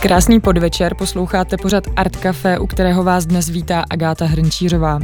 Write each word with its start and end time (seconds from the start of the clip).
Krásný 0.00 0.40
podvečer, 0.40 0.94
posloucháte 0.94 1.56
pořad 1.56 1.84
Art 1.96 2.16
Café, 2.16 2.58
u 2.58 2.66
kterého 2.66 3.04
vás 3.04 3.26
dnes 3.26 3.48
vítá 3.48 3.84
Agáta 3.90 4.26
Hrnčířová. 4.26 5.00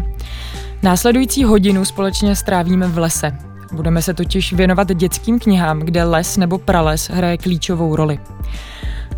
Následující 0.83 1.45
hodinu 1.45 1.85
společně 1.85 2.37
strávíme 2.37 2.89
v 2.89 2.99
lese. 2.99 3.33
Budeme 3.73 4.03
se 4.03 4.15
totiž 4.15 4.53
věnovat 4.53 4.95
dětským 4.95 5.39
knihám, 5.39 5.81
kde 5.81 6.05
les 6.05 6.37
nebo 6.37 6.59
prales 6.59 7.11
hraje 7.11 7.39
klíčovou 7.39 7.97
roli. 7.97 8.19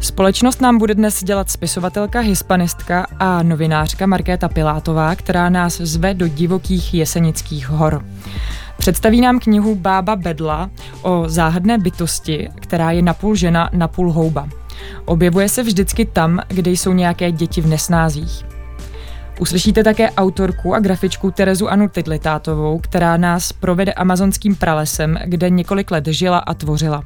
Společnost 0.00 0.60
nám 0.60 0.78
bude 0.78 0.94
dnes 0.94 1.24
dělat 1.24 1.50
spisovatelka, 1.50 2.20
hispanistka 2.20 3.06
a 3.18 3.42
novinářka 3.42 4.06
Markéta 4.06 4.48
Pilátová, 4.48 5.14
která 5.14 5.48
nás 5.48 5.76
zve 5.80 6.14
do 6.14 6.28
divokých 6.28 6.94
jesenických 6.94 7.68
hor. 7.68 8.04
Představí 8.78 9.20
nám 9.20 9.38
knihu 9.38 9.74
Bába 9.74 10.16
Bedla 10.16 10.70
o 11.02 11.24
záhadné 11.26 11.78
bytosti, 11.78 12.48
která 12.60 12.90
je 12.90 13.02
napůl 13.02 13.34
žena, 13.34 13.70
napůl 13.72 14.12
houba. 14.12 14.48
Objevuje 15.04 15.48
se 15.48 15.62
vždycky 15.62 16.04
tam, 16.04 16.40
kde 16.48 16.70
jsou 16.70 16.92
nějaké 16.92 17.32
děti 17.32 17.60
v 17.60 17.66
nesnázích. 17.66 18.44
Uslyšíte 19.40 19.84
také 19.84 20.10
autorku 20.10 20.74
a 20.74 20.80
grafičku 20.80 21.30
Terezu 21.30 21.68
Anu 21.68 21.88
Tidlitátovou, 21.88 22.78
která 22.78 23.16
nás 23.16 23.52
provede 23.52 23.92
amazonským 23.92 24.56
pralesem, 24.56 25.18
kde 25.24 25.50
několik 25.50 25.90
let 25.90 26.06
žila 26.06 26.38
a 26.38 26.54
tvořila. 26.54 27.04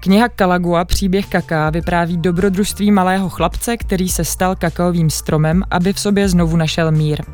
Kniha 0.00 0.28
Kalagua 0.28 0.84
Příběh 0.84 1.26
kaká 1.26 1.70
vypráví 1.70 2.16
dobrodružství 2.16 2.90
malého 2.90 3.28
chlapce, 3.28 3.76
který 3.76 4.08
se 4.08 4.24
stal 4.24 4.56
kakaovým 4.56 5.10
stromem, 5.10 5.62
aby 5.70 5.92
v 5.92 6.00
sobě 6.00 6.28
znovu 6.28 6.56
našel 6.56 6.92
mír. 6.92 7.24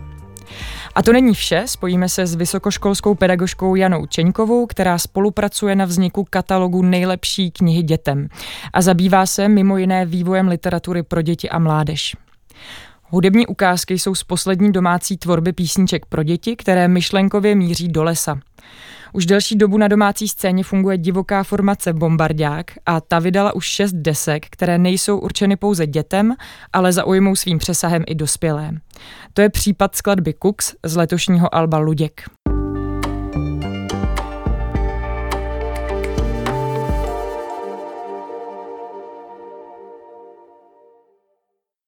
A 0.95 1.03
to 1.03 1.13
není 1.13 1.35
vše, 1.35 1.63
spojíme 1.67 2.09
se 2.09 2.27
s 2.27 2.35
vysokoškolskou 2.35 3.15
pedagožkou 3.15 3.75
Janou 3.75 4.07
Čeňkovou, 4.07 4.67
která 4.67 4.99
spolupracuje 4.99 5.77
na 5.77 5.85
vzniku 5.85 6.27
katalogu 6.31 6.83
nejlepší 6.83 7.51
knihy 7.51 7.83
dětem 7.83 8.29
a 8.73 8.83
zabývá 8.83 9.27
se 9.27 9.49
mimo 9.49 9.77
jiné 9.77 10.07
vývojem 10.07 10.49
literatury 10.49 11.03
pro 11.03 11.23
děti 11.23 11.51
a 11.51 11.59
mládež. 11.59 12.17
Hudební 13.03 13.47
ukázky 13.47 13.99
jsou 13.99 14.15
z 14.15 14.25
poslední 14.25 14.73
domácí 14.73 15.17
tvorby 15.17 15.53
písniček 15.53 16.07
pro 16.07 16.23
děti, 16.23 16.57
které 16.57 16.89
myšlenkově 16.89 17.55
míří 17.55 17.89
do 17.89 18.03
lesa. 18.05 18.41
Už 19.13 19.27
delší 19.27 19.57
dobu 19.57 19.79
na 19.79 19.89
domácí 19.89 20.29
scéně 20.29 20.65
funguje 20.65 20.99
divoká 20.99 21.43
formace 21.43 21.93
Bombardák 21.93 22.71
a 22.87 23.01
ta 23.01 23.19
vydala 23.19 23.55
už 23.55 23.65
šest 23.65 23.93
desek, 23.93 24.47
které 24.51 24.79
nejsou 24.79 25.19
určeny 25.19 25.57
pouze 25.57 25.87
dětem, 25.87 26.35
ale 26.73 26.93
zaujmou 26.93 27.37
svým 27.37 27.59
přesahem 27.59 28.05
i 28.07 28.15
dospělé. 28.15 28.71
To 29.35 29.41
je 29.41 29.49
případ 29.49 29.97
skladby 29.97 30.35
Cooks 30.43 30.75
z 30.85 30.97
letošního 30.97 31.55
alba 31.55 31.79
Luděk. 31.79 32.23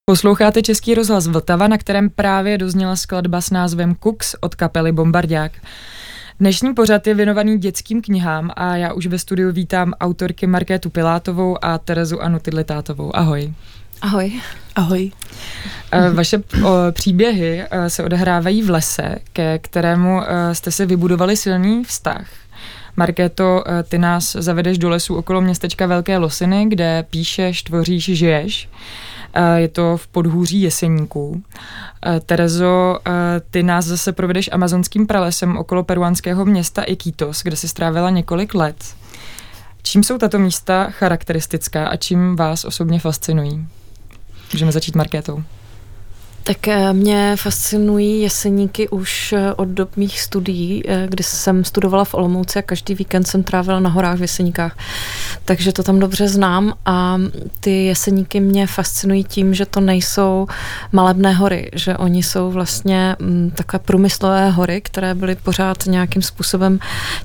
Posloucháte 0.05 0.63
Český 0.63 0.95
rozhlas 0.95 1.27
Vltava, 1.27 1.69
na 1.69 1.79
kterém 1.79 2.11
právě 2.11 2.59
dozněla 2.59 2.97
skladba 2.97 3.41
s 3.41 3.51
názvem 3.51 3.97
Cooks 4.03 4.35
od 4.41 4.55
kapely 4.55 4.93
Bombardák. 4.93 5.53
Dnešní 6.43 6.75
pořad 6.75 7.07
je 7.07 7.15
věnovaný 7.15 7.59
dětským 7.59 8.03
knihám 8.03 8.51
a 8.57 8.77
já 8.77 8.93
už 8.93 9.07
ve 9.07 9.19
studiu 9.19 9.53
vítám 9.53 9.93
autorky 10.01 10.47
Markétu 10.47 10.91
Pilátovou 10.91 11.65
a 11.65 11.79
Terezu 11.79 12.23
Anu 12.23 12.39
Tidlitátovou. 12.39 13.17
Ahoj. 13.17 13.53
Ahoj. 14.01 14.41
Ahoj. 14.75 15.13
Eh, 15.93 16.11
vaše 16.11 16.43
příběhy 16.91 17.65
eh, 17.71 17.91
se 17.91 18.05
odehrávají 18.05 18.63
v 18.63 18.71
lese, 18.71 19.19
ke 19.33 19.59
kterému 19.59 20.23
eh, 20.23 20.55
jste 20.55 20.71
si 20.71 20.87
vybudovali 20.87 21.37
silný 21.37 21.85
vztah. 21.85 22.27
Markéto, 22.97 23.65
ty 23.89 23.99
nás 23.99 24.33
zavedeš 24.33 24.79
do 24.79 24.89
lesu 24.89 25.17
okolo 25.17 25.41
městečka 25.41 25.87
Velké 25.87 26.19
Losiny, 26.19 26.67
kde 26.69 27.05
píšeš, 27.11 27.63
tvoříš, 27.63 28.05
žiješ. 28.05 28.69
Je 29.57 29.69
to 29.69 29.97
v 29.97 30.07
podhůří 30.07 30.63
Jeseníků. 30.63 31.43
Terezo, 32.27 32.99
ty 33.51 33.63
nás 33.63 33.85
zase 33.85 34.13
provedeš 34.13 34.51
amazonským 34.53 35.07
pralesem 35.07 35.57
okolo 35.57 35.85
peruánského 35.85 36.45
města 36.45 36.83
Iquitos, 36.83 37.43
kde 37.43 37.57
si 37.57 37.69
strávila 37.69 38.11
několik 38.11 38.55
let. 38.55 38.77
Čím 39.83 40.03
jsou 40.03 40.19
tato 40.19 40.39
místa 40.39 40.91
charakteristická 40.91 41.89
a 41.89 41.97
čím 41.97 42.37
vás 42.37 42.65
osobně 42.65 43.01
fascinují? 43.01 43.67
Můžeme 44.53 44.73
začít 44.73 44.97
Markétou. 44.97 45.43
Tak 46.45 46.69
eh, 46.69 46.93
mě 46.93 47.37
fascinují 47.37 48.21
jeseníky 48.21 48.89
už 48.89 49.33
eh, 49.33 49.55
od 49.55 49.69
dob 49.69 49.97
mých 49.97 50.21
studií, 50.21 50.83
eh, 50.87 51.07
kdy 51.09 51.23
jsem 51.23 51.65
studovala 51.65 52.05
v 52.05 52.15
Olomouci 52.15 52.59
a 52.59 52.63
každý 52.63 52.95
víkend 52.95 53.25
jsem 53.25 53.43
trávila 53.43 53.81
na 53.81 53.91
horách 53.91 54.19
v 54.19 54.23
Jeseníkách. 54.23 54.79
Takže 55.45 55.73
to 55.73 55.83
tam 55.83 55.99
dobře 55.99 56.29
znám 56.29 56.73
a 56.87 57.19
ty 57.61 57.85
jeseníky 57.85 58.41
mě 58.41 58.67
fascinují 58.67 59.25
tím, 59.25 59.55
že 59.55 59.67
to 59.67 59.81
nejsou 59.81 60.47
malebné 60.93 61.33
hory, 61.33 61.71
že 61.75 61.97
oni 61.97 62.23
jsou 62.23 62.51
vlastně 62.51 63.17
mm, 63.19 63.51
takové 63.55 63.79
průmyslové 63.79 64.51
hory, 64.51 64.81
které 64.81 65.15
byly 65.15 65.35
pořád 65.35 65.87
nějakým 65.87 66.23
způsobem 66.23 66.79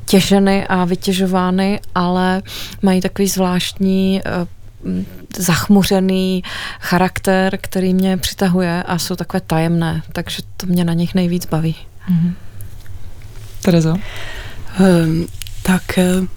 těženy 0.05 0.67
a 0.67 0.85
vytěžovány, 0.85 1.79
ale 1.95 2.41
mají 2.81 3.01
takový 3.01 3.27
zvláštní 3.27 4.21
zachmuřený 5.37 6.43
charakter, 6.79 7.57
který 7.61 7.93
mě 7.93 8.17
přitahuje 8.17 8.83
a 8.83 8.97
jsou 8.97 9.15
takové 9.15 9.41
tajemné, 9.41 10.01
takže 10.13 10.41
to 10.57 10.65
mě 10.65 10.85
na 10.85 10.93
nich 10.93 11.15
nejvíc 11.15 11.45
baví. 11.45 11.75
Mm-hmm. 12.11 12.33
Terezo? 13.61 13.95
Um, 14.79 15.27
tak 15.63 15.83
uh, 15.97 16.27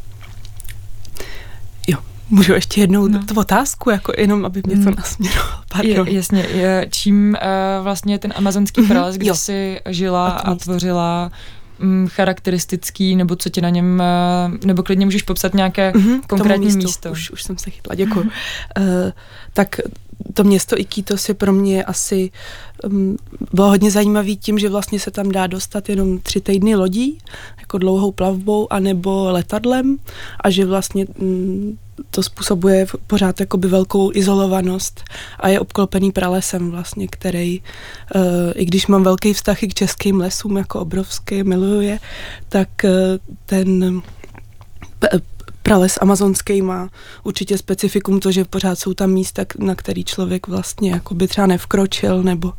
jo, 1.88 1.98
můžu 2.30 2.52
ještě 2.52 2.80
jednou 2.80 3.08
no. 3.08 3.24
tu 3.24 3.34
otázku, 3.34 3.90
jako 3.90 4.12
jenom, 4.18 4.44
aby 4.44 4.62
mě 4.66 4.76
to 4.76 4.90
mm. 4.90 4.96
nasměroval. 4.96 5.62
Pardon. 5.68 6.08
Je, 6.08 6.14
jasně, 6.14 6.40
je, 6.40 6.86
čím 6.90 7.36
uh, 7.42 7.84
vlastně 7.84 8.18
ten 8.18 8.32
amazonský 8.36 8.82
prales, 8.82 9.16
kde 9.16 9.34
jsi 9.34 9.80
žila 9.88 10.28
a, 10.28 10.50
a 10.50 10.54
tvořila, 10.54 11.30
charakteristický, 12.06 13.16
nebo 13.16 13.36
co 13.36 13.48
ti 13.48 13.60
na 13.60 13.68
něm, 13.68 14.02
uh, 14.50 14.66
nebo 14.66 14.82
klidně 14.82 15.04
můžeš 15.04 15.22
popsat 15.22 15.54
nějaké 15.54 15.92
mm-hmm, 15.92 16.20
konkrétní 16.28 16.66
místo. 16.66 16.82
místo. 16.82 17.10
Už, 17.10 17.30
už 17.30 17.42
jsem 17.42 17.58
se 17.58 17.70
chytla, 17.70 17.94
děkuji. 17.94 18.20
uh, 18.20 18.84
tak 19.52 19.80
to 20.34 20.44
město 20.44 20.78
Iquitos 20.78 21.28
je 21.28 21.34
pro 21.34 21.52
mě 21.52 21.84
asi 21.84 22.30
um, 22.84 23.16
bylo 23.52 23.68
hodně 23.68 23.90
zajímavý 23.90 24.36
tím, 24.36 24.58
že 24.58 24.68
vlastně 24.68 25.00
se 25.00 25.10
tam 25.10 25.32
dá 25.32 25.46
dostat 25.46 25.88
jenom 25.88 26.18
tři 26.18 26.40
týdny 26.40 26.74
lodí, 26.74 27.18
jako 27.60 27.78
dlouhou 27.78 28.12
plavbou, 28.12 28.72
anebo 28.72 29.30
letadlem 29.30 29.96
a 30.40 30.50
že 30.50 30.64
vlastně 30.64 31.06
um, 31.06 31.78
to 32.10 32.22
způsobuje 32.22 32.86
pořád 33.06 33.40
jakoby 33.40 33.68
velkou 33.68 34.12
izolovanost 34.14 35.04
a 35.40 35.48
je 35.48 35.60
obklopený 35.60 36.12
pralesem 36.12 36.70
vlastně, 36.70 37.08
který, 37.08 37.62
uh, 38.14 38.22
i 38.54 38.64
když 38.64 38.86
mám 38.86 39.02
velký 39.02 39.32
vztah 39.32 39.62
i 39.62 39.68
k 39.68 39.74
českým 39.74 40.20
lesům, 40.20 40.56
jako 40.56 40.80
obrovský, 40.80 41.42
miluju 41.42 41.80
je, 41.80 41.98
tak 42.48 42.68
uh, 42.84 42.90
ten 43.46 44.02
prales 45.70 45.98
amazonský 46.00 46.62
má 46.62 46.88
určitě 47.22 47.58
specifikum 47.58 48.20
to, 48.20 48.32
že 48.32 48.44
pořád 48.44 48.78
jsou 48.78 48.94
tam 48.94 49.10
místa, 49.10 49.42
na 49.58 49.74
který 49.74 50.04
člověk 50.04 50.48
vlastně 50.48 50.90
jako 50.90 51.14
by 51.14 51.28
třeba 51.28 51.46
nevkročil, 51.46 52.22
nebo 52.22 52.52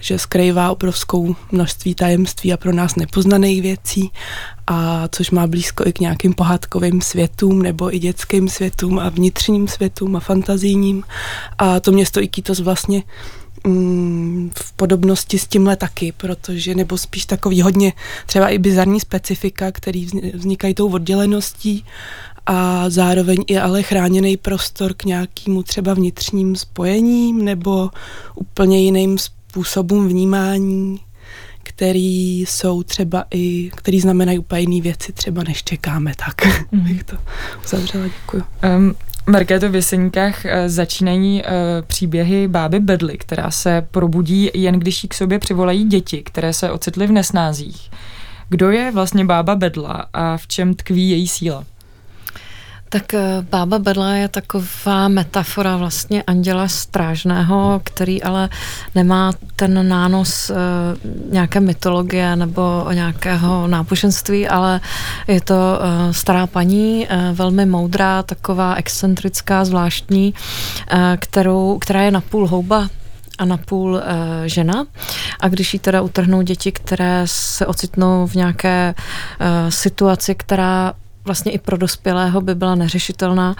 že 0.00 0.18
skrývá 0.18 0.70
obrovskou 0.70 1.36
množství 1.52 1.94
tajemství 1.94 2.52
a 2.52 2.56
pro 2.56 2.72
nás 2.72 2.96
nepoznaných 2.96 3.62
věcí, 3.62 4.10
a 4.66 5.08
což 5.08 5.30
má 5.30 5.46
blízko 5.46 5.84
i 5.86 5.92
k 5.92 6.00
nějakým 6.00 6.34
pohádkovým 6.34 7.00
světům, 7.00 7.62
nebo 7.62 7.94
i 7.94 7.98
dětským 7.98 8.48
světům 8.48 8.98
a 8.98 9.08
vnitřním 9.08 9.68
světům 9.68 10.16
a 10.16 10.20
fantazijním. 10.20 11.02
A 11.58 11.80
to 11.80 11.92
město 11.92 12.20
Iquitos 12.20 12.60
vlastně 12.60 13.02
mm, 13.66 14.50
v 14.54 14.72
podobnosti 14.72 15.38
s 15.38 15.46
tímhle 15.46 15.76
taky, 15.76 16.12
protože, 16.16 16.74
nebo 16.74 16.98
spíš 16.98 17.26
takový 17.26 17.62
hodně 17.62 17.92
třeba 18.26 18.48
i 18.48 18.58
bizarní 18.58 19.00
specifika, 19.00 19.72
který 19.72 20.06
vznikají 20.34 20.74
tou 20.74 20.92
odděleností 20.92 21.84
a 22.46 22.90
zároveň 22.90 23.38
i 23.46 23.58
ale 23.58 23.82
chráněný 23.82 24.36
prostor 24.36 24.94
k 24.94 25.04
nějakému 25.04 25.62
třeba 25.62 25.94
vnitřním 25.94 26.56
spojením 26.56 27.44
nebo 27.44 27.90
úplně 28.34 28.80
jiným 28.80 29.18
způsobům 29.18 30.08
vnímání, 30.08 31.00
který 31.62 32.40
jsou 32.40 32.82
třeba 32.82 33.24
i, 33.30 33.70
který 33.74 34.00
znamenají 34.00 34.38
úplně 34.38 34.60
jiné 34.60 34.80
věci, 34.80 35.12
třeba 35.12 35.42
než 35.42 35.64
čekáme, 35.64 36.12
tak 36.26 36.66
mm. 36.72 36.80
bych 36.80 37.04
to 37.04 37.16
uzavřela, 37.64 38.04
děkuji. 38.06 38.42
Um, 38.76 38.94
Markéto, 39.26 39.70
v 39.70 39.74
Jeseníkách 39.74 40.44
uh, 40.44 40.50
začínají 40.66 41.42
uh, 41.42 41.48
příběhy 41.86 42.48
báby 42.48 42.80
Bedly, 42.80 43.18
která 43.18 43.50
se 43.50 43.86
probudí 43.90 44.50
jen 44.54 44.78
když 44.78 45.02
jí 45.02 45.08
k 45.08 45.14
sobě 45.14 45.38
přivolají 45.38 45.84
děti, 45.84 46.22
které 46.22 46.52
se 46.52 46.70
ocitly 46.70 47.06
v 47.06 47.12
nesnázích. 47.12 47.90
Kdo 48.48 48.70
je 48.70 48.90
vlastně 48.90 49.24
bába 49.24 49.54
Bedla 49.54 50.06
a 50.12 50.36
v 50.36 50.46
čem 50.46 50.74
tkví 50.74 51.10
její 51.10 51.28
síla? 51.28 51.64
Tak 52.92 53.14
eh, 53.14 53.20
bába 53.50 53.78
Bedla 53.78 54.10
je 54.10 54.28
taková 54.28 55.08
metafora 55.08 55.76
vlastně 55.76 56.22
anděla 56.22 56.68
strážného, 56.68 57.80
který 57.84 58.22
ale 58.22 58.48
nemá 58.94 59.32
ten 59.56 59.88
nános 59.88 60.50
uh, 60.50 60.56
nějaké 61.32 61.60
mytologie 61.60 62.36
nebo 62.36 62.86
nějakého 62.92 63.66
náboženství, 63.66 64.48
ale 64.48 64.80
je 65.28 65.40
to 65.40 65.54
uh, 65.54 66.12
stará 66.12 66.46
paní, 66.46 67.08
velmi 67.32 67.66
moudrá, 67.66 68.22
taková 68.22 68.74
excentrická, 68.74 69.64
zvláštní, 69.64 70.34
kterou, 71.16 71.78
která 71.78 72.02
je 72.02 72.10
napůl 72.10 72.46
houba, 72.46 72.88
a 73.38 73.44
napůl 73.44 73.92
uh, 73.94 74.00
žena. 74.44 74.86
A 75.40 75.48
když 75.48 75.74
jí 75.74 75.80
teda 75.80 76.02
utrhnou 76.02 76.42
děti, 76.42 76.72
které 76.72 77.22
se 77.24 77.66
ocitnou 77.66 78.26
v 78.26 78.34
nějaké 78.34 78.94
uh, 78.94 79.70
situaci, 79.70 80.34
která 80.34 80.92
vlastně 81.24 81.52
i 81.52 81.58
pro 81.58 81.76
dospělého 81.76 82.40
by 82.40 82.54
byla 82.54 82.74
neřešitelná, 82.74 83.56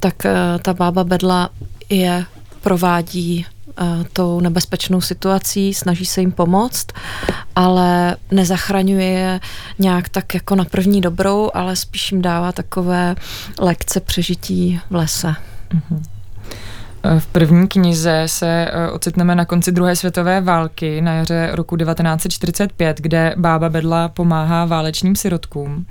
tak 0.00 0.14
uh, 0.24 0.30
ta 0.62 0.74
bába 0.74 1.04
Bedla 1.04 1.50
je 1.88 2.24
provádí 2.60 3.46
uh, 3.80 3.86
tou 4.12 4.40
nebezpečnou 4.40 5.00
situací, 5.00 5.74
snaží 5.74 6.06
se 6.06 6.20
jim 6.20 6.32
pomoct, 6.32 6.86
ale 7.56 8.16
nezachraňuje 8.30 9.08
je 9.10 9.40
nějak 9.78 10.08
tak 10.08 10.34
jako 10.34 10.54
na 10.54 10.64
první 10.64 11.00
dobrou, 11.00 11.50
ale 11.54 11.76
spíš 11.76 12.12
jim 12.12 12.22
dává 12.22 12.52
takové 12.52 13.14
lekce 13.60 14.00
přežití 14.00 14.80
v 14.90 14.94
lese. 14.94 15.34
Mm-hmm. 15.74 16.02
V 17.18 17.26
první 17.26 17.68
knize 17.68 18.22
se 18.26 18.46
eh, 18.46 18.90
ocitneme 18.90 19.34
na 19.34 19.44
konci 19.44 19.72
druhé 19.72 19.96
světové 19.96 20.40
války 20.40 21.00
na 21.00 21.12
jaře 21.14 21.50
roku 21.52 21.76
1945, 21.76 23.00
kde 23.00 23.34
bába 23.36 23.68
Bedla 23.68 24.08
pomáhá 24.08 24.64
válečným 24.64 25.16
sirotkům. 25.16 25.86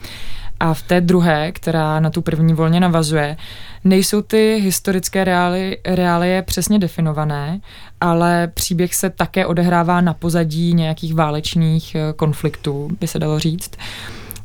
A 0.60 0.74
v 0.74 0.82
té 0.82 1.02
druhé, 1.02 1.52
která 1.52 2.00
na 2.00 2.10
tu 2.10 2.22
první 2.22 2.54
volně 2.54 2.80
navazuje, 2.80 3.38
nejsou 3.84 4.22
ty 4.22 4.60
historické 4.64 5.24
reály, 5.24 5.78
reálie 5.86 6.42
přesně 6.42 6.80
definované, 6.80 7.60
ale 8.02 8.48
příběh 8.54 8.96
se 8.96 9.10
také 9.10 9.46
odehrává 9.46 10.02
na 10.02 10.14
pozadí 10.14 10.74
nějakých 10.74 11.14
válečných 11.14 11.96
eh, 11.96 12.14
konfliktů, 12.16 12.90
by 13.00 13.08
se 13.08 13.20
dalo 13.20 13.40
říct. 13.40 13.72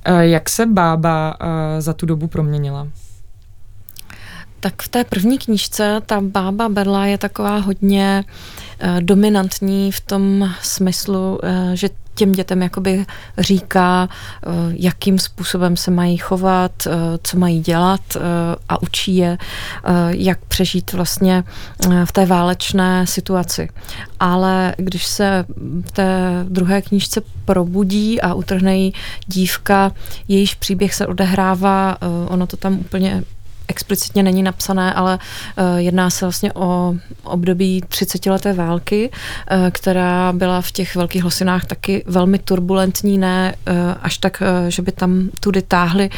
Eh, 0.04 0.26
jak 0.26 0.48
se 0.48 0.66
bába 0.66 1.36
za 1.78 1.92
tu 1.92 2.06
dobu 2.06 2.26
proměnila? 2.26 2.88
Tak 4.60 4.82
v 4.82 4.88
té 4.88 5.04
první 5.04 5.38
knížce 5.38 6.00
ta 6.06 6.20
bába 6.20 6.68
Berla 6.68 7.06
je 7.06 7.18
taková 7.18 7.58
hodně 7.58 8.24
dominantní 9.00 9.92
v 9.92 10.00
tom 10.00 10.50
smyslu, 10.62 11.40
že 11.74 11.88
těm 12.14 12.32
dětem 12.32 12.62
jakoby 12.62 13.06
říká, 13.38 14.08
uh, 14.46 14.52
jakým 14.72 15.18
způsobem 15.18 15.76
se 15.76 15.90
mají 15.90 16.16
chovat, 16.16 16.72
uh, 16.86 16.92
co 17.22 17.38
mají 17.38 17.60
dělat 17.60 18.00
uh, 18.16 18.22
a 18.68 18.82
učí 18.82 19.16
je, 19.16 19.38
jak 20.08 20.38
přežít 20.44 20.92
vlastně 20.92 21.44
v 22.04 22.12
té 22.12 22.26
válečné 22.26 23.06
situaci. 23.06 23.68
Ale 24.20 24.74
když 24.78 25.06
se 25.06 25.44
v 25.86 25.90
té 25.92 26.44
druhé 26.48 26.82
knížce 26.82 27.22
probudí 27.44 28.20
a 28.20 28.34
utrhne 28.34 28.76
jí 28.76 28.94
dívka, 29.26 29.92
jejíž 30.28 30.54
příběh 30.54 30.94
se 30.94 31.06
odehrává, 31.06 31.96
ono 32.28 32.46
to 32.46 32.56
tam 32.56 32.78
úplně 32.78 33.22
explicitně 33.68 34.22
není 34.22 34.42
napsané, 34.42 34.94
ale 34.94 35.18
uh, 35.58 35.64
jedná 35.76 36.10
se 36.10 36.24
vlastně 36.24 36.52
o 36.52 36.94
období 37.22 37.82
30 37.88 38.26
leté 38.26 38.52
války, 38.52 39.10
uh, 39.10 39.70
která 39.70 40.32
byla 40.32 40.60
v 40.60 40.70
těch 40.70 40.96
velkých 40.96 41.24
hosinách 41.24 41.64
taky 41.64 42.04
velmi 42.06 42.38
turbulentní, 42.38 43.18
ne 43.18 43.54
uh, 43.68 43.74
až 44.02 44.18
tak, 44.18 44.42
že 44.68 44.82
by 44.82 44.92
tam 44.92 45.28
tudy 45.40 45.62
táhly 45.62 46.10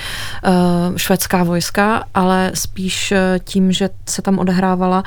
švédská 0.96 1.44
vojska, 1.44 2.04
ale 2.14 2.50
spíš 2.54 3.12
tím, 3.44 3.72
že 3.72 3.90
se 4.08 4.22
tam 4.22 4.38
odehrávala 4.38 5.02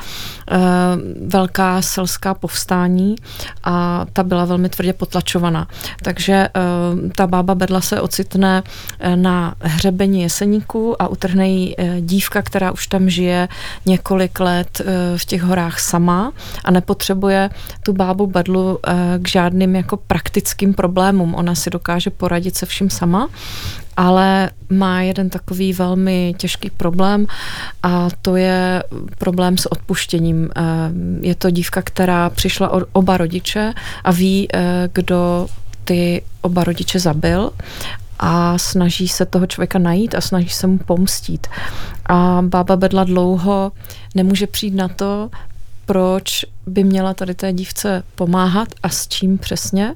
velká 1.27 1.81
selská 1.81 2.33
povstání 2.33 3.15
a 3.63 4.05
ta 4.13 4.23
byla 4.23 4.45
velmi 4.45 4.69
tvrdě 4.69 4.93
potlačovaná. 4.93 5.67
Takže 6.03 6.49
ta 7.15 7.27
bába 7.27 7.55
Bedla 7.55 7.81
se 7.81 8.01
ocitne 8.01 8.63
na 9.15 9.55
hřebení 9.61 10.21
jeseníku 10.21 11.01
a 11.01 11.07
utrhne 11.07 11.49
jí 11.49 11.75
dívku 11.99 12.28
dívka, 12.29 12.41
která 12.41 12.71
už 12.71 12.87
tam 12.87 13.09
žije 13.09 13.47
několik 13.85 14.39
let 14.39 14.81
eh, 14.81 15.17
v 15.17 15.25
těch 15.25 15.41
horách 15.41 15.79
sama 15.79 16.31
a 16.63 16.71
nepotřebuje 16.71 17.49
tu 17.83 17.93
bábu 17.93 18.27
Badlu 18.27 18.79
eh, 18.87 19.19
k 19.19 19.27
žádným 19.27 19.75
jako 19.75 19.97
praktickým 19.97 20.73
problémům. 20.73 21.35
Ona 21.35 21.55
si 21.55 21.69
dokáže 21.69 22.09
poradit 22.09 22.55
se 22.55 22.65
vším 22.65 22.89
sama 22.89 23.27
ale 23.97 24.49
má 24.69 25.01
jeden 25.01 25.29
takový 25.29 25.73
velmi 25.73 26.35
těžký 26.37 26.69
problém 26.69 27.25
a 27.83 28.07
to 28.21 28.35
je 28.35 28.83
problém 29.17 29.57
s 29.57 29.71
odpuštěním. 29.71 30.49
Eh, 30.55 30.61
je 31.21 31.35
to 31.35 31.49
dívka, 31.49 31.81
která 31.81 32.29
přišla 32.29 32.69
od 32.69 32.83
oba 32.93 33.17
rodiče 33.17 33.73
a 34.03 34.11
ví, 34.11 34.47
kdo 34.93 35.47
ty 35.83 36.21
oba 36.41 36.63
rodiče 36.63 36.99
zabil 36.99 37.51
a 38.19 38.57
snaží 38.57 39.07
se 39.07 39.25
toho 39.25 39.47
člověka 39.47 39.79
najít 39.79 40.15
a 40.15 40.21
snaží 40.21 40.49
se 40.49 40.67
mu 40.67 40.77
pomstít. 40.77 41.47
A 42.05 42.39
bába 42.41 42.75
Bedla 42.75 43.03
dlouho 43.03 43.71
nemůže 44.15 44.47
přijít 44.47 44.75
na 44.75 44.87
to, 44.87 45.29
proč 45.85 46.45
by 46.67 46.83
měla 46.83 47.13
tady 47.13 47.35
té 47.35 47.53
dívce 47.53 48.03
pomáhat 48.15 48.67
a 48.83 48.89
s 48.89 49.07
čím 49.07 49.37
přesně. 49.37 49.95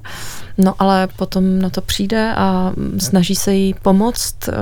No 0.58 0.74
ale 0.78 1.08
potom 1.16 1.58
na 1.58 1.70
to 1.70 1.80
přijde 1.80 2.34
a 2.36 2.72
snaží 2.98 3.34
se 3.34 3.54
jí 3.54 3.74
pomoct 3.74 4.48
eh, 4.48 4.52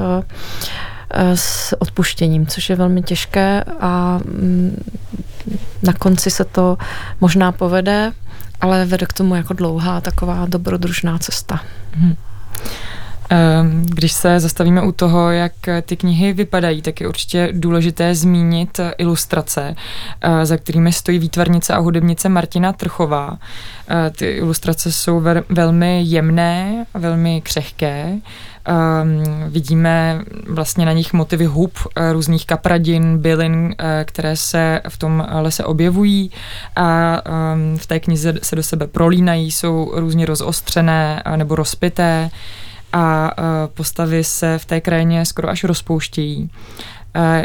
eh, 1.11 1.37
s 1.37 1.77
odpuštěním, 1.79 2.47
což 2.47 2.71
je 2.71 2.77
velmi 2.77 3.03
těžké 3.03 3.65
a 3.81 4.21
mm, 4.25 4.85
na 5.83 5.93
konci 5.93 6.31
se 6.31 6.45
to 6.45 6.79
možná 7.21 7.53
povede, 7.53 8.13
ale 8.61 8.85
vede 8.85 9.07
k 9.07 9.13
tomu 9.13 9.35
jako 9.35 9.55
dlouhá 9.55 10.01
taková 10.01 10.47
dobrodružná 10.47 11.19
cesta. 11.19 11.61
Hmm. 11.93 12.17
Ehm, 13.33 13.83
když 13.87 14.13
se 14.13 14.41
zastavíme 14.41 14.83
u 14.83 14.93
toho, 14.93 15.31
jak 15.31 15.53
ty 15.83 15.97
knihy 15.97 16.33
vypadají, 16.33 16.83
tak 16.83 17.01
je 17.01 17.09
určitě 17.09 17.49
důležité 17.53 18.15
zmínit 18.15 18.81
ilustrace, 18.99 19.75
eh, 20.21 20.47
za 20.47 20.57
kterými 20.57 20.93
stojí 20.93 21.19
výtvarnice 21.19 21.75
a 21.75 21.79
hudebnice 21.79 22.29
Martina 22.29 22.73
Trchová. 22.73 23.39
Eh, 23.89 24.11
ty 24.11 24.27
ilustrace 24.27 24.93
jsou 24.93 25.23
velmi 25.49 26.03
jemné, 26.03 26.87
velmi 26.95 27.41
křehké. 27.41 28.19
Um, 29.03 29.25
vidíme 29.49 30.23
vlastně 30.49 30.87
na 30.87 30.93
nich 30.93 31.13
motivy 31.13 31.45
hub, 31.45 31.73
eh, 31.97 32.13
různých 32.13 32.47
kapradin, 32.47 33.19
bylin, 33.19 33.75
které 34.05 34.37
se 34.37 34.81
v 34.89 34.99
tom 34.99 35.27
lese 35.41 35.65
objevují 35.65 36.31
a 36.77 37.19
um, 37.27 37.79
v 37.79 37.87
té 37.87 38.01
knize 38.01 38.35
se 38.43 38.57
do 38.57 38.63
sebe 38.63 38.87
prolínají, 38.87 39.51
jsou 39.51 39.93
různě 39.95 40.27
rozostřené 40.27 41.23
nebo 41.37 41.55
rozpité 41.55 42.31
a 42.93 43.31
postavy 43.75 44.25
se 44.25 44.59
v 44.59 44.65
té 44.65 44.81
krajině 44.81 45.27
skoro 45.27 45.49
až 45.49 45.65
rozpouštějí. 45.65 46.51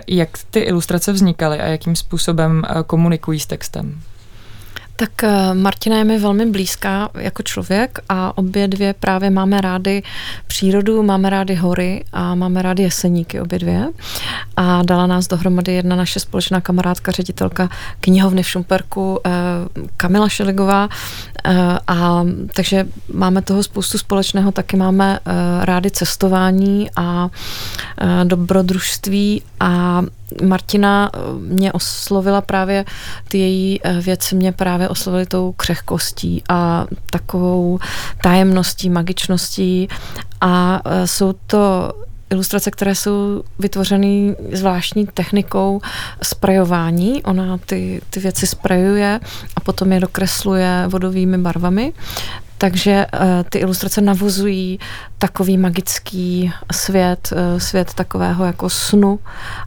Jak 0.08 0.30
ty 0.52 0.60
ilustrace 0.60 1.12
vznikaly 1.14 1.60
a 1.60 1.66
jakým 1.66 1.96
způsobem 1.96 2.64
komunikují 2.88 3.40
s 3.40 3.46
textem? 3.46 4.02
Tak 5.00 5.24
eh, 5.24 5.54
Martina 5.54 5.98
je 5.98 6.04
mi 6.04 6.20
velmi 6.20 6.46
blízká 6.46 7.10
jako 7.18 7.44
člověk 7.44 8.00
a 8.10 8.38
obě 8.38 8.68
dvě 8.68 8.94
právě 8.94 9.30
máme 9.30 9.62
rády 9.62 10.04
přírodu, 10.48 11.04
máme 11.04 11.30
rády 11.30 11.56
hory 11.56 12.04
a 12.14 12.36
máme 12.36 12.62
rády 12.62 12.84
jeseníky 12.84 13.42
obě 13.42 13.60
dvě. 13.60 13.88
A 14.56 14.84
dala 14.84 15.08
nás 15.08 15.28
dohromady 15.28 15.74
jedna 15.74 15.96
naše 15.96 16.20
společná 16.20 16.62
kamarádka, 16.62 17.12
ředitelka 17.12 17.70
knihovny 18.00 18.44
v 18.44 18.48
Šumperku, 18.48 19.20
eh, 19.26 19.32
Kamila 19.98 20.30
Šeligová. 20.30 20.90
Eh, 21.46 21.80
a 21.88 22.26
takže 22.54 22.88
máme 23.14 23.42
toho 23.42 23.64
spoustu 23.64 23.98
společného, 23.98 24.52
taky 24.52 24.78
máme 24.78 25.20
rády 25.62 25.92
cestování 25.92 26.90
a 26.96 27.30
dobrodružství 28.24 29.42
a 29.60 30.04
Martina 30.44 31.12
eh, 31.14 31.20
mě 31.40 31.72
oslovila 31.72 32.42
právě, 32.42 32.86
ty 33.28 33.38
její 33.38 33.80
eh, 33.84 34.02
věci 34.02 34.36
mě 34.36 34.52
právě 34.52 34.90
oslovily 34.90 35.26
tou 35.26 35.52
křehkostí 35.52 36.44
a 36.50 36.86
takovou 37.12 37.80
tajemností, 38.22 38.90
magičností 38.90 39.88
a 40.42 40.82
eh, 40.86 41.08
jsou 41.08 41.34
to 41.48 41.94
ilustrace, 42.30 42.72
které 42.72 42.96
jsou 42.96 43.44
vytvořeny 43.60 44.36
zvláštní 44.52 45.08
technikou 45.08 45.82
sprajování. 46.24 47.24
Ona 47.24 47.58
ty, 47.58 48.02
ty 48.10 48.20
věci 48.20 48.48
sprajuje 48.48 49.20
a 49.56 49.60
potom 49.60 49.92
je 49.92 50.00
dokresluje 50.00 50.84
vodovými 50.88 51.38
barvami. 51.38 51.94
Takže 52.58 53.06
ty 53.50 53.58
ilustrace 53.58 54.02
navozují 54.02 54.80
takový 55.18 55.58
magický 55.58 56.54
svět, 56.72 57.34
svět 57.58 57.94
takového 57.94 58.46
jako 58.46 58.70
snu 58.70 59.20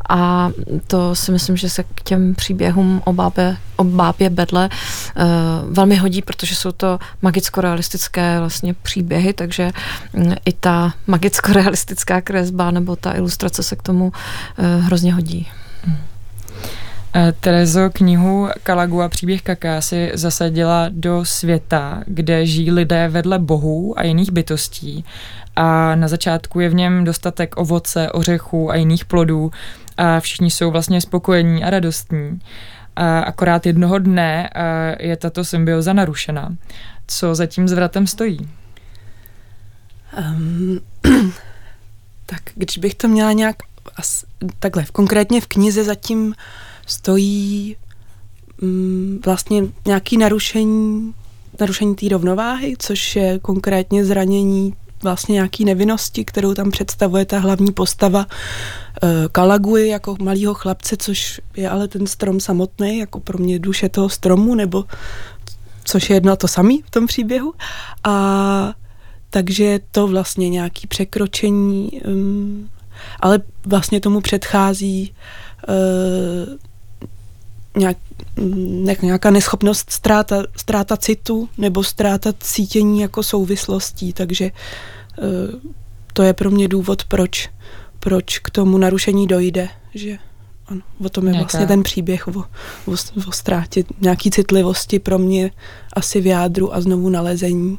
a 0.08 0.50
to 0.86 1.14
si 1.14 1.32
myslím, 1.32 1.56
že 1.56 1.70
se 1.70 1.82
k 1.82 2.02
těm 2.04 2.34
příběhům 2.34 3.02
o 3.04 3.12
bábě, 3.12 3.56
o 3.76 3.84
bábě 3.84 4.30
Bedle 4.30 4.68
velmi 5.70 5.96
hodí, 5.96 6.22
protože 6.22 6.56
jsou 6.56 6.72
to 6.72 6.98
magicko-realistické 7.22 8.38
vlastně 8.38 8.74
příběhy, 8.74 9.32
takže 9.32 9.72
mm, 10.12 10.34
i 10.44 10.52
ta 10.52 10.94
magicko-realistická 11.06 12.20
kresba 12.22 12.70
nebo 12.70 12.96
ta 12.96 13.16
ilustrace 13.16 13.62
se 13.62 13.76
k 13.76 13.82
tomu 13.82 14.12
hrozně 14.80 15.14
hodí. 15.14 15.48
Hmm. 15.84 16.09
Eh, 17.14 17.32
Terezo 17.40 17.90
knihu 17.90 18.48
Kalagu 18.62 19.02
a 19.02 19.08
příběh 19.08 19.42
Kaká 19.42 19.80
si 19.80 20.10
zasadila 20.14 20.86
do 20.90 21.24
světa, 21.24 22.02
kde 22.06 22.46
žijí 22.46 22.70
lidé 22.70 23.08
vedle 23.08 23.38
bohů 23.38 23.98
a 23.98 24.02
jiných 24.02 24.30
bytostí 24.30 25.04
a 25.56 25.94
na 25.94 26.08
začátku 26.08 26.60
je 26.60 26.68
v 26.68 26.74
něm 26.74 27.04
dostatek 27.04 27.56
ovoce, 27.56 28.12
ořechů 28.12 28.70
a 28.70 28.76
jiných 28.76 29.04
plodů 29.04 29.50
a 29.96 30.20
všichni 30.20 30.50
jsou 30.50 30.70
vlastně 30.70 31.00
spokojení 31.00 31.64
a 31.64 31.70
radostní. 31.70 32.40
A 32.96 33.20
akorát 33.20 33.66
jednoho 33.66 33.98
dne 33.98 34.50
eh, 34.54 35.06
je 35.06 35.16
tato 35.16 35.44
symbioza 35.44 35.92
narušena. 35.92 36.56
Co 37.06 37.34
za 37.34 37.46
tím 37.46 37.68
zvratem 37.68 38.06
stojí? 38.06 38.48
Um, 40.18 40.80
tak 42.26 42.40
když 42.54 42.78
bych 42.78 42.94
to 42.94 43.08
měla 43.08 43.32
nějak 43.32 43.56
takhle, 44.58 44.84
konkrétně 44.92 45.40
v 45.40 45.46
knize 45.46 45.84
zatím 45.84 46.34
stojí 46.90 47.76
mm, 48.60 49.20
vlastně 49.24 49.62
nějaký 49.86 50.16
narušení, 50.16 51.14
narušení 51.60 51.94
té 51.94 52.08
rovnováhy, 52.08 52.74
což 52.78 53.16
je 53.16 53.38
konkrétně 53.38 54.04
zranění 54.04 54.74
vlastně 55.02 55.32
nějaký 55.32 55.64
nevinnosti, 55.64 56.24
kterou 56.24 56.54
tam 56.54 56.70
představuje 56.70 57.24
ta 57.24 57.38
hlavní 57.38 57.72
postava 57.72 58.26
e, 59.02 59.28
Kalaguji 59.32 59.88
jako 59.88 60.16
malýho 60.22 60.54
chlapce, 60.54 60.96
což 60.96 61.40
je 61.56 61.70
ale 61.70 61.88
ten 61.88 62.06
strom 62.06 62.40
samotný, 62.40 62.98
jako 62.98 63.20
pro 63.20 63.38
mě 63.38 63.58
duše 63.58 63.88
toho 63.88 64.08
stromu, 64.08 64.54
nebo 64.54 64.84
což 65.84 66.10
je 66.10 66.16
jedno 66.16 66.36
to 66.36 66.48
samý 66.48 66.82
v 66.86 66.90
tom 66.90 67.06
příběhu. 67.06 67.54
A 68.04 68.74
takže 69.30 69.64
je 69.64 69.80
to 69.92 70.06
vlastně 70.06 70.48
nějaký 70.48 70.86
překročení, 70.86 71.90
um, 72.06 72.68
ale 73.20 73.40
vlastně 73.66 74.00
tomu 74.00 74.20
předchází 74.20 75.14
uh, 75.68 76.69
nějak, 77.76 79.02
nějaká 79.02 79.30
neschopnost 79.30 79.90
ztráta, 79.90 80.42
ztráta 80.56 80.96
citu 80.96 81.48
nebo 81.58 81.84
ztráta 81.84 82.32
cítění 82.40 83.00
jako 83.00 83.22
souvislostí, 83.22 84.12
takže 84.12 84.44
e, 84.44 84.52
to 86.12 86.22
je 86.22 86.32
pro 86.32 86.50
mě 86.50 86.68
důvod, 86.68 87.04
proč, 87.04 87.50
proč 88.00 88.38
k 88.38 88.50
tomu 88.50 88.78
narušení 88.78 89.26
dojde, 89.26 89.68
že 89.94 90.18
ano, 90.66 90.80
o 91.04 91.08
tom 91.08 91.26
je 91.26 91.32
Nějaká... 91.32 91.44
vlastně 91.44 91.66
ten 91.66 91.82
příběh 91.82 92.28
o, 92.28 92.40
o, 92.86 92.92
o 93.28 93.32
ztrátě 93.32 93.84
nějaký 94.00 94.30
citlivosti 94.30 94.98
pro 94.98 95.18
mě 95.18 95.50
asi 95.92 96.20
v 96.20 96.26
jádru 96.26 96.74
a 96.74 96.80
znovu 96.80 97.08
nalezení. 97.08 97.78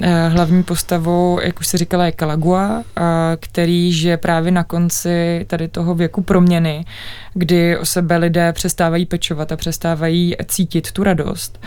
Eh, 0.00 0.28
hlavní 0.28 0.62
postavou, 0.62 1.40
jak 1.40 1.60
už 1.60 1.66
se 1.66 1.78
říkala, 1.78 2.06
je 2.06 2.12
Kalagua, 2.12 2.82
eh, 2.96 3.02
který 3.40 3.92
žije 3.92 4.16
právě 4.16 4.52
na 4.52 4.64
konci 4.64 5.44
tady 5.48 5.68
toho 5.68 5.94
věku 5.94 6.22
proměny, 6.22 6.84
kdy 7.34 7.78
o 7.78 7.84
sebe 7.84 8.16
lidé 8.16 8.52
přestávají 8.52 9.06
pečovat 9.06 9.52
a 9.52 9.56
přestávají 9.56 10.36
cítit 10.46 10.92
tu 10.92 11.04
radost. 11.04 11.60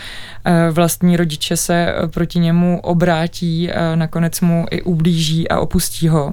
Eh, 0.44 0.70
vlastní 0.70 1.16
rodiče 1.16 1.56
se 1.56 1.94
proti 2.12 2.38
němu 2.38 2.80
obrátí, 2.80 3.70
nakonec 3.94 4.40
mu 4.40 4.66
i 4.70 4.82
ublíží 4.82 5.48
a 5.48 5.60
opustí 5.60 6.08
ho. 6.08 6.32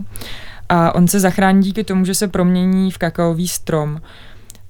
A 0.69 0.95
on 0.95 1.07
se 1.07 1.19
zachrání 1.19 1.61
díky 1.61 1.83
tomu, 1.83 2.05
že 2.05 2.15
se 2.15 2.27
promění 2.27 2.91
v 2.91 2.97
kakaový 2.97 3.47
strom. 3.47 4.01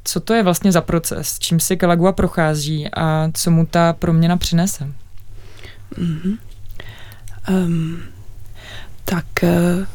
Co 0.03 0.19
to 0.19 0.33
je 0.33 0.43
vlastně 0.43 0.71
za 0.71 0.81
proces? 0.81 1.39
Čím 1.39 1.59
si 1.59 1.77
Kalagua 1.77 2.11
prochází 2.11 2.89
a 2.93 3.29
co 3.33 3.51
mu 3.51 3.65
ta 3.65 3.93
proměna 3.93 4.37
přinese? 4.37 4.87
Mm-hmm. 5.97 6.37
Um, 7.49 8.03
tak 9.05 9.25
uh, 9.43 9.85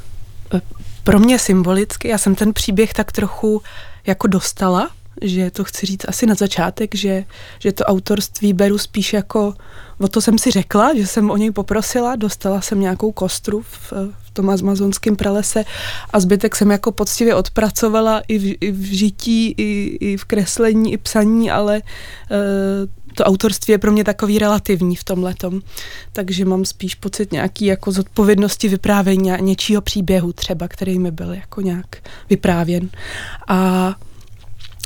pro 1.05 1.19
mě 1.19 1.39
symbolicky, 1.39 2.09
já 2.09 2.19
jsem 2.19 2.35
ten 2.35 2.53
příběh 2.53 2.95
tak 2.95 3.13
trochu 3.13 3.63
jako 4.07 4.27
dostala, 4.27 4.91
že 5.23 5.51
to 5.51 5.65
chci 5.65 5.87
říct 5.87 6.09
asi 6.09 6.27
na 6.27 6.35
začátek, 6.35 6.95
že, 6.95 7.25
že 7.59 7.73
to 7.73 7.85
autorství 7.85 8.53
beru 8.53 8.79
spíš 8.79 9.13
jako, 9.13 9.55
o 9.99 10.09
to 10.09 10.21
jsem 10.21 10.39
si 10.39 10.51
řekla, 10.51 10.95
že 10.95 11.07
jsem 11.07 11.31
o 11.31 11.37
něj 11.37 11.51
poprosila, 11.51 12.17
dostala 12.17 12.61
jsem 12.61 12.81
nějakou 12.81 13.13
kostru 13.13 13.63
v, 13.63 13.93
v 14.23 14.31
tom 14.33 14.51
amazonském 14.51 15.17
pralese 15.17 15.65
a 16.11 16.21
zbytek 16.21 16.57
jsem 16.57 16.71
jako 16.71 16.93
poctivě 16.93 17.35
odpracovala 17.35 18.23
i 18.29 18.39
v, 18.39 18.57
i 18.61 18.73
v 18.73 18.83
žití, 18.83 19.55
i, 19.57 19.99
i 20.01 20.17
v 20.17 20.25
kreslení, 20.25 20.93
i 20.93 20.99
psaní, 20.99 21.51
ale 21.51 21.83
uh, 21.83 22.89
to 23.13 23.25
autorství 23.25 23.73
je 23.73 23.79
pro 23.79 23.93
mě 23.93 24.05
takový 24.05 24.39
relativní 24.39 24.97
v 24.97 25.05
tom 25.05 25.23
letom. 25.23 25.61
Takže 26.13 26.45
mám 26.45 26.65
spíš 26.65 26.95
pocit 26.95 27.33
nějaký 27.33 27.67
jako 27.67 27.93
zodpovědnosti 27.93 28.69
vyprávění 28.69 29.33
něčího 29.41 29.83
příběhu 29.83 30.33
třeba, 30.33 30.69
který 30.69 30.99
mi 30.99 31.11
byl 31.11 31.35
jako 31.35 31.61
nějak 31.61 31.97
vyprávěn. 32.31 32.89
A 33.49 33.95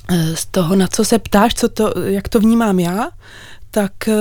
e, 0.08 0.36
z 0.36 0.46
toho, 0.46 0.76
na 0.76 0.86
co 0.86 1.04
se 1.04 1.18
ptáš, 1.18 1.54
co 1.54 1.68
to, 1.68 1.94
jak 2.04 2.28
to 2.28 2.40
vnímám 2.40 2.80
já, 2.80 3.08
tak 3.70 4.08
e, 4.08 4.14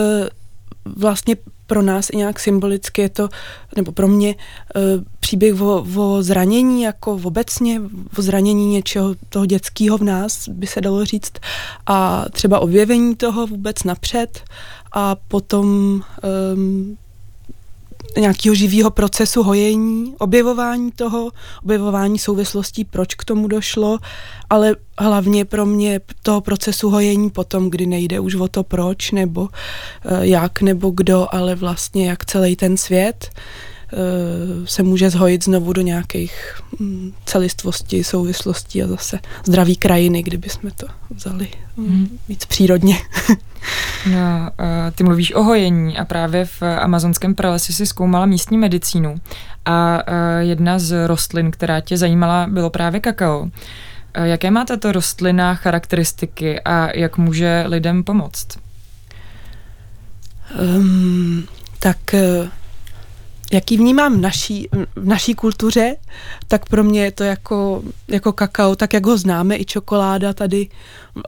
vlastně 0.86 1.36
pro 1.68 1.82
nás 1.82 2.10
i 2.10 2.18
nějak 2.18 2.40
symbolicky 2.40 3.02
je 3.02 3.10
to, 3.10 3.30
nebo 3.76 3.92
pro 3.92 4.08
mě 4.08 4.30
e, 4.30 4.36
příběh 5.20 5.62
o, 5.62 5.86
o 5.96 6.24
zranění, 6.24 6.82
jako 6.82 7.20
obecně, 7.24 7.82
o 8.18 8.22
zranění 8.22 8.68
něčeho 8.68 9.16
toho 9.30 9.46
dětského 9.46 9.98
v 9.98 10.04
nás, 10.04 10.50
by 10.50 10.68
se 10.68 10.82
dalo 10.82 11.06
říct, 11.06 11.34
a 11.86 12.26
třeba 12.32 12.60
objevení 12.60 13.16
toho 13.16 13.48
vůbec 13.48 13.84
napřed 13.84 14.44
a 14.92 15.16
potom 15.16 15.68
um, 16.56 16.98
nějakého 18.18 18.56
živého 18.56 18.92
procesu 18.92 19.44
hojení, 19.44 20.16
objevování 20.20 20.92
toho, 20.92 21.32
objevování 21.64 22.20
souvislostí, 22.20 22.86
proč 22.86 23.16
k 23.16 23.26
tomu 23.26 23.48
došlo, 23.48 23.98
ale 24.50 24.76
hlavně 25.00 25.46
pro 25.46 25.66
mě 25.66 26.02
toho 26.24 26.42
procesu 26.42 26.90
hojení 26.90 27.30
potom, 27.30 27.70
kdy 27.70 27.86
nejde 27.86 28.20
už 28.20 28.36
o 28.36 28.48
to 28.48 28.64
proč, 28.64 29.12
nebo 29.12 29.50
eh, 30.06 30.28
jak, 30.28 30.62
nebo 30.62 30.90
kdo, 30.90 31.28
ale 31.32 31.56
vlastně 31.56 32.10
jak 32.10 32.26
celý 32.26 32.56
ten 32.56 32.78
svět 32.78 33.30
se 34.66 34.84
může 34.84 35.10
zhojit 35.10 35.44
znovu 35.44 35.74
do 35.74 35.82
nějakých 35.82 36.62
mm, 36.80 37.14
celistvosti, 37.26 38.04
souvislostí 38.04 38.84
a 38.84 38.88
zase 38.88 39.20
zdraví 39.46 39.76
krajiny, 39.76 40.24
kdyby 40.24 40.50
jsme 40.50 40.72
to 40.72 40.88
vzali 41.10 41.48
hmm. 41.78 42.18
víc 42.30 42.46
přírodně. 42.46 42.98
No, 44.12 44.52
ty 44.96 45.04
mluvíš 45.04 45.34
o 45.34 45.44
hojení 45.44 45.98
a 45.98 46.06
právě 46.06 46.46
v 46.46 46.62
amazonském 46.62 47.36
pralesi 47.36 47.74
si 47.74 47.86
zkoumala 47.86 48.26
místní 48.26 48.58
medicínu 48.58 49.16
a 49.66 50.00
jedna 50.40 50.80
z 50.80 51.08
rostlin, 51.08 51.52
která 51.52 51.82
tě 51.82 51.98
zajímala, 51.98 52.48
bylo 52.48 52.70
právě 52.70 53.00
kakao. 53.00 53.50
Jaké 54.24 54.52
má 54.52 54.66
tato 54.66 54.92
rostlina 54.92 55.56
charakteristiky 55.56 56.62
a 56.62 56.98
jak 56.98 57.18
může 57.18 57.64
lidem 57.68 58.04
pomoct? 58.04 58.48
Um, 60.60 61.48
tak 61.80 61.98
jaký 63.54 63.78
vnímám 63.78 64.18
v 64.18 64.22
naší, 64.22 64.70
v 64.96 65.06
naší 65.06 65.36
kultuře, 65.36 65.96
tak 66.48 66.70
pro 66.70 66.84
mě 66.84 67.04
je 67.04 67.12
to 67.12 67.24
jako, 67.24 67.84
jako 68.08 68.34
kakao, 68.34 68.76
tak 68.76 68.94
jak 68.94 69.06
ho 69.06 69.18
známe, 69.18 69.58
i 69.58 69.66
čokoláda 69.66 70.34
tady 70.34 70.68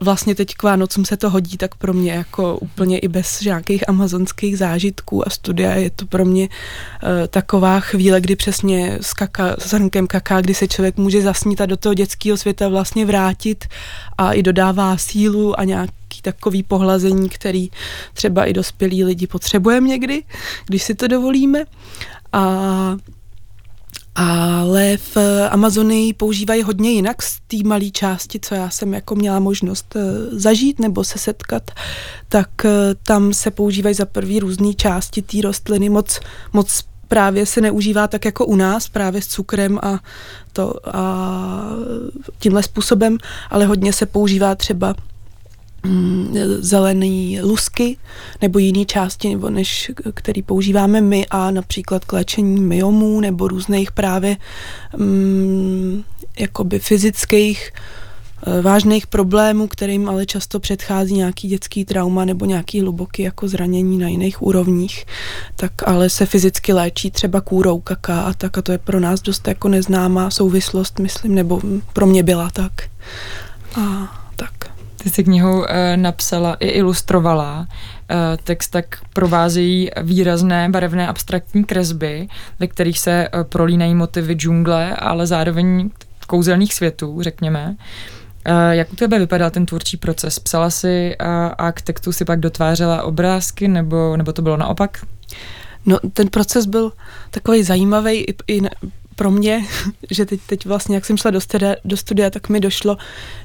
vlastně 0.01 0.35
teď 0.35 0.55
k 0.55 0.63
Vánocům 0.63 1.05
se 1.05 1.17
to 1.17 1.29
hodí, 1.29 1.57
tak 1.57 1.75
pro 1.75 1.93
mě 1.93 2.11
jako 2.11 2.57
úplně 2.57 2.99
i 2.99 3.07
bez 3.07 3.41
nějakých 3.41 3.89
amazonských 3.89 4.57
zážitků 4.57 5.27
a 5.27 5.29
studia 5.29 5.73
je 5.73 5.89
to 5.89 6.05
pro 6.05 6.25
mě 6.25 6.49
uh, 6.49 7.09
taková 7.27 7.79
chvíle, 7.79 8.21
kdy 8.21 8.35
přesně 8.35 8.97
s, 9.01 9.13
kaka, 9.13 9.55
s 9.59 9.73
hrnkem 9.73 10.07
kaká, 10.07 10.41
kdy 10.41 10.53
se 10.53 10.67
člověk 10.67 10.97
může 10.97 11.21
zasnít 11.21 11.61
a 11.61 11.65
do 11.65 11.77
toho 11.77 11.93
dětského 11.93 12.37
světa 12.37 12.69
vlastně 12.69 13.05
vrátit 13.05 13.65
a 14.17 14.33
i 14.33 14.43
dodává 14.43 14.97
sílu 14.97 15.59
a 15.59 15.63
nějaký 15.63 16.21
takový 16.21 16.63
pohlazení, 16.63 17.29
který 17.29 17.69
třeba 18.13 18.45
i 18.45 18.53
dospělí 18.53 19.03
lidi 19.03 19.27
potřebujeme 19.27 19.87
někdy, 19.87 20.23
když 20.65 20.83
si 20.83 20.95
to 20.95 21.07
dovolíme. 21.07 21.63
A 22.33 22.97
ale 24.17 24.97
v 24.97 25.17
Amazonii 25.49 26.13
používají 26.13 26.63
hodně 26.63 26.91
jinak 26.91 27.21
z 27.21 27.39
té 27.47 27.57
malé 27.65 27.89
části, 27.89 28.39
co 28.39 28.55
já 28.55 28.69
jsem 28.69 28.93
jako 28.93 29.15
měla 29.15 29.39
možnost 29.39 29.95
eh, 29.95 30.01
zažít 30.31 30.79
nebo 30.79 31.03
se 31.03 31.19
setkat, 31.19 31.71
tak 32.29 32.65
eh, 32.65 32.69
tam 33.03 33.33
se 33.33 33.51
používají 33.51 33.95
za 33.95 34.05
prvý 34.05 34.39
různé 34.39 34.73
části 34.73 35.21
té 35.21 35.41
rostliny, 35.41 35.89
moc, 35.89 36.19
moc 36.53 36.83
právě 37.07 37.45
se 37.45 37.61
neužívá 37.61 38.07
tak 38.07 38.25
jako 38.25 38.45
u 38.45 38.55
nás, 38.55 38.89
právě 38.89 39.21
s 39.21 39.27
cukrem 39.27 39.79
a, 39.81 39.99
to, 40.53 40.73
a 40.95 41.35
tímhle 42.39 42.63
způsobem, 42.63 43.17
ale 43.49 43.65
hodně 43.65 43.93
se 43.93 44.05
používá 44.05 44.55
třeba 44.55 44.95
zelený 46.59 47.41
lusky 47.41 47.97
nebo 48.41 48.59
jiné 48.59 48.85
části, 48.85 49.29
nebo 49.29 49.49
než 49.49 49.91
který 50.13 50.41
používáme 50.41 51.01
my 51.01 51.25
a 51.29 51.51
například 51.51 52.05
k 52.05 52.13
léčení 52.13 52.61
myomů 52.61 53.19
nebo 53.19 53.47
různých 53.47 53.91
právě 53.91 54.37
um, 54.97 56.03
jakoby 56.39 56.79
fyzických 56.79 57.71
Eh, 58.45 58.61
vážných 58.61 59.07
problémů, 59.07 59.67
kterým 59.67 60.09
ale 60.09 60.25
často 60.25 60.59
předchází 60.59 61.13
nějaký 61.13 61.47
dětský 61.47 61.85
trauma 61.85 62.25
nebo 62.25 62.45
nějaký 62.45 62.81
hluboký 62.81 63.21
jako 63.21 63.47
zranění 63.47 63.97
na 63.97 64.07
jiných 64.07 64.41
úrovních, 64.41 65.05
tak 65.55 65.71
ale 65.85 66.09
se 66.09 66.25
fyzicky 66.25 66.73
léčí 66.73 67.11
třeba 67.11 67.41
kůrou 67.41 67.79
kaká 67.79 68.21
a 68.21 68.33
tak 68.33 68.57
a 68.57 68.61
to 68.61 68.71
je 68.71 68.77
pro 68.77 68.99
nás 68.99 69.21
dost 69.21 69.47
jako 69.47 69.67
neznámá 69.67 70.29
souvislost, 70.29 70.99
myslím, 70.99 71.35
nebo 71.35 71.61
pro 71.93 72.05
mě 72.05 72.23
byla 72.23 72.49
tak. 72.49 72.71
A 73.75 74.15
tak. 74.35 74.76
Ty 75.03 75.09
jsi 75.09 75.23
knihou 75.23 75.65
e, 75.65 75.97
napsala 75.97 76.55
i 76.59 76.67
ilustrovala. 76.67 77.67
E, 78.09 78.37
text 78.37 78.69
tak 78.69 78.85
provázejí 79.13 79.89
výrazné 80.01 80.69
barevné 80.69 81.07
abstraktní 81.07 81.63
kresby, 81.63 82.27
ve 82.59 82.67
kterých 82.67 82.99
se 82.99 83.11
e, 83.11 83.43
prolínají 83.43 83.95
motivy 83.95 84.33
džungle, 84.33 84.95
ale 84.95 85.27
zároveň 85.27 85.89
kouzelných 86.27 86.73
světů, 86.73 87.21
řekněme. 87.21 87.75
Jak 88.71 88.93
u 88.93 88.95
tebe 88.95 89.19
vypadal 89.19 89.49
ten 89.51 89.65
tvůrčí 89.65 89.97
proces? 89.97 90.39
Psala 90.39 90.69
si 90.69 91.17
a, 91.17 91.47
a 91.47 91.71
k 91.71 91.81
textu 91.81 92.11
si 92.11 92.25
pak 92.25 92.39
dotvářela 92.39 93.03
obrázky, 93.03 93.67
nebo, 93.67 94.17
nebo 94.17 94.33
to 94.33 94.41
bylo 94.41 94.57
naopak? 94.57 95.05
No, 95.85 95.99
ten 96.13 96.27
proces 96.27 96.65
byl 96.65 96.91
takový 97.31 97.63
zajímavý 97.63 98.11
i, 98.11 98.35
i 98.47 98.61
pro 99.17 99.31
mě, 99.31 99.65
že 100.11 100.25
teď, 100.25 100.39
teď 100.47 100.65
vlastně, 100.65 100.95
jak 100.95 101.05
jsem 101.05 101.17
šla 101.17 101.31
do 101.31 101.41
studia, 101.41 101.75
do 101.85 101.97
studia 101.97 102.29
tak 102.29 102.49
mi 102.49 102.59
došlo, 102.59 102.97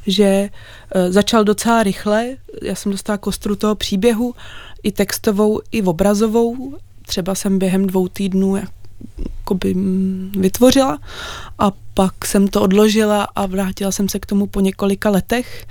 že 0.07 0.51
uh, 0.95 1.13
začal 1.13 1.45
docela 1.45 1.83
rychle. 1.83 2.37
Já 2.63 2.75
jsem 2.75 2.93
dostala 2.93 3.19
kostru 3.19 3.57
toho 3.57 3.75
příběhu, 3.75 4.35
i 4.83 4.93
textovou, 4.93 5.61
i 5.73 5.83
obrazovou. 5.83 6.79
Třeba 7.07 7.35
jsem 7.35 7.59
během 7.59 7.87
dvou 7.87 8.09
týdnů 8.09 8.57
jakoby 8.57 9.75
vytvořila 10.39 10.99
a 11.59 11.73
pak 11.95 12.27
jsem 12.27 12.49
to 12.49 12.63
odložila 12.63 13.25
a 13.25 13.47
vrátila 13.47 13.93
jsem 13.93 14.09
se 14.09 14.19
k 14.19 14.27
tomu 14.27 14.47
po 14.47 14.61
několika 14.61 15.11
letech 15.11 15.67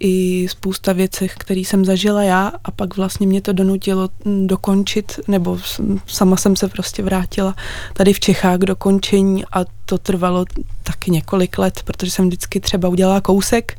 i 0.00 0.46
spousta 0.48 0.92
věcech, 0.92 1.34
které 1.38 1.60
jsem 1.60 1.84
zažila 1.84 2.22
já 2.22 2.52
a 2.64 2.70
pak 2.70 2.96
vlastně 2.96 3.26
mě 3.26 3.40
to 3.40 3.52
donutilo 3.52 4.08
dokončit, 4.46 5.20
nebo 5.28 5.58
sama 6.06 6.36
jsem 6.36 6.56
se 6.56 6.68
prostě 6.68 7.02
vrátila 7.02 7.54
tady 7.92 8.12
v 8.12 8.20
Čechách 8.20 8.58
k 8.58 8.64
dokončení 8.64 9.44
a 9.52 9.64
to 9.84 9.98
trvalo 9.98 10.44
taky 10.82 11.10
několik 11.10 11.58
let, 11.58 11.80
protože 11.84 12.10
jsem 12.10 12.26
vždycky 12.28 12.60
třeba 12.60 12.88
udělala 12.88 13.20
kousek 13.20 13.78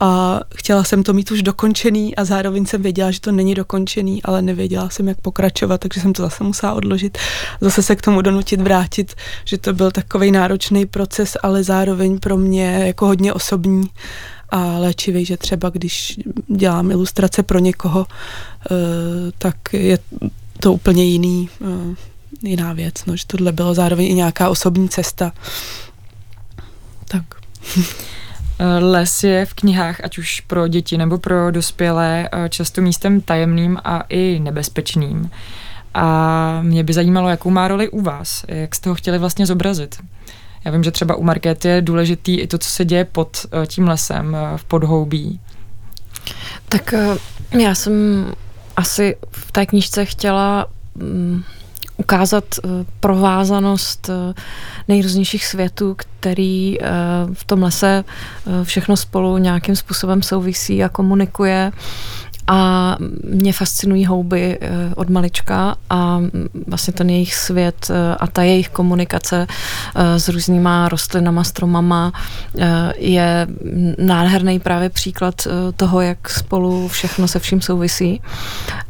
a 0.00 0.40
chtěla 0.54 0.84
jsem 0.84 1.02
to 1.02 1.12
mít 1.12 1.30
už 1.30 1.42
dokončený 1.42 2.16
a 2.16 2.24
zároveň 2.24 2.66
jsem 2.66 2.82
věděla, 2.82 3.10
že 3.10 3.20
to 3.20 3.32
není 3.32 3.54
dokončený, 3.54 4.22
ale 4.22 4.42
nevěděla 4.42 4.90
jsem, 4.90 5.08
jak 5.08 5.20
pokračovat, 5.20 5.80
takže 5.80 6.00
jsem 6.00 6.12
to 6.12 6.22
zase 6.22 6.44
musela 6.44 6.72
odložit. 6.72 7.18
Zase 7.60 7.82
se 7.82 7.96
k 7.96 8.02
tomu 8.02 8.22
donutit 8.22 8.60
vrátit, 8.60 9.14
že 9.44 9.58
to 9.58 9.72
byl 9.72 9.90
takový 9.90 10.30
náročný 10.30 10.86
proces, 10.86 11.36
ale 11.42 11.64
zároveň 11.64 12.18
pro 12.18 12.36
mě 12.36 12.84
jako 12.86 13.06
hodně 13.06 13.32
osobní 13.32 13.90
a 14.50 14.78
léčivý, 14.78 15.24
že 15.24 15.36
třeba 15.36 15.70
když 15.70 16.20
dělám 16.48 16.90
ilustrace 16.90 17.42
pro 17.42 17.58
někoho, 17.58 18.06
eh, 18.06 18.74
tak 19.38 19.56
je 19.72 19.98
to 20.60 20.72
úplně 20.72 21.04
jiný, 21.04 21.48
eh, 21.62 21.96
jiná 22.42 22.72
věc, 22.72 22.94
no, 23.06 23.16
že 23.16 23.26
tohle 23.26 23.52
bylo 23.52 23.74
zároveň 23.74 24.06
i 24.06 24.14
nějaká 24.14 24.48
osobní 24.48 24.88
cesta. 24.88 25.32
Tak. 27.08 27.24
Eh, 28.58 28.78
les 28.78 29.24
je 29.24 29.46
v 29.46 29.54
knihách, 29.54 30.04
ať 30.04 30.18
už 30.18 30.40
pro 30.40 30.68
děti 30.68 30.98
nebo 30.98 31.18
pro 31.18 31.50
dospělé, 31.50 32.28
často 32.48 32.82
místem 32.82 33.20
tajemným 33.20 33.78
a 33.84 34.04
i 34.08 34.40
nebezpečným. 34.42 35.30
A 35.94 36.58
mě 36.62 36.84
by 36.84 36.92
zajímalo, 36.92 37.28
jakou 37.28 37.50
má 37.50 37.68
roli 37.68 37.88
u 37.88 38.00
vás, 38.00 38.44
jak 38.48 38.74
jste 38.74 38.88
ho 38.88 38.94
chtěli 38.94 39.18
vlastně 39.18 39.46
zobrazit. 39.46 39.96
Já 40.64 40.70
vím, 40.70 40.84
že 40.84 40.90
třeba 40.90 41.14
u 41.14 41.22
Markéty 41.22 41.68
je 41.68 41.82
důležitý 41.82 42.40
i 42.40 42.46
to, 42.46 42.58
co 42.58 42.68
se 42.68 42.84
děje 42.84 43.04
pod 43.04 43.46
eh, 43.52 43.66
tím 43.66 43.88
lesem, 43.88 44.36
v 44.56 44.64
podhoubí. 44.64 45.40
Tak 46.68 46.94
já 47.60 47.74
jsem 47.74 48.26
asi 48.76 49.16
v 49.30 49.52
té 49.52 49.66
knížce 49.66 50.04
chtěla 50.04 50.66
mm, 50.94 51.42
ukázat 51.96 52.44
provázanost 53.00 54.10
nejrůznějších 54.88 55.46
světů, 55.46 55.96
který 55.96 56.78
v 57.32 57.44
tom 57.44 57.62
lese 57.62 58.04
všechno 58.62 58.96
spolu 58.96 59.38
nějakým 59.38 59.76
způsobem 59.76 60.22
souvisí 60.22 60.84
a 60.84 60.88
komunikuje 60.88 61.72
a 62.46 62.96
mě 63.24 63.52
fascinují 63.52 64.06
houby 64.06 64.58
eh, 64.60 64.94
od 64.94 65.08
malička 65.08 65.76
a 65.90 66.20
vlastně 66.66 66.92
ten 66.92 67.10
jejich 67.10 67.34
svět 67.34 67.90
eh, 67.90 68.16
a 68.20 68.26
ta 68.26 68.42
jejich 68.42 68.68
komunikace 68.68 69.46
eh, 69.94 70.20
s 70.20 70.28
různýma 70.28 70.88
rostlinama, 70.88 71.44
stromama 71.44 72.12
je 72.96 73.46
nádherný 73.98 74.60
právě 74.60 74.90
příklad 74.90 75.46
toho, 75.76 76.00
jak 76.00 76.30
spolu 76.30 76.88
všechno 76.88 77.28
se 77.28 77.38
vším 77.38 77.60
souvisí. 77.60 78.20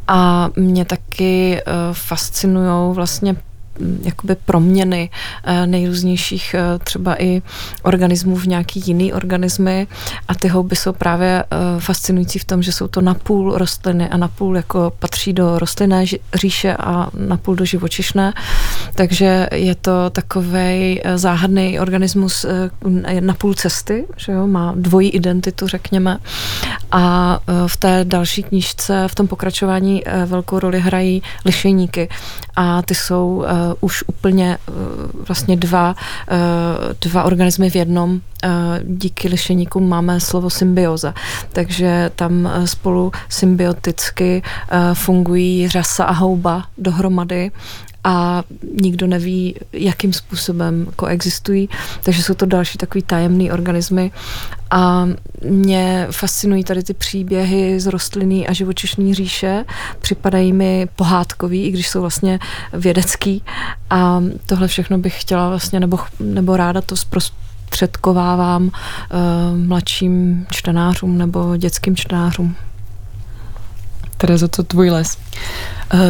A 0.09 0.49
mě 0.57 0.85
taky 0.85 1.62
fascinují 1.93 2.95
vlastně 2.95 3.37
jakoby 4.03 4.37
proměny 4.45 5.11
eh, 5.45 5.67
nejrůznějších 5.67 6.55
eh, 6.55 6.79
třeba 6.79 7.23
i 7.23 7.43
organismů 7.83 8.37
v 8.37 8.47
nějaký 8.47 8.83
jiný 8.87 9.13
organismy. 9.13 9.87
A 10.29 10.35
ty 10.35 10.49
houby 10.49 10.77
jsou 10.77 10.93
právě 10.93 11.45
eh, 11.45 11.57
fascinující 11.81 12.39
v 12.39 12.45
tom, 12.45 12.63
že 12.63 12.73
jsou 12.73 12.89
to 12.89 13.01
napůl 13.01 13.59
rostliny 13.59 14.09
a 14.09 14.17
napůl 14.17 14.57
jako 14.57 14.93
patří 14.99 15.33
do 15.33 15.59
rostlinné 15.59 16.05
říše 16.35 16.77
a 16.77 17.11
napůl 17.19 17.55
do 17.55 17.65
živočišné, 17.65 18.33
takže 18.95 19.49
je 19.53 19.75
to 19.75 20.11
takový 20.11 21.01
záhadný 21.15 21.81
organismus 21.81 22.47
na 23.21 23.35
půl 23.35 23.55
cesty, 23.55 24.07
že 24.17 24.33
jo, 24.33 24.47
má 24.47 24.73
dvojí 24.77 25.11
identitu, 25.11 25.67
řekněme. 25.69 26.19
A 26.93 27.39
v 27.67 27.77
té 27.77 28.05
další 28.05 28.43
knížce, 28.43 29.09
v 29.09 29.15
tom 29.15 29.27
pokračování 29.27 30.03
velkou 30.27 30.59
roli 30.59 30.81
hrají 30.81 31.23
lišejníky. 31.45 32.09
A 32.57 32.83
ty 32.83 32.95
jsou 32.95 33.45
už 33.81 34.05
úplně 34.07 34.59
uh, 34.68 34.74
vlastně 35.27 35.57
dva, 35.57 35.96
uh, 36.31 37.11
dva 37.11 37.24
organismy 37.24 37.70
v 37.70 37.77
jednom. 37.77 38.11
Uh, 38.11 38.20
díky 38.83 39.29
lišeníkům 39.29 39.88
máme 39.88 40.20
slovo 40.20 40.50
symbioza, 40.50 41.14
takže 41.53 42.11
tam 42.16 42.44
uh, 42.44 42.64
spolu 42.64 43.12
symbioticky 43.29 44.42
uh, 44.42 44.79
fungují 44.94 45.68
řasa 45.68 46.05
a 46.05 46.12
houba 46.12 46.64
dohromady 46.79 47.50
a 48.05 48.43
nikdo 48.81 49.07
neví, 49.07 49.55
jakým 49.73 50.12
způsobem 50.12 50.87
koexistují, 50.97 51.69
takže 52.03 52.23
jsou 52.23 52.35
to 52.35 52.47
další 52.47 52.79
takový 52.79 53.03
tajemný 53.03 53.53
organismy 53.53 54.12
a 54.71 55.09
mě 55.49 56.07
fascinují 56.11 56.64
tady 56.64 56.83
ty 56.83 56.95
příběhy 56.95 57.81
z 57.81 57.87
rostlinný 57.87 58.49
a 58.49 58.53
živočišní 58.53 59.14
říše, 59.14 59.64
připadají 59.99 60.53
mi 60.53 60.88
pohádkový, 60.97 61.64
i 61.64 61.71
když 61.71 61.88
jsou 61.88 62.01
vlastně 62.01 62.38
vědecký 62.73 63.43
a 63.90 64.23
tohle 64.47 64.69
všechno 64.69 64.99
bych 64.99 65.21
chtěla 65.21 65.49
vlastně, 65.49 65.81
nebo, 65.81 65.99
nebo 66.21 66.57
ráda 66.57 66.81
to 66.81 66.97
zprostředkovávám 66.97 68.64
uh, 68.64 68.71
mladším 69.67 70.47
čtenářům 70.51 71.19
nebo 71.19 71.57
dětským 71.57 71.97
čtenářům. 71.97 72.57
Terezo, 74.17 74.49
co 74.49 74.62
tvůj 74.62 74.90
les? 74.90 75.19
Uh, 75.94 76.00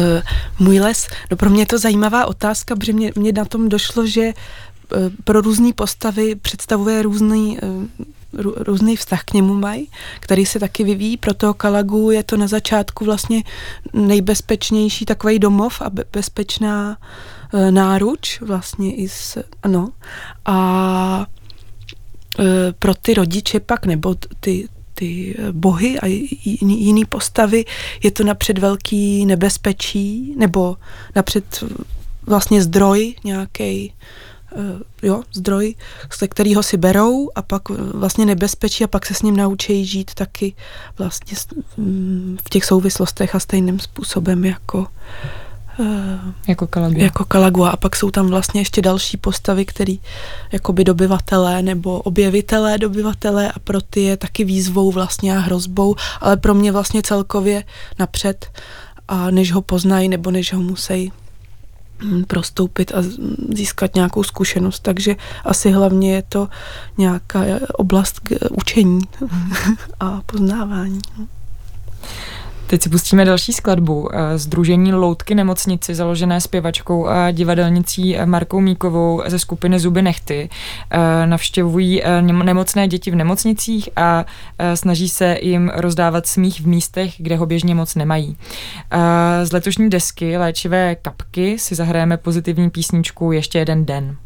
můj 0.59 0.79
les, 0.79 1.07
no 1.31 1.37
pro 1.37 1.49
mě 1.49 1.61
je 1.61 1.65
to 1.65 1.77
zajímavá 1.77 2.25
otázka, 2.25 2.75
protože 2.75 2.93
mě, 2.93 3.11
mě 3.15 3.31
na 3.31 3.45
tom 3.45 3.69
došlo, 3.69 4.07
že 4.07 4.21
uh, 4.25 4.99
pro 5.23 5.41
různé 5.41 5.73
postavy 5.73 6.35
představuje 6.35 7.01
různý, 7.01 7.59
uh, 7.61 8.43
různý 8.57 8.95
vztah 8.95 9.23
k 9.23 9.33
němu 9.33 9.53
mají, 9.53 9.89
který 10.19 10.45
se 10.45 10.59
taky 10.59 10.83
vyvíjí. 10.83 11.17
Pro 11.17 11.33
toho 11.33 11.53
Kalagu 11.53 12.11
je 12.11 12.23
to 12.23 12.37
na 12.37 12.47
začátku 12.47 13.05
vlastně 13.05 13.43
nejbezpečnější 13.93 15.05
takový 15.05 15.39
domov 15.39 15.81
a 15.81 15.89
bezpečná 16.13 16.97
uh, 17.53 17.71
náruč 17.71 18.41
vlastně 18.41 18.95
i 18.95 19.09
s, 19.09 19.43
ano. 19.63 19.89
A 20.45 21.25
pro 22.79 22.95
ty 22.95 23.13
rodiče 23.13 23.59
pak, 23.59 23.85
nebo 23.85 24.15
ty, 24.39 24.67
ty 24.95 25.37
bohy 25.51 25.99
a 25.99 26.05
jiný 26.61 27.05
postavy, 27.05 27.65
je 28.03 28.11
to 28.11 28.23
napřed 28.23 28.57
velký 28.57 29.25
nebezpečí, 29.25 30.33
nebo 30.37 30.77
napřed 31.15 31.63
vlastně 32.25 32.61
zdroj 32.63 33.15
nějaký, 33.23 33.93
eh, 34.55 35.07
jo, 35.07 35.23
zdroj, 35.33 35.75
ze 36.19 36.27
kterého 36.27 36.63
si 36.63 36.77
berou 36.77 37.29
a 37.35 37.41
pak 37.41 37.69
vlastně 37.69 38.25
nebezpečí 38.25 38.83
a 38.83 38.87
pak 38.87 39.05
se 39.05 39.13
s 39.13 39.21
ním 39.21 39.35
naučí 39.35 39.85
žít 39.85 40.13
taky 40.13 40.53
vlastně 40.97 41.37
v 42.45 42.49
těch 42.49 42.65
souvislostech 42.65 43.35
a 43.35 43.39
stejným 43.39 43.79
způsobem 43.79 44.45
jako 44.45 44.87
jako 46.47 46.67
Kalagua. 46.67 47.03
Jako 47.03 47.25
Kalagua. 47.25 47.69
A 47.69 47.77
pak 47.77 47.95
jsou 47.95 48.11
tam 48.11 48.27
vlastně 48.27 48.61
ještě 48.61 48.81
další 48.81 49.17
postavy, 49.17 49.65
který 49.65 49.99
jakoby 50.51 50.83
dobyvatelé 50.83 51.61
nebo 51.61 51.99
objevitelé 51.99 52.77
dobyvatelé 52.77 53.51
a 53.51 53.59
pro 53.59 53.81
ty 53.81 54.01
je 54.01 54.17
taky 54.17 54.43
výzvou 54.43 54.91
vlastně 54.91 55.37
a 55.37 55.39
hrozbou, 55.39 55.95
ale 56.21 56.37
pro 56.37 56.53
mě 56.53 56.71
vlastně 56.71 57.01
celkově 57.01 57.63
napřed 57.99 58.45
a 59.07 59.31
než 59.31 59.51
ho 59.51 59.61
poznají 59.61 60.09
nebo 60.09 60.31
než 60.31 60.53
ho 60.53 60.61
musí 60.61 61.11
hm, 62.03 62.23
prostoupit 62.23 62.91
a 62.95 63.03
získat 63.53 63.95
nějakou 63.95 64.23
zkušenost. 64.23 64.79
Takže 64.79 65.15
asi 65.45 65.71
hlavně 65.71 66.15
je 66.15 66.21
to 66.21 66.47
nějaká 66.97 67.43
oblast 67.73 68.19
k 68.19 68.31
učení 68.51 69.01
a 69.99 70.21
poznávání. 70.25 70.99
Teď 72.67 72.81
si 72.81 72.89
pustíme 72.89 73.25
další 73.25 73.53
skladbu. 73.53 74.09
Združení 74.35 74.93
Loutky 74.93 75.35
nemocnici, 75.35 75.95
založené 75.95 76.41
zpěvačkou 76.41 77.07
a 77.07 77.31
divadelnicí 77.31 78.17
Markou 78.25 78.59
Míkovou 78.59 79.21
ze 79.25 79.39
skupiny 79.39 79.79
Zuby 79.79 80.01
nechty. 80.01 80.49
Navštěvují 81.25 82.01
nemocné 82.21 82.87
děti 82.87 83.11
v 83.11 83.15
nemocnicích 83.15 83.89
a 83.95 84.25
snaží 84.75 85.09
se 85.09 85.37
jim 85.41 85.71
rozdávat 85.75 86.27
smích 86.27 86.61
v 86.61 86.67
místech, 86.67 87.13
kde 87.17 87.35
ho 87.35 87.45
běžně 87.45 87.75
moc 87.75 87.95
nemají. 87.95 88.37
Z 89.43 89.51
letošní 89.51 89.89
desky 89.89 90.37
Léčivé 90.37 90.95
kapky 90.95 91.59
si 91.59 91.75
zahrajeme 91.75 92.17
pozitivní 92.17 92.69
písničku 92.69 93.31
Ještě 93.31 93.59
jeden 93.59 93.85
den. 93.85 94.17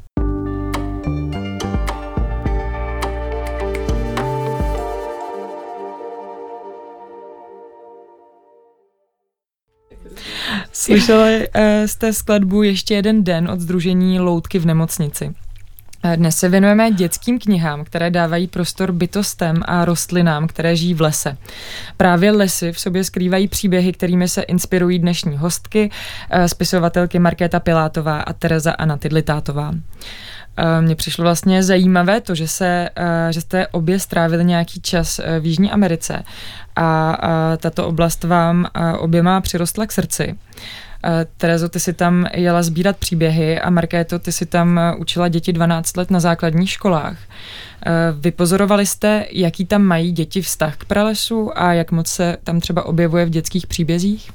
Slyšeli 10.79 11.47
jste 11.85 12.13
skladbu 12.13 12.63
Ještě 12.63 12.95
jeden 12.95 13.23
den 13.23 13.49
od 13.49 13.59
Združení 13.59 14.19
Loutky 14.19 14.59
v 14.59 14.65
nemocnici. 14.65 15.33
Eh, 16.03 16.17
dnes 16.17 16.37
se 16.37 16.49
věnujeme 16.49 16.91
dětským 16.91 17.39
knihám, 17.39 17.83
které 17.85 18.11
dávají 18.11 18.47
prostor 18.47 18.91
bytostem 18.91 19.63
a 19.65 19.85
rostlinám, 19.85 20.47
které 20.47 20.75
žijí 20.75 20.93
v 20.93 21.01
lese. 21.01 21.37
Právě 21.97 22.31
lesy 22.31 22.71
v 22.71 22.79
sobě 22.79 23.03
skrývají 23.03 23.47
příběhy, 23.47 23.93
kterými 23.93 24.27
se 24.27 24.41
inspirují 24.41 24.99
dnešní 24.99 25.37
hostky, 25.37 25.91
eh, 26.29 26.49
spisovatelky 26.49 27.19
Markéta 27.19 27.59
Pilátová 27.59 28.21
a 28.21 28.33
Tereza 28.33 28.71
Anna 28.71 28.97
Tidlitátová. 28.97 29.73
Mně 30.81 30.95
přišlo 30.95 31.23
vlastně 31.23 31.63
zajímavé 31.63 32.21
to, 32.21 32.35
že, 32.35 32.47
se, 32.47 32.89
že 33.29 33.41
jste 33.41 33.67
obě 33.67 33.99
strávili 33.99 34.45
nějaký 34.45 34.81
čas 34.81 35.19
v 35.39 35.45
Jižní 35.45 35.71
Americe 35.71 36.23
a, 36.75 37.17
tato 37.57 37.87
oblast 37.87 38.23
vám 38.23 38.67
oběma 38.99 39.41
přirostla 39.41 39.85
k 39.85 39.91
srdci. 39.91 40.35
Terezo, 41.37 41.69
ty 41.69 41.79
si 41.79 41.93
tam 41.93 42.25
jela 42.33 42.63
sbírat 42.63 42.97
příběhy 42.97 43.59
a 43.59 43.69
Markéto, 43.69 44.19
ty 44.19 44.31
si 44.31 44.45
tam 44.45 44.79
učila 44.97 45.27
děti 45.27 45.53
12 45.53 45.97
let 45.97 46.11
na 46.11 46.19
základních 46.19 46.69
školách. 46.69 47.17
Vypozorovali 48.19 48.85
jste, 48.85 49.25
jaký 49.31 49.65
tam 49.65 49.81
mají 49.81 50.11
děti 50.11 50.41
vztah 50.41 50.77
k 50.77 50.85
pralesu 50.85 51.51
a 51.59 51.73
jak 51.73 51.91
moc 51.91 52.07
se 52.07 52.37
tam 52.43 52.59
třeba 52.59 52.85
objevuje 52.85 53.25
v 53.25 53.29
dětských 53.29 53.67
příbězích? 53.67 54.31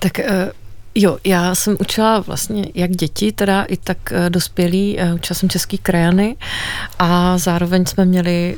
Tak 0.00 0.18
eh, 0.18 0.52
Jo, 0.94 1.18
já 1.24 1.54
jsem 1.54 1.76
učila 1.80 2.20
vlastně 2.20 2.66
jak 2.74 2.90
děti, 2.90 3.32
teda 3.32 3.62
i 3.62 3.76
tak 3.76 3.98
eh, 4.12 4.30
dospělí, 4.30 5.00
eh, 5.00 5.14
učila 5.14 5.34
jsem 5.34 5.48
český 5.48 5.78
krajany 5.78 6.36
a 6.98 7.38
zároveň 7.38 7.86
jsme 7.86 8.04
měli 8.04 8.56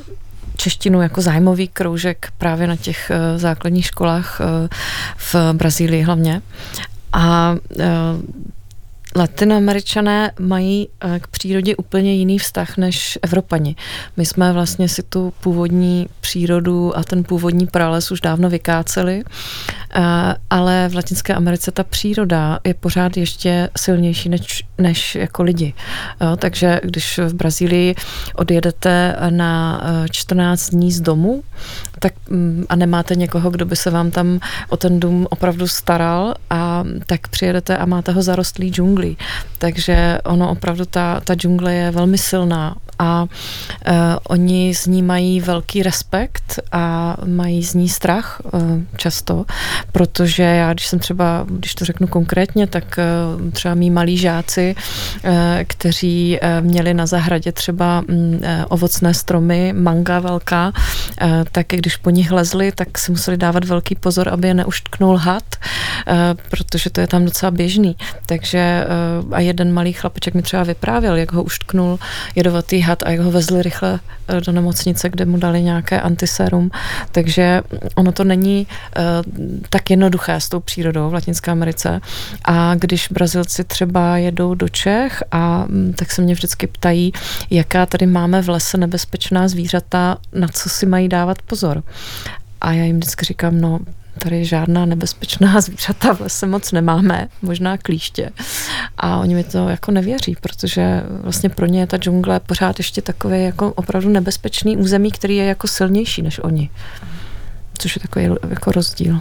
češtinu 0.55 1.01
jako 1.01 1.21
zájmový 1.21 1.67
kroužek 1.67 2.31
právě 2.37 2.67
na 2.67 2.75
těch 2.75 3.11
uh, 3.11 3.39
základních 3.39 3.85
školách 3.85 4.41
v 5.17 5.35
Brazílii 5.53 6.01
hlavně. 6.01 6.41
A 7.13 7.55
Latinoameričané 9.17 10.31
mají 10.39 10.87
eh, 11.01 11.19
k 11.19 11.27
přírodě 11.27 11.75
úplně 11.75 12.15
jiný 12.15 12.39
vztah 12.39 12.77
než 12.77 13.19
Evropani. 13.21 13.75
My 14.17 14.25
jsme 14.25 14.53
vlastně 14.53 14.89
si 14.89 15.03
tu 15.03 15.33
původní 15.41 16.07
přírodu 16.21 16.97
a 16.97 17.03
ten 17.03 17.23
původní 17.23 17.67
prales 17.67 18.11
už 18.11 18.21
dávno 18.21 18.49
vykáceli, 18.49 19.23
eh, 19.23 20.01
ale 20.49 20.89
v 20.89 20.95
Latinské 20.95 21.33
Americe 21.33 21.71
ta 21.71 21.83
příroda 21.83 22.59
je 22.63 22.73
pořád 22.73 23.17
ještě 23.17 23.69
silnější 23.77 24.29
než, 24.29 24.63
než 24.77 25.15
jako 25.15 25.43
lidi. 25.43 25.73
Takže 26.37 26.79
když 26.83 27.17
v 27.17 27.33
Brazílii 27.33 27.95
odjedete 28.35 29.15
na 29.29 29.81
14 30.11 30.67
eh, 30.67 30.71
dní 30.71 30.91
z 30.91 31.01
domu, 31.01 31.43
tak 31.99 32.13
mm, 32.29 32.65
a 32.69 32.75
nemáte 32.75 33.15
někoho, 33.15 33.51
kdo 33.51 33.65
by 33.65 33.75
se 33.75 33.89
vám 33.91 34.11
tam 34.11 34.39
o 34.69 34.77
ten 34.77 34.99
dům 34.99 35.27
opravdu 35.29 35.67
staral 35.67 36.33
a 36.49 36.83
tak 37.05 37.27
přijedete 37.27 37.77
a 37.77 37.85
máte 37.85 38.11
ho 38.11 38.21
zarostlý 38.21 38.71
džunglí. 39.07 39.17
Takže 39.57 40.19
ono 40.25 40.49
opravdu 40.49 40.85
ta, 40.85 41.19
ta 41.19 41.35
džungle 41.35 41.73
je 41.73 41.91
velmi 41.91 42.17
silná 42.17 42.75
a 42.99 43.23
uh, 43.23 43.95
oni 44.27 44.75
z 44.75 44.85
ní 44.85 45.03
mají 45.03 45.41
velký 45.41 45.83
respekt 45.83 46.59
a 46.71 47.17
mají 47.25 47.63
z 47.63 47.73
ní 47.73 47.89
strach 47.89 48.41
uh, 48.43 48.61
často, 48.97 49.45
protože 49.91 50.43
já, 50.43 50.73
když 50.73 50.87
jsem 50.87 50.99
třeba, 50.99 51.45
když 51.49 51.75
to 51.75 51.85
řeknu 51.85 52.07
konkrétně, 52.07 52.67
tak 52.67 52.99
uh, 53.37 53.51
třeba 53.51 53.73
mý 53.75 53.89
malí 53.89 54.17
žáci, 54.17 54.75
uh, 54.75 55.31
kteří 55.67 56.39
uh, 56.41 56.65
měli 56.65 56.93
na 56.93 57.05
zahradě 57.05 57.51
třeba 57.51 58.03
um, 58.09 58.39
ovocné 58.67 59.13
stromy, 59.13 59.73
manga 59.77 60.19
velká, 60.19 60.73
uh, 61.21 61.29
tak 61.51 61.65
když 61.67 61.97
po 61.97 62.09
nich 62.09 62.31
lezli, 62.31 62.71
tak 62.71 62.97
si 62.97 63.11
museli 63.11 63.37
dávat 63.37 63.65
velký 63.65 63.95
pozor, 63.95 64.29
aby 64.29 64.47
je 64.47 64.53
neuštknul 64.53 65.17
had, 65.17 65.43
uh, 65.55 66.13
protože 66.49 66.89
to 66.89 67.01
je 67.01 67.07
tam 67.07 67.25
docela 67.25 67.51
běžný. 67.51 67.95
Takže 68.25 68.85
a 69.31 69.39
jeden 69.39 69.73
malý 69.73 69.93
chlapeček 69.93 70.33
mi 70.33 70.41
třeba 70.41 70.63
vyprávěl, 70.63 71.15
jak 71.15 71.31
ho 71.31 71.43
uštknul 71.43 71.99
jedovatý 72.35 72.79
had 72.79 73.03
a 73.03 73.09
jak 73.09 73.21
ho 73.21 73.31
vezli 73.31 73.61
rychle 73.61 73.99
eh, 74.27 74.41
do 74.41 74.51
nemocnice, 74.51 75.09
kde 75.09 75.25
mu 75.25 75.37
dali 75.37 75.61
nějaké 75.61 76.01
antiserum. 76.01 76.71
Takže 77.11 77.61
ono 77.95 78.11
to 78.11 78.23
není 78.23 78.67
uh, 78.97 79.03
tak 79.69 79.89
jednoduché 79.89 80.35
s 80.35 80.49
tou 80.49 80.59
přírodou 80.59 81.09
v 81.09 81.13
Latinské 81.13 81.51
Americe. 81.51 82.01
A 82.45 82.75
když 82.75 83.07
Brazilci 83.11 83.63
třeba 83.63 84.17
jedou 84.17 84.55
do 84.55 84.69
Čech, 84.69 85.23
a 85.31 85.65
mm, 85.67 85.93
tak 85.93 86.11
se 86.11 86.21
mě 86.21 86.33
vždycky 86.33 86.67
ptají, 86.67 87.13
jaká 87.49 87.85
tady 87.85 88.05
máme 88.05 88.41
v 88.41 88.49
lese 88.49 88.77
nebezpečná 88.77 89.47
zvířata, 89.47 90.17
na 90.33 90.47
co 90.47 90.69
si 90.69 90.85
mají 90.85 91.09
dávat 91.09 91.41
pozor. 91.41 91.83
A 92.61 92.73
já 92.73 92.83
jim 92.83 92.95
vždycky 92.95 93.25
říkám, 93.25 93.61
no 93.61 93.79
tady 94.17 94.45
žádná 94.45 94.85
nebezpečná 94.85 95.61
zvířata 95.61 96.13
v 96.13 96.19
lese 96.19 96.47
moc 96.47 96.71
nemáme, 96.71 97.27
možná 97.41 97.77
klíště. 97.77 98.29
A 98.97 99.17
oni 99.17 99.35
mi 99.35 99.43
to 99.43 99.69
jako 99.69 99.91
nevěří, 99.91 100.35
protože 100.41 101.03
vlastně 101.09 101.49
pro 101.49 101.65
ně 101.65 101.79
je 101.79 101.87
ta 101.87 101.97
džungle 101.97 102.39
pořád 102.39 102.79
ještě 102.79 103.01
takové 103.01 103.39
jako 103.39 103.73
opravdu 103.73 104.09
nebezpečný 104.09 104.77
území, 104.77 105.11
který 105.11 105.35
je 105.35 105.45
jako 105.45 105.67
silnější 105.67 106.21
než 106.21 106.39
oni. 106.43 106.69
Což 107.77 107.95
je 107.95 108.01
takový 108.01 108.25
jako 108.49 108.71
rozdíl. 108.71 109.19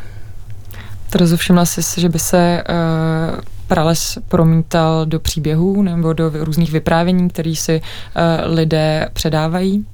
Terezo, 1.10 1.36
všimla 1.36 1.64
jsi, 1.64 2.00
že 2.00 2.08
by 2.08 2.18
se 2.18 2.64
uh, 2.68 3.40
prales 3.66 4.18
promítal 4.28 5.06
do 5.06 5.20
příběhů 5.20 5.82
nebo 5.82 6.12
do 6.12 6.30
různých 6.34 6.72
vyprávění, 6.72 7.28
které 7.28 7.54
si 7.56 7.80
uh, 7.80 8.54
lidé 8.54 9.08
předávají? 9.12 9.86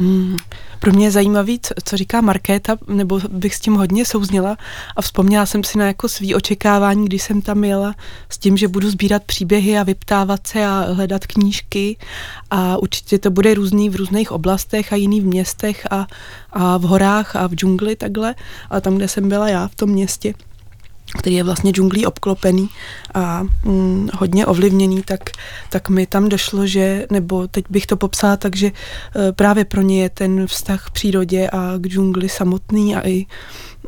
Mm, 0.00 0.36
pro 0.80 0.92
mě 0.92 1.06
je 1.06 1.10
zajímavý, 1.10 1.60
co, 1.62 1.74
co 1.84 1.96
říká 1.96 2.20
Markéta, 2.20 2.76
nebo 2.88 3.20
bych 3.28 3.54
s 3.54 3.60
tím 3.60 3.74
hodně 3.74 4.04
souzněla 4.04 4.56
a 4.96 5.02
vzpomněla 5.02 5.46
jsem 5.46 5.64
si 5.64 5.78
na 5.78 5.86
jako 5.86 6.08
svý 6.08 6.34
očekávání, 6.34 7.04
když 7.04 7.22
jsem 7.22 7.42
tam 7.42 7.64
jela 7.64 7.94
s 8.28 8.38
tím, 8.38 8.56
že 8.56 8.68
budu 8.68 8.90
sbírat 8.90 9.24
příběhy 9.24 9.78
a 9.78 9.82
vyptávat 9.82 10.46
se 10.46 10.66
a 10.66 10.86
hledat 10.92 11.26
knížky. 11.26 11.96
A 12.50 12.76
určitě 12.76 13.18
to 13.18 13.30
bude 13.30 13.54
různý 13.54 13.90
v 13.90 13.96
různých 13.96 14.32
oblastech 14.32 14.92
a 14.92 14.96
jiný 14.96 15.20
v 15.20 15.26
městech 15.26 15.86
a, 15.90 16.06
a 16.52 16.76
v 16.76 16.82
horách 16.82 17.36
a 17.36 17.46
v 17.46 17.54
džungli 17.54 17.96
takhle, 17.96 18.34
ale 18.70 18.80
tam, 18.80 18.96
kde 18.96 19.08
jsem 19.08 19.28
byla 19.28 19.48
já 19.48 19.68
v 19.68 19.74
tom 19.74 19.90
městě, 19.90 20.34
který 21.18 21.36
je 21.36 21.44
vlastně 21.44 21.70
džunglí 21.70 22.06
obklopený 22.06 22.68
a 23.14 23.42
mm, 23.64 24.08
hodně 24.14 24.46
ovlivněný, 24.46 25.02
tak, 25.02 25.20
tak 25.70 25.88
mi 25.88 26.06
tam 26.06 26.28
došlo, 26.28 26.66
že, 26.66 27.06
nebo 27.10 27.48
teď 27.48 27.64
bych 27.70 27.86
to 27.86 27.96
popsala 27.96 28.36
tak, 28.36 28.56
že 28.56 28.66
e, 28.66 28.72
právě 29.32 29.64
pro 29.64 29.82
ně 29.82 30.02
je 30.02 30.10
ten 30.10 30.46
vztah 30.46 30.86
k 30.86 30.90
přírodě 30.90 31.48
a 31.50 31.74
k 31.78 31.88
džungli 31.88 32.28
samotný 32.28 32.96
a 32.96 33.08
i, 33.08 33.26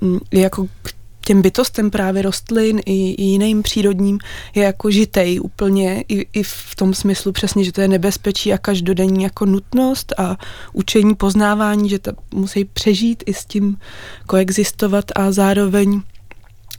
mm, 0.00 0.18
i 0.30 0.40
jako 0.40 0.66
k 0.82 0.96
těm 1.26 1.42
bytostem 1.42 1.90
právě 1.90 2.22
rostlin 2.22 2.80
i, 2.86 3.10
i 3.10 3.22
jiným 3.22 3.62
přírodním 3.62 4.18
je 4.54 4.62
jako 4.62 4.90
žitej 4.90 5.40
úplně 5.42 6.04
i, 6.08 6.26
i 6.32 6.42
v 6.42 6.74
tom 6.76 6.94
smyslu 6.94 7.32
přesně, 7.32 7.64
že 7.64 7.72
to 7.72 7.80
je 7.80 7.88
nebezpečí 7.88 8.52
a 8.52 8.58
každodenní 8.58 9.24
jako 9.24 9.46
nutnost 9.46 10.12
a 10.18 10.36
učení, 10.72 11.14
poznávání, 11.14 11.88
že 11.88 11.98
to 11.98 12.12
musí 12.34 12.64
přežít 12.64 13.22
i 13.26 13.34
s 13.34 13.44
tím 13.44 13.78
koexistovat 14.26 15.04
a 15.16 15.32
zároveň 15.32 16.02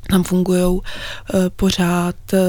tam 0.10 0.24
fungují 0.24 0.64
uh, 0.64 0.82
pořád 1.56 2.16
uh, 2.34 2.40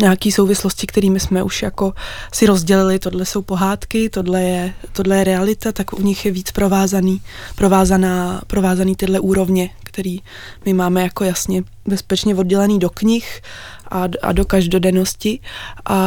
nějaké 0.00 0.32
souvislosti, 0.32 0.86
kterými 0.86 1.20
jsme 1.20 1.42
už 1.42 1.62
jako 1.62 1.92
si 2.32 2.46
rozdělili, 2.46 2.98
tohle 2.98 3.24
jsou 3.24 3.42
pohádky, 3.42 4.10
tohle 4.10 4.42
je, 4.42 4.74
tohle 4.92 5.16
je 5.16 5.24
realita, 5.24 5.72
tak 5.72 5.92
u 5.92 6.02
nich 6.02 6.24
je 6.24 6.32
víc 6.32 6.52
provázaný, 6.52 7.20
provázaná, 7.54 8.42
provázaný 8.46 8.96
tyhle 8.96 9.20
úrovně, 9.20 9.70
který 9.84 10.18
my 10.64 10.72
máme 10.72 11.02
jako 11.02 11.24
jasně 11.24 11.62
bezpečně 11.86 12.34
oddělený 12.34 12.78
do 12.78 12.90
knih 12.90 13.42
a, 13.90 14.04
a 14.22 14.32
do 14.32 14.44
každodennosti. 14.44 15.40
A 15.84 15.98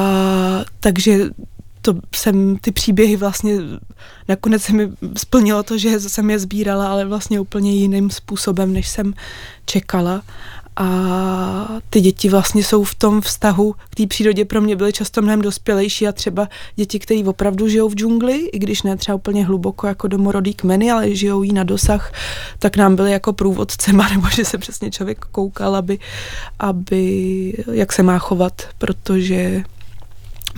takže 0.79 1.29
to 1.81 1.93
jsem 2.15 2.57
ty 2.57 2.71
příběhy 2.71 3.15
vlastně, 3.15 3.57
nakonec 4.27 4.61
se 4.61 4.73
mi 4.73 4.89
splnilo 5.17 5.63
to, 5.63 5.77
že 5.77 5.99
jsem 5.99 6.29
je 6.29 6.39
sbírala, 6.39 6.91
ale 6.91 7.05
vlastně 7.05 7.39
úplně 7.39 7.71
jiným 7.71 8.09
způsobem, 8.09 8.73
než 8.73 8.89
jsem 8.89 9.13
čekala 9.65 10.21
a 10.75 11.67
ty 11.89 12.01
děti 12.01 12.29
vlastně 12.29 12.63
jsou 12.63 12.83
v 12.83 12.95
tom 12.95 13.21
vztahu 13.21 13.75
k 13.89 13.95
té 13.95 14.07
přírodě 14.07 14.45
pro 14.45 14.61
mě 14.61 14.75
byly 14.75 14.93
často 14.93 15.21
mnohem 15.21 15.41
dospělejší 15.41 16.07
a 16.07 16.11
třeba 16.11 16.47
děti, 16.75 16.99
které 16.99 17.23
opravdu 17.25 17.67
žijou 17.67 17.89
v 17.89 17.95
džungli, 17.95 18.37
i 18.37 18.59
když 18.59 18.83
ne 18.83 18.97
třeba 18.97 19.15
úplně 19.15 19.45
hluboko 19.45 19.87
jako 19.87 20.07
domorodý 20.07 20.53
kmeny, 20.53 20.91
ale 20.91 21.15
žijou 21.15 21.43
jí 21.43 21.53
na 21.53 21.63
dosah, 21.63 22.13
tak 22.59 22.77
nám 22.77 22.95
byly 22.95 23.11
jako 23.11 23.33
průvodcema, 23.33 24.09
nebo 24.13 24.29
že 24.29 24.45
se 24.45 24.57
přesně 24.57 24.91
člověk 24.91 25.25
koukal, 25.31 25.75
aby, 25.75 25.99
aby 26.59 27.63
jak 27.71 27.93
se 27.93 28.03
má 28.03 28.17
chovat, 28.17 28.61
protože 28.77 29.63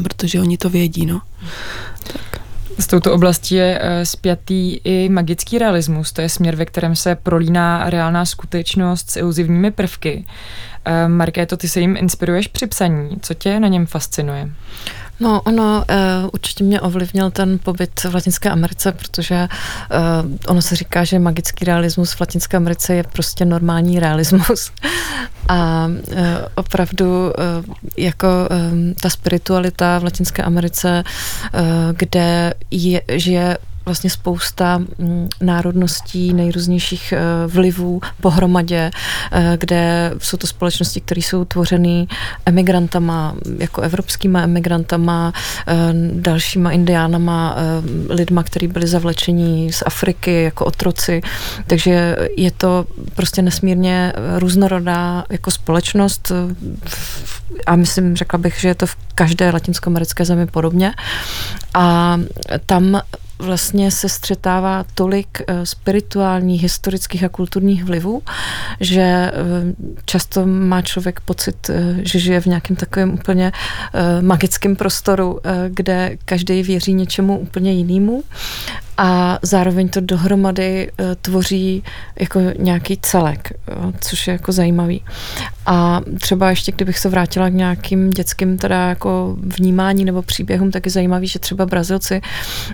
protože 0.03 0.41
oni 0.41 0.57
to 0.57 0.69
vědí, 0.69 1.05
no. 1.05 1.21
Tak. 2.03 2.36
S 2.79 2.87
touto 2.87 3.13
oblastí 3.13 3.55
je 3.55 3.79
uh, 3.79 3.85
spjatý 4.03 4.79
i 4.83 5.09
magický 5.09 5.57
realismus, 5.57 6.11
to 6.11 6.21
je 6.21 6.29
směr, 6.29 6.55
ve 6.55 6.65
kterém 6.65 6.95
se 6.95 7.15
prolíná 7.15 7.89
reálná 7.89 8.25
skutečnost 8.25 9.09
s 9.09 9.17
iluzivními 9.17 9.71
prvky. 9.71 10.25
Uh, 10.87 11.11
Markéto, 11.11 11.57
ty 11.57 11.69
se 11.69 11.79
jim 11.79 11.97
inspiruješ 11.97 12.47
při 12.47 12.67
psaní. 12.67 13.17
Co 13.21 13.33
tě 13.33 13.59
na 13.59 13.67
něm 13.67 13.85
fascinuje? 13.85 14.49
No, 15.19 15.41
ono 15.41 15.83
uh, 15.89 16.29
určitě 16.33 16.63
mě 16.63 16.81
ovlivnil 16.81 17.31
ten 17.31 17.59
pobyt 17.59 18.03
v 18.03 18.15
Latinské 18.15 18.49
Americe, 18.49 18.91
protože 18.91 19.47
uh, 19.91 20.31
ono 20.47 20.61
se 20.61 20.75
říká, 20.75 21.03
že 21.03 21.19
magický 21.19 21.65
realismus 21.65 22.13
v 22.13 22.21
Latinské 22.21 22.57
Americe 22.57 22.95
je 22.95 23.03
prostě 23.03 23.45
normální 23.45 23.99
realismus. 23.99 24.71
A 25.49 25.87
uh, 25.87 26.17
opravdu 26.55 27.05
uh, 27.05 27.75
jako 27.97 28.27
um, 28.71 28.93
ta 28.93 29.09
spiritualita 29.09 29.99
v 29.99 30.03
Latinské 30.03 30.43
Americe, 30.43 31.03
uh, 31.53 31.59
kde 31.91 32.53
je, 32.71 33.01
žije 33.07 33.57
vlastně 33.87 34.09
spousta 34.09 34.77
mm, 34.77 35.29
národností, 35.41 36.33
nejrůznějších 36.33 37.13
eh, 37.13 37.19
vlivů 37.47 38.01
pohromadě, 38.21 38.91
eh, 39.31 39.57
kde 39.59 40.11
jsou 40.17 40.37
to 40.37 40.47
společnosti, 40.47 41.01
které 41.01 41.21
jsou 41.21 41.45
tvořeny 41.45 42.07
emigrantama, 42.45 43.35
jako 43.59 43.81
evropskýma 43.81 44.41
emigrantama, 44.41 45.33
eh, 45.67 45.75
dalšíma 46.13 46.71
indiánama, 46.71 47.55
lidma, 48.09 48.43
kteří 48.43 48.67
byli 48.67 48.87
zavlečeni 48.87 49.73
z 49.73 49.83
Afriky 49.85 50.43
jako 50.43 50.65
otroci. 50.65 51.21
Takže 51.67 52.15
je 52.37 52.51
to 52.51 52.85
prostě 53.15 53.41
nesmírně 53.41 54.13
různorodá 54.37 55.23
jako 55.29 55.51
společnost 55.51 56.31
a 57.65 57.75
myslím, 57.75 58.15
řekla 58.15 58.39
bych, 58.39 58.59
že 58.59 58.67
je 58.67 58.75
to 58.75 58.85
v 58.85 58.95
každé 59.15 59.51
latinskoamerické 59.51 60.25
zemi 60.25 60.45
podobně. 60.45 60.93
A 61.73 62.17
tam 62.65 63.01
vlastně 63.39 63.91
se 63.91 64.09
střetává 64.09 64.85
tolik 64.93 65.41
eh, 65.47 65.65
spirituálních, 65.65 66.61
historických 66.61 67.23
a 67.23 67.29
kulturních 67.29 67.83
vlivů, 67.83 68.21
že 68.79 69.01
eh, 69.01 69.31
často 70.05 70.45
má 70.45 70.81
člověk 70.81 71.19
pocit, 71.19 71.69
eh, 71.69 71.95
že 72.03 72.19
žije 72.19 72.41
v 72.41 72.45
nějakém 72.45 72.75
takovém 72.75 73.13
úplně 73.13 73.51
magickém 74.21 74.75
prostoru, 74.75 75.39
kde 75.69 76.17
každý 76.25 76.63
věří 76.63 76.93
něčemu 76.93 77.39
úplně 77.39 77.71
jinému 77.71 78.23
a 78.97 79.39
zároveň 79.41 79.89
to 79.89 80.01
dohromady 80.01 80.91
uh, 80.99 81.05
tvoří 81.21 81.83
jako 82.19 82.39
nějaký 82.59 82.97
celek, 83.01 83.53
uh, 83.77 83.91
což 84.01 84.27
je 84.27 84.31
jako 84.31 84.51
zajímavý. 84.51 85.03
A 85.65 86.01
třeba 86.19 86.49
ještě, 86.49 86.71
kdybych 86.71 86.99
se 86.99 87.09
vrátila 87.09 87.49
k 87.49 87.53
nějakým 87.53 88.09
dětským 88.09 88.57
teda 88.57 88.89
jako 88.89 89.37
vnímání 89.39 90.05
nebo 90.05 90.21
příběhům, 90.21 90.71
tak 90.71 90.85
je 90.85 90.91
zajímavý, 90.91 91.27
že 91.27 91.39
třeba 91.39 91.65
Brazilci 91.65 92.21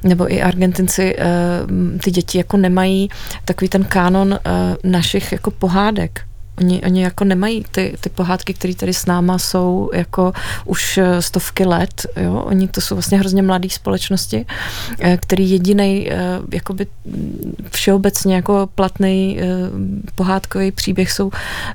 nebo 0.03 0.33
i 0.33 0.41
Argentinci 0.41 1.15
uh, 1.15 1.99
ty 1.99 2.12
děti 2.12 2.38
jako 2.38 2.57
nemají 2.57 3.09
takový 3.45 3.69
ten 3.69 3.83
kánon 3.83 4.39
našich 4.83 5.31
jako 5.31 5.51
pohádek, 5.51 6.21
Oni, 6.57 6.81
oni 6.81 7.03
jako 7.03 7.23
nemají 7.23 7.65
ty, 7.71 7.95
ty 7.99 8.09
pohádky, 8.09 8.53
které 8.53 8.75
tady 8.75 8.93
s 8.93 9.05
náma 9.05 9.37
jsou 9.39 9.89
jako 9.93 10.33
už 10.65 10.97
eh, 10.97 11.21
stovky 11.21 11.65
let, 11.65 12.05
jo? 12.17 12.43
Oni 12.45 12.67
to 12.67 12.81
jsou 12.81 12.95
vlastně 12.95 13.19
hrozně 13.19 13.41
mladé 13.41 13.69
společnosti, 13.69 14.45
eh, 14.99 15.17
který 15.17 15.49
jediný 15.49 16.11
eh, 16.11 16.17
jakoby 16.51 16.87
všeobecně 17.71 18.35
jako 18.35 18.69
platný 18.75 19.39
pohádkový 20.15 20.71
příběh 20.71 21.11
jsou 21.11 21.31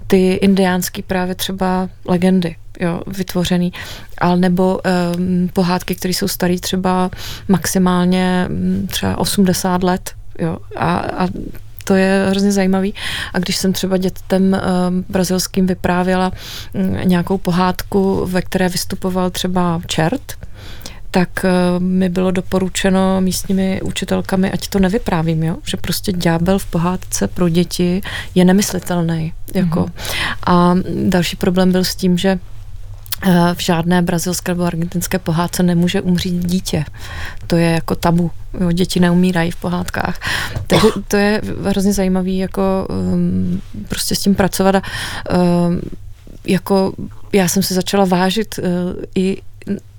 ty 0.06 0.32
indiánský 0.32 1.02
právě 1.02 1.34
třeba 1.34 1.88
legendy, 2.04 2.56
jo, 2.80 3.00
vytvořený, 3.06 3.72
ale 4.18 4.36
nebo 4.36 4.80
um, 5.16 5.48
pohádky, 5.52 5.94
které 5.94 6.14
jsou 6.14 6.28
staré 6.28 6.58
třeba 6.58 7.10
maximálně 7.48 8.46
mm, 8.48 8.86
třeba 8.90 9.18
80 9.18 9.82
let, 9.82 10.10
jo, 10.38 10.58
a, 10.76 10.94
a 10.98 11.28
to 11.88 11.94
je 11.94 12.26
hrozně 12.30 12.52
zajímavý. 12.52 12.94
A 13.34 13.38
když 13.38 13.56
jsem 13.56 13.72
třeba 13.72 13.96
dětem 13.96 14.52
uh, 14.52 14.58
brazilským 15.08 15.66
vyprávěla 15.66 16.32
um, 16.72 17.08
nějakou 17.08 17.38
pohádku, 17.38 18.26
ve 18.26 18.42
které 18.42 18.68
vystupoval 18.68 19.30
třeba 19.30 19.80
čert, 19.86 20.32
tak 21.10 21.28
uh, 21.44 21.82
mi 21.82 22.08
bylo 22.08 22.30
doporučeno 22.30 23.20
místními 23.20 23.80
učitelkami, 23.82 24.50
ať 24.50 24.68
to 24.68 24.78
nevyprávím, 24.78 25.42
jo? 25.42 25.56
že 25.64 25.76
prostě 25.76 26.12
ďábel 26.12 26.58
v 26.58 26.66
pohádce 26.66 27.28
pro 27.28 27.48
děti 27.48 28.00
je 28.34 28.44
nemyslitelný. 28.44 29.32
Jako. 29.54 29.80
Mm-hmm. 29.80 29.92
A 30.46 30.74
další 31.04 31.36
problém 31.36 31.72
byl 31.72 31.84
s 31.84 31.94
tím, 31.94 32.18
že 32.18 32.38
v 33.54 33.62
žádné 33.62 34.02
brazilské 34.02 34.52
nebo 34.52 34.64
argentinské 34.64 35.18
pohádce 35.18 35.62
nemůže 35.62 36.00
umřít 36.00 36.46
dítě. 36.46 36.84
To 37.46 37.56
je 37.56 37.70
jako 37.70 37.94
tabu. 37.94 38.30
Jo, 38.60 38.72
děti 38.72 39.00
neumírají 39.00 39.50
v 39.50 39.56
pohádkách. 39.56 40.20
Takže 40.66 40.88
to 41.08 41.16
je 41.16 41.42
hrozně 41.64 41.92
zajímavý 41.92 42.38
jako 42.38 42.88
um, 42.90 43.62
prostě 43.88 44.14
s 44.14 44.20
tím 44.20 44.34
pracovat 44.34 44.74
a 44.74 44.82
um, 45.36 45.80
jako 46.46 46.92
já 47.32 47.48
jsem 47.48 47.62
si 47.62 47.74
začala 47.74 48.04
vážit 48.04 48.58
uh, 48.58 48.64
i 49.14 49.42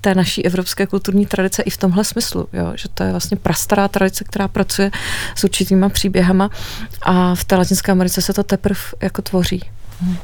té 0.00 0.14
naší 0.14 0.46
evropské 0.46 0.86
kulturní 0.86 1.26
tradice 1.26 1.62
i 1.62 1.70
v 1.70 1.76
tomhle 1.76 2.04
smyslu, 2.04 2.48
jo, 2.52 2.72
že 2.74 2.88
to 2.88 3.02
je 3.02 3.10
vlastně 3.10 3.36
prastará 3.36 3.88
tradice, 3.88 4.24
která 4.24 4.48
pracuje 4.48 4.90
s 5.34 5.44
určitýma 5.44 5.88
příběhama 5.88 6.50
a 7.02 7.34
v 7.34 7.44
té 7.44 7.56
Latinské 7.56 7.92
Americe 7.92 8.22
se 8.22 8.32
to 8.32 8.42
teprve 8.42 8.80
jako 9.00 9.22
tvoří. 9.22 9.62
Hmm 10.00 10.16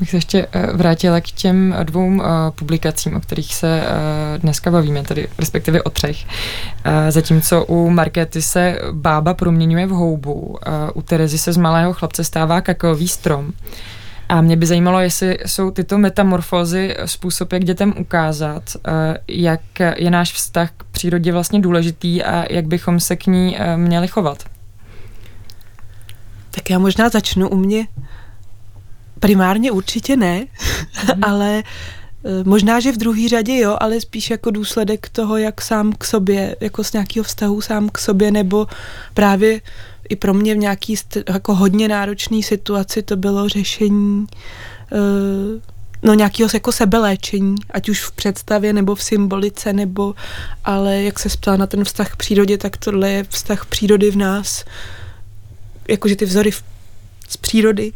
bych 0.00 0.10
se 0.10 0.16
ještě 0.16 0.46
eh, 0.52 0.66
vrátila 0.72 1.20
k 1.20 1.24
těm 1.24 1.74
dvou 1.82 2.22
eh, 2.22 2.26
publikacím, 2.50 3.16
o 3.16 3.20
kterých 3.20 3.54
se 3.54 3.82
eh, 3.82 4.38
dneska 4.38 4.70
bavíme, 4.70 5.02
tedy 5.02 5.28
respektive 5.38 5.82
o 5.82 5.90
třech. 5.90 6.26
Zatímco 7.08 7.64
u 7.64 7.90
Markety 7.90 8.42
se 8.42 8.78
bába 8.92 9.34
proměňuje 9.34 9.86
v 9.86 9.90
houbu, 9.90 10.58
u 10.94 11.02
Terezy 11.02 11.38
se 11.38 11.52
z 11.52 11.56
malého 11.56 11.92
chlapce 11.92 12.24
stává 12.24 12.60
kakaový 12.60 13.08
strom. 13.08 13.52
A 14.28 14.40
mě 14.40 14.56
by 14.56 14.66
zajímalo, 14.66 15.00
jestli 15.00 15.38
jsou 15.46 15.70
tyto 15.70 15.98
metamorfózy 15.98 16.96
způsob, 17.04 17.52
jak 17.52 17.64
dětem 17.64 17.94
ukázat, 17.98 18.62
jak 19.28 19.60
je 19.96 20.10
náš 20.10 20.32
vztah 20.32 20.70
k 20.76 20.84
přírodě 20.84 21.32
vlastně 21.32 21.60
důležitý 21.60 22.22
a 22.22 22.52
jak 22.52 22.66
bychom 22.66 23.00
se 23.00 23.16
k 23.16 23.26
ní 23.26 23.58
měli 23.76 24.08
chovat. 24.08 24.44
Tak 26.50 26.70
já 26.70 26.78
možná 26.78 27.08
začnu 27.08 27.48
u 27.48 27.56
mě 27.56 27.86
Primárně 29.20 29.70
určitě 29.70 30.16
ne, 30.16 30.38
mm. 30.38 31.24
ale 31.24 31.62
eh, 31.62 32.44
možná, 32.44 32.80
že 32.80 32.92
v 32.92 32.98
druhé 32.98 33.28
řadě 33.28 33.58
jo, 33.58 33.76
ale 33.80 34.00
spíš 34.00 34.30
jako 34.30 34.50
důsledek 34.50 35.08
toho, 35.08 35.36
jak 35.36 35.60
sám 35.60 35.92
k 35.92 36.04
sobě, 36.04 36.56
jako 36.60 36.84
z 36.84 36.92
nějakého 36.92 37.24
vztahu 37.24 37.60
sám 37.60 37.88
k 37.88 37.98
sobě, 37.98 38.30
nebo 38.30 38.66
právě 39.14 39.60
i 40.08 40.16
pro 40.16 40.34
mě 40.34 40.54
v 40.54 40.58
nějaký 40.58 40.94
jako 41.28 41.54
hodně 41.54 41.88
náročné 41.88 42.42
situaci 42.42 43.02
to 43.02 43.16
bylo 43.16 43.48
řešení 43.48 44.26
uh, 44.92 45.60
no 46.02 46.14
nějakého 46.14 46.50
jako 46.54 46.72
sebeléčení, 46.72 47.54
ať 47.70 47.88
už 47.88 48.04
v 48.04 48.12
představě 48.12 48.72
nebo 48.72 48.94
v 48.94 49.02
symbolice, 49.02 49.72
nebo 49.72 50.14
ale 50.64 51.02
jak 51.02 51.18
se 51.18 51.28
ptala 51.28 51.56
na 51.56 51.66
ten 51.66 51.84
vztah 51.84 52.12
k 52.12 52.16
přírodě, 52.16 52.58
tak 52.58 52.76
tohle 52.76 53.10
je 53.10 53.24
vztah 53.28 53.66
přírody 53.66 54.10
v 54.10 54.16
nás, 54.16 54.64
jakože 55.88 56.16
ty 56.16 56.24
vzory 56.24 56.50
v 56.50 56.62
z 57.30 57.36
přírody, 57.36 57.92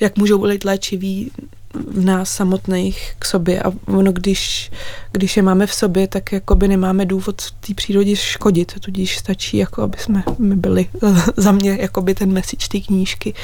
jak 0.00 0.16
můžou 0.16 0.46
být 0.48 0.64
léčivý 0.64 1.30
v 1.74 2.04
nás 2.04 2.30
samotných 2.30 3.12
k 3.18 3.24
sobě 3.24 3.62
a 3.62 3.72
ono, 3.86 4.12
když, 4.12 4.70
když 5.12 5.36
je 5.36 5.42
máme 5.42 5.66
v 5.66 5.74
sobě, 5.74 6.08
tak 6.08 6.32
jakoby 6.32 6.68
nemáme 6.68 7.06
důvod 7.06 7.50
té 7.50 7.74
přírodě 7.74 8.16
škodit, 8.16 8.80
tudíž 8.80 9.18
stačí, 9.18 9.56
jako 9.56 9.82
aby 9.82 9.98
jsme 9.98 10.22
my 10.38 10.56
byli 10.56 10.86
za 11.36 11.52
mě 11.52 11.78
jakoby 11.80 12.14
ten 12.14 12.32
message 12.32 12.68
té 12.68 12.80
knížky. 12.80 13.34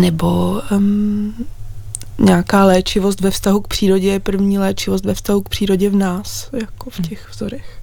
nebo 0.00 0.60
um, 0.76 1.34
nějaká 2.18 2.64
léčivost 2.64 3.20
ve 3.20 3.30
vztahu 3.30 3.60
k 3.60 3.68
přírodě 3.68 4.08
je 4.08 4.20
první 4.20 4.58
léčivost 4.58 5.04
ve 5.04 5.14
vztahu 5.14 5.40
k 5.40 5.48
přírodě 5.48 5.90
v 5.90 5.96
nás, 5.96 6.50
jako 6.60 6.90
v 6.90 7.08
těch 7.08 7.30
vzorech. 7.30 7.79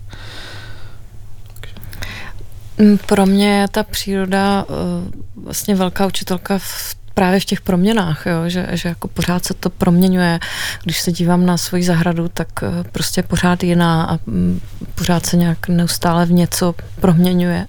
Mm, 2.77 2.97
pro 2.97 3.25
mě 3.25 3.59
je 3.59 3.67
ta 3.67 3.83
příroda 3.83 4.65
uh, 4.69 5.43
vlastně 5.43 5.75
velká 5.75 6.05
učitelka 6.05 6.57
v 6.57 6.97
právě 7.17 7.39
v 7.39 7.45
těch 7.45 7.61
proměnách, 7.61 8.25
jo, 8.25 8.49
že, 8.49 8.67
že 8.71 8.89
jako 8.89 9.07
pořád 9.07 9.45
se 9.45 9.53
to 9.53 9.69
proměňuje. 9.69 10.39
Když 10.83 11.01
se 11.01 11.11
dívám 11.11 11.45
na 11.45 11.57
svoji 11.57 11.83
zahradu, 11.83 12.27
tak 12.27 12.47
eh, 12.63 12.83
prostě 12.91 13.23
pořád 13.23 13.63
jiná 13.63 14.03
a 14.03 14.19
mm, 14.25 14.59
pořád 14.95 15.25
se 15.25 15.37
nějak 15.37 15.67
neustále 15.67 16.25
v 16.25 16.31
něco 16.31 16.75
proměňuje. 17.01 17.67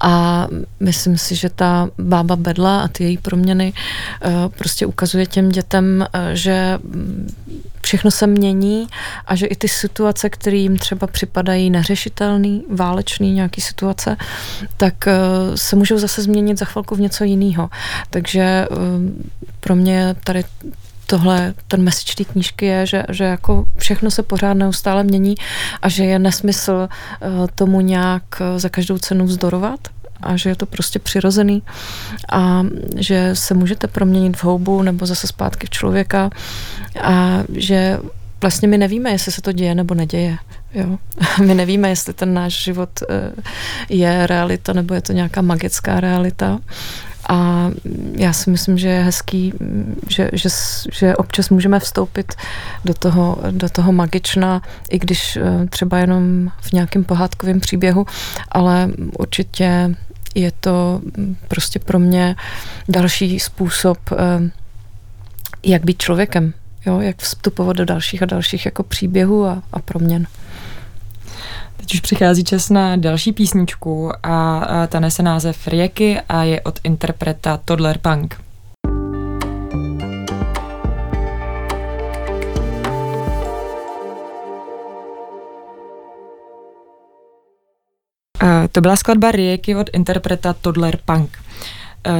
A 0.00 0.46
myslím 0.80 1.18
si, 1.18 1.34
že 1.34 1.48
ta 1.48 1.88
bába 1.98 2.36
Bedla 2.36 2.80
a 2.80 2.88
ty 2.88 3.04
její 3.04 3.18
proměny 3.18 3.72
eh, 3.72 4.30
prostě 4.58 4.86
ukazuje 4.86 5.26
těm 5.26 5.48
dětem, 5.48 6.06
eh, 6.12 6.36
že 6.36 6.78
mm, 6.84 7.34
všechno 7.86 8.10
se 8.10 8.26
mění 8.26 8.86
a 9.26 9.34
že 9.34 9.46
i 9.46 9.56
ty 9.56 9.68
situace, 9.68 10.30
které 10.30 10.56
jim 10.56 10.78
třeba 10.78 11.06
připadají 11.06 11.70
neřešitelný, 11.70 12.64
válečný 12.70 13.32
nějaký 13.32 13.60
situace, 13.60 14.16
tak 14.76 14.94
se 15.54 15.76
můžou 15.76 15.98
zase 15.98 16.22
změnit 16.22 16.58
za 16.58 16.64
chvilku 16.64 16.94
v 16.94 17.00
něco 17.00 17.24
jiného. 17.24 17.70
Takže 18.10 18.66
Ehm, 18.70 19.14
pro 19.60 19.76
mě 19.76 20.14
tady 20.24 20.44
tohle, 21.06 21.54
ten 21.68 21.82
message 21.82 22.14
té 22.16 22.24
knížky 22.24 22.66
je, 22.66 22.86
že, 22.86 23.02
že 23.08 23.24
jako 23.24 23.64
všechno 23.76 24.10
se 24.10 24.22
pořád 24.22 24.54
neustále 24.54 25.04
mění 25.04 25.34
a 25.82 25.88
že 25.88 26.04
je 26.04 26.18
nesmysl 26.18 26.88
eh, 26.88 27.26
tomu 27.54 27.80
nějak 27.80 28.22
eh, 28.40 28.58
za 28.58 28.68
každou 28.68 28.98
cenu 28.98 29.24
vzdorovat 29.24 29.80
a 30.22 30.36
že 30.36 30.50
je 30.50 30.56
to 30.56 30.66
prostě 30.66 30.98
přirozený 30.98 31.62
a 32.32 32.62
že 32.96 33.30
se 33.34 33.54
můžete 33.54 33.86
proměnit 33.86 34.36
v 34.36 34.44
houbu 34.44 34.82
nebo 34.82 35.06
zase 35.06 35.26
zpátky 35.26 35.66
v 35.66 35.70
člověka 35.70 36.30
a 37.02 37.42
že 37.52 37.98
vlastně 38.40 38.68
my 38.68 38.78
nevíme, 38.78 39.10
jestli 39.10 39.32
se 39.32 39.42
to 39.42 39.52
děje 39.52 39.74
nebo 39.74 39.94
neděje. 39.94 40.36
Jo? 40.74 40.98
My 41.46 41.54
nevíme, 41.54 41.88
jestli 41.88 42.12
ten 42.12 42.34
náš 42.34 42.64
život 42.64 42.90
eh, 43.02 43.32
je 43.88 44.26
realita 44.26 44.72
nebo 44.72 44.94
je 44.94 45.02
to 45.02 45.12
nějaká 45.12 45.42
magická 45.42 46.00
realita 46.00 46.58
a 47.28 47.70
já 48.12 48.32
si 48.32 48.50
myslím, 48.50 48.78
že 48.78 48.88
je 48.88 49.02
hezký, 49.02 49.52
že, 50.08 50.30
že, 50.32 50.48
že 50.92 51.16
občas 51.16 51.50
můžeme 51.50 51.80
vstoupit 51.80 52.34
do 52.84 52.94
toho, 52.94 53.38
do 53.50 53.68
toho 53.68 53.92
magična, 53.92 54.62
i 54.90 54.98
když 54.98 55.36
eh, 55.36 55.66
třeba 55.66 55.98
jenom 55.98 56.50
v 56.60 56.72
nějakém 56.72 57.04
pohádkovém 57.04 57.60
příběhu, 57.60 58.06
ale 58.48 58.90
určitě 59.18 59.94
je 60.36 60.52
to 60.60 61.00
prostě 61.48 61.78
pro 61.78 61.98
mě 61.98 62.36
další 62.88 63.40
způsob, 63.40 63.98
eh, 64.12 64.50
jak 65.62 65.84
být 65.84 66.02
člověkem, 66.02 66.54
jo? 66.86 67.00
jak 67.00 67.16
vstupovat 67.16 67.76
do 67.76 67.84
dalších 67.84 68.22
a 68.22 68.26
dalších 68.26 68.64
jako 68.64 68.82
příběhů 68.82 69.46
a, 69.46 69.62
a 69.72 69.78
proměn. 69.78 70.26
Teď 71.76 71.94
už 71.94 72.00
přichází 72.00 72.44
čas 72.44 72.70
na 72.70 72.96
další 72.96 73.32
písničku 73.32 74.12
a, 74.22 74.58
a 74.58 74.86
ta 74.86 75.00
nese 75.00 75.22
název 75.22 75.66
Rieky 75.66 76.20
a 76.28 76.42
je 76.42 76.60
od 76.60 76.80
interpreta 76.84 77.56
Toddler 77.64 77.98
Punk. 77.98 78.45
To 88.72 88.80
byla 88.80 88.96
skladba 88.96 89.30
Rieky 89.30 89.76
od 89.76 89.90
interpreta 89.92 90.52
Toddler 90.52 90.98
Punk. 91.04 91.38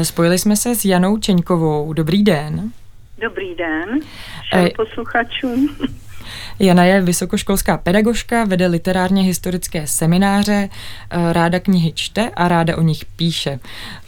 Spojili 0.02 0.38
jsme 0.38 0.56
se 0.56 0.74
s 0.74 0.84
Janou 0.84 1.16
Čeňkovou. 1.18 1.92
Dobrý 1.92 2.22
den. 2.22 2.72
Dobrý 3.18 3.54
den 3.54 4.00
všem 4.46 4.68
posluchačům. 4.76 5.76
Jana 6.58 6.84
je 6.84 7.00
vysokoškolská 7.00 7.78
pedagožka, 7.78 8.44
vede 8.44 8.66
literárně 8.66 9.22
historické 9.22 9.86
semináře, 9.86 10.68
eh, 11.10 11.32
ráda 11.32 11.60
knihy 11.60 11.92
čte 11.92 12.30
a 12.30 12.48
ráda 12.48 12.76
o 12.76 12.82
nich 12.82 13.04
píše. 13.04 13.58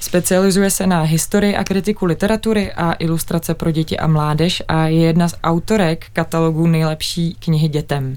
Specializuje 0.01 0.71
se 0.71 0.87
na 0.87 1.03
historii 1.03 1.57
a 1.57 1.65
kritiku 1.65 2.07
literatury 2.07 2.73
a 2.73 2.93
ilustrace 2.93 3.55
pro 3.55 3.71
děti 3.71 3.99
a 3.99 4.07
mládež 4.07 4.63
a 4.69 4.87
je 4.87 5.01
jedna 5.01 5.29
z 5.29 5.35
autorek 5.45 6.07
katalogu 6.13 6.67
nejlepší 6.67 7.35
knihy 7.35 7.69
dětem. 7.69 8.17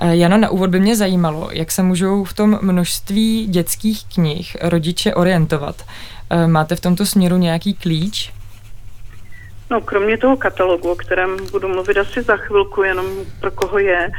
Eh, 0.00 0.16
Jano, 0.16 0.38
na 0.38 0.50
úvod 0.50 0.70
by 0.70 0.80
mě 0.80 0.96
zajímalo, 0.96 1.48
jak 1.52 1.70
se 1.70 1.82
můžou 1.82 2.24
v 2.24 2.32
tom 2.32 2.58
množství 2.62 3.46
dětských 3.46 4.04
knih 4.14 4.56
rodiče 4.62 5.14
orientovat. 5.14 5.84
Eh, 6.30 6.46
máte 6.46 6.76
v 6.76 6.80
tomto 6.80 7.06
směru 7.06 7.36
nějaký 7.36 7.74
klíč? 7.74 8.32
No, 9.70 9.80
kromě 9.80 10.18
toho 10.18 10.36
katalogu, 10.36 10.90
o 10.90 10.96
kterém 10.96 11.36
budu 11.50 11.68
mluvit 11.68 11.96
asi 11.96 12.22
za 12.22 12.36
chvilku, 12.36 12.82
jenom 12.82 13.06
pro 13.40 13.50
koho 13.50 13.78
je, 13.78 14.10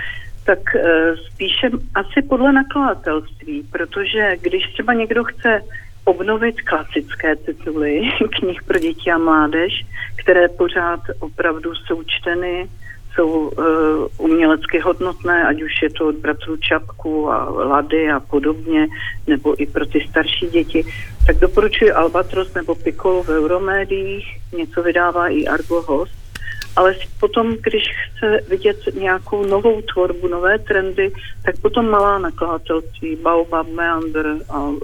tak 0.46 0.60
uh, 0.76 0.82
spíše 1.28 1.70
asi 1.96 2.22
podle 2.30 2.52
nakladatelství, 2.52 3.64
protože 3.72 4.38
když 4.42 4.74
třeba 4.74 4.94
někdo 4.94 5.24
chce 5.24 5.62
obnovit 6.06 6.62
klasické 6.62 7.36
tituly 7.36 8.02
knih 8.40 8.64
pro 8.64 8.80
děti 8.80 9.12
a 9.12 9.18
mládež, 9.18 9.86
které 10.16 10.48
pořád 10.48 11.00
opravdu 11.20 11.76
jsou 11.76 12.04
čteny, 12.04 12.70
jsou 13.20 13.50
uh, 13.50 14.08
umělecky 14.18 14.80
hodnotné, 14.80 15.44
ať 15.44 15.62
už 15.62 15.82
je 15.82 15.90
to 15.90 16.08
od 16.08 16.16
bratrů 16.16 16.58
Čapku 16.58 17.30
a 17.32 17.50
Lady 17.50 18.12
a 18.12 18.20
podobně, 18.20 18.88
nebo 19.28 19.62
i 19.62 19.66
pro 19.66 19.86
ty 19.86 20.08
starší 20.10 20.48
děti, 20.48 20.86
tak 21.28 21.38
doporučuji 21.38 21.92
Albatros 21.92 22.54
nebo 22.54 22.76
Piccolo 22.76 23.24
v 23.24 23.30
Euromédiích, 23.30 24.26
něco 24.58 24.84
vydává 24.84 25.28
i 25.28 25.46
Argo 25.48 25.82
Host, 25.82 26.19
ale 26.80 26.96
potom, 27.20 27.56
když 27.64 27.84
chce 27.84 28.40
vidět 28.50 28.78
nějakou 29.00 29.46
novou 29.46 29.82
tvorbu, 29.82 30.28
nové 30.28 30.60
trendy, 30.60 31.12
tak 31.46 31.58
potom 31.62 31.90
malá 31.90 32.18
nakladatelství, 32.18 33.16
Baobab, 33.16 33.68
Meander 33.68 34.26
a 34.50 34.60
uh, 34.60 34.78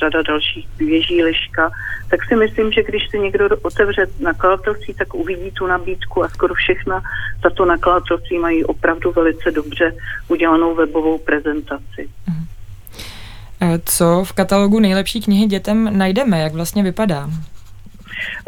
řada 0.00 0.22
dalších 0.22 0.68
běží 0.78 1.22
liška, 1.22 1.70
tak 2.10 2.24
si 2.28 2.36
myslím, 2.36 2.72
že 2.72 2.82
když 2.82 3.08
si 3.10 3.18
někdo 3.18 3.48
otevře 3.62 4.06
nakladatelství, 4.20 4.94
tak 4.94 5.14
uvidí 5.14 5.50
tu 5.50 5.66
nabídku 5.66 6.24
a 6.24 6.28
skoro 6.28 6.54
všechna 6.54 7.02
tato 7.42 7.64
nakladatelství 7.64 8.38
mají 8.38 8.64
opravdu 8.64 9.12
velice 9.12 9.50
dobře 9.50 9.94
udělanou 10.28 10.74
webovou 10.74 11.18
prezentaci. 11.18 12.08
Mhm. 12.28 12.46
Co 13.84 14.24
v 14.24 14.32
katalogu 14.32 14.80
nejlepší 14.80 15.20
knihy 15.20 15.46
dětem 15.46 15.98
najdeme? 15.98 16.40
Jak 16.40 16.52
vlastně 16.52 16.82
vypadá? 16.82 17.30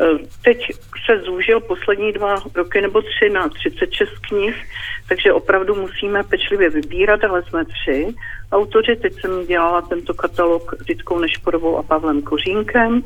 Eh, 0.01 0.05
teď 0.45 0.59
se 1.07 1.19
zúžil 1.19 1.61
poslední 1.61 2.13
dva 2.13 2.35
roky 2.55 2.81
nebo 2.81 3.03
tři 3.03 3.31
na 3.31 3.49
36 3.49 4.11
knih, 4.29 4.67
takže 5.09 5.33
opravdu 5.33 5.75
musíme 5.75 6.23
pečlivě 6.23 6.71
vybírat, 6.71 7.25
ale 7.25 7.43
jsme 7.43 7.65
tři 7.65 8.15
autoři. 8.53 8.97
Teď 8.97 9.21
jsem 9.21 9.47
dělala 9.47 9.83
tento 9.83 10.15
katalog 10.15 10.75
s 10.79 10.85
Ditkou 10.85 11.19
Nešporovou 11.19 11.79
a 11.79 11.83
Pavlem 11.83 12.23
Kořínkem 12.23 13.03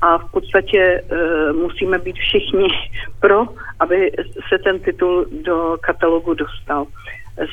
a 0.00 0.18
v 0.18 0.30
podstatě 0.30 0.78
e, 0.78 1.02
musíme 1.52 1.98
být 1.98 2.16
všichni 2.16 2.68
pro, 3.20 3.46
aby 3.80 4.12
se 4.48 4.58
ten 4.58 4.78
titul 4.80 5.26
do 5.44 5.76
katalogu 5.80 6.34
dostal. 6.34 6.86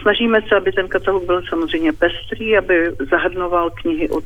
Snažíme 0.02 0.42
se, 0.42 0.56
aby 0.56 0.72
ten 0.72 0.88
katalog 0.88 1.26
byl 1.26 1.42
samozřejmě 1.50 1.94
pestrý, 1.94 2.58
aby 2.58 2.92
zahrnoval 3.12 3.70
knihy 3.70 4.10
od 4.10 4.24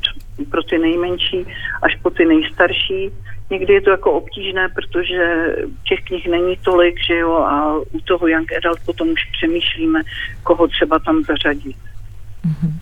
pro 0.52 0.64
ty 0.64 0.78
nejmenší 0.80 1.46
až 1.84 1.96
po 2.02 2.10
ty 2.10 2.26
nejstarší. 2.26 3.12
Někdy 3.54 3.74
je 3.74 3.82
to 3.82 3.90
jako 3.90 4.12
obtížné, 4.12 4.70
protože 4.76 5.56
těch 5.90 6.00
knih 6.04 6.28
není 6.28 6.58
tolik, 6.58 6.96
že 7.08 7.16
jo, 7.18 7.34
a 7.34 7.78
u 7.92 8.00
toho 8.00 8.28
Young 8.28 8.54
Adult 8.58 8.80
potom 8.86 9.10
už 9.10 9.22
přemýšlíme, 9.32 10.02
koho 10.44 10.68
třeba 10.68 11.00
tam 11.00 11.24
zařadit. 11.24 11.76
Mm-hmm. 12.46 12.74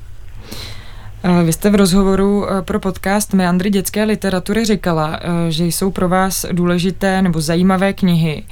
Vy 1.45 1.53
jste 1.53 1.69
v 1.69 1.75
rozhovoru 1.75 2.45
eh, 2.51 2.62
pro 2.62 2.79
podcast 2.79 3.34
Meandry 3.34 3.69
dětské 3.69 4.03
literatury 4.03 4.65
říkala, 4.65 5.19
eh, 5.21 5.51
že 5.51 5.65
jsou 5.65 5.91
pro 5.91 6.10
vás 6.10 6.45
důležité 6.51 7.21
nebo 7.21 7.41
zajímavé 7.41 7.93
knihy, 7.93 8.43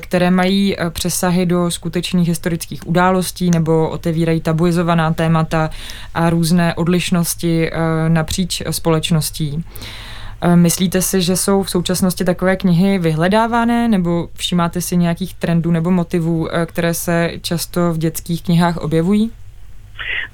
které 0.00 0.30
mají 0.30 0.76
přesahy 0.90 1.46
do 1.46 1.70
skutečných 1.70 2.28
historických 2.28 2.86
událostí 2.86 3.50
nebo 3.50 3.88
otevírají 3.88 4.40
tabuizovaná 4.40 5.12
témata 5.12 5.70
a 6.14 6.30
různé 6.30 6.74
odlišnosti 6.74 7.70
napříč 8.08 8.62
společností. 8.70 9.64
Myslíte 10.54 11.02
si, 11.02 11.22
že 11.22 11.36
jsou 11.36 11.62
v 11.62 11.70
současnosti 11.70 12.24
takové 12.24 12.56
knihy 12.56 12.98
vyhledávané, 12.98 13.88
nebo 13.88 14.28
všímáte 14.36 14.80
si 14.80 14.96
nějakých 14.96 15.34
trendů 15.34 15.70
nebo 15.70 15.90
motivů, 15.90 16.48
které 16.66 16.94
se 16.94 17.30
často 17.42 17.92
v 17.92 17.98
dětských 17.98 18.42
knihách 18.42 18.76
objevují? 18.76 19.30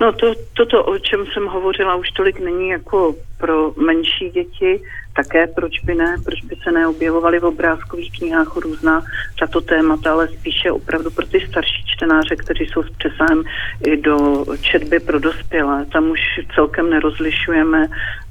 No 0.01 0.13
to, 0.13 0.35
toto, 0.53 0.85
o 0.85 0.99
čem 0.99 1.27
jsem 1.27 1.47
hovořila, 1.47 1.97
už 1.97 2.11
tolik 2.11 2.41
není 2.41 2.69
jako 2.69 3.15
pro 3.39 3.73
menší 3.87 4.31
děti, 4.31 4.81
také 5.17 5.47
proč 5.47 5.81
by 5.81 5.95
ne, 5.95 6.17
proč 6.25 6.43
by 6.43 6.57
se 6.63 6.73
neobjevovaly 6.73 7.39
v 7.39 7.45
obrázkových 7.45 8.19
knihách 8.19 8.57
různá 8.57 9.03
tato 9.39 9.61
témata, 9.61 10.13
ale 10.13 10.29
spíše 10.29 10.71
opravdu 10.71 11.11
pro 11.11 11.27
ty 11.27 11.47
starší 11.49 11.85
čtenáře, 11.87 12.37
kteří 12.37 12.65
jsou 12.65 12.83
s 12.83 12.91
přesahem 12.91 13.43
i 13.87 13.97
do 13.97 14.45
četby 14.61 15.01
pro 15.01 15.19
dospělé. 15.19 15.87
Tam 15.93 16.11
už 16.11 16.21
celkem 16.55 16.91
nerozlišujeme, 16.91 17.89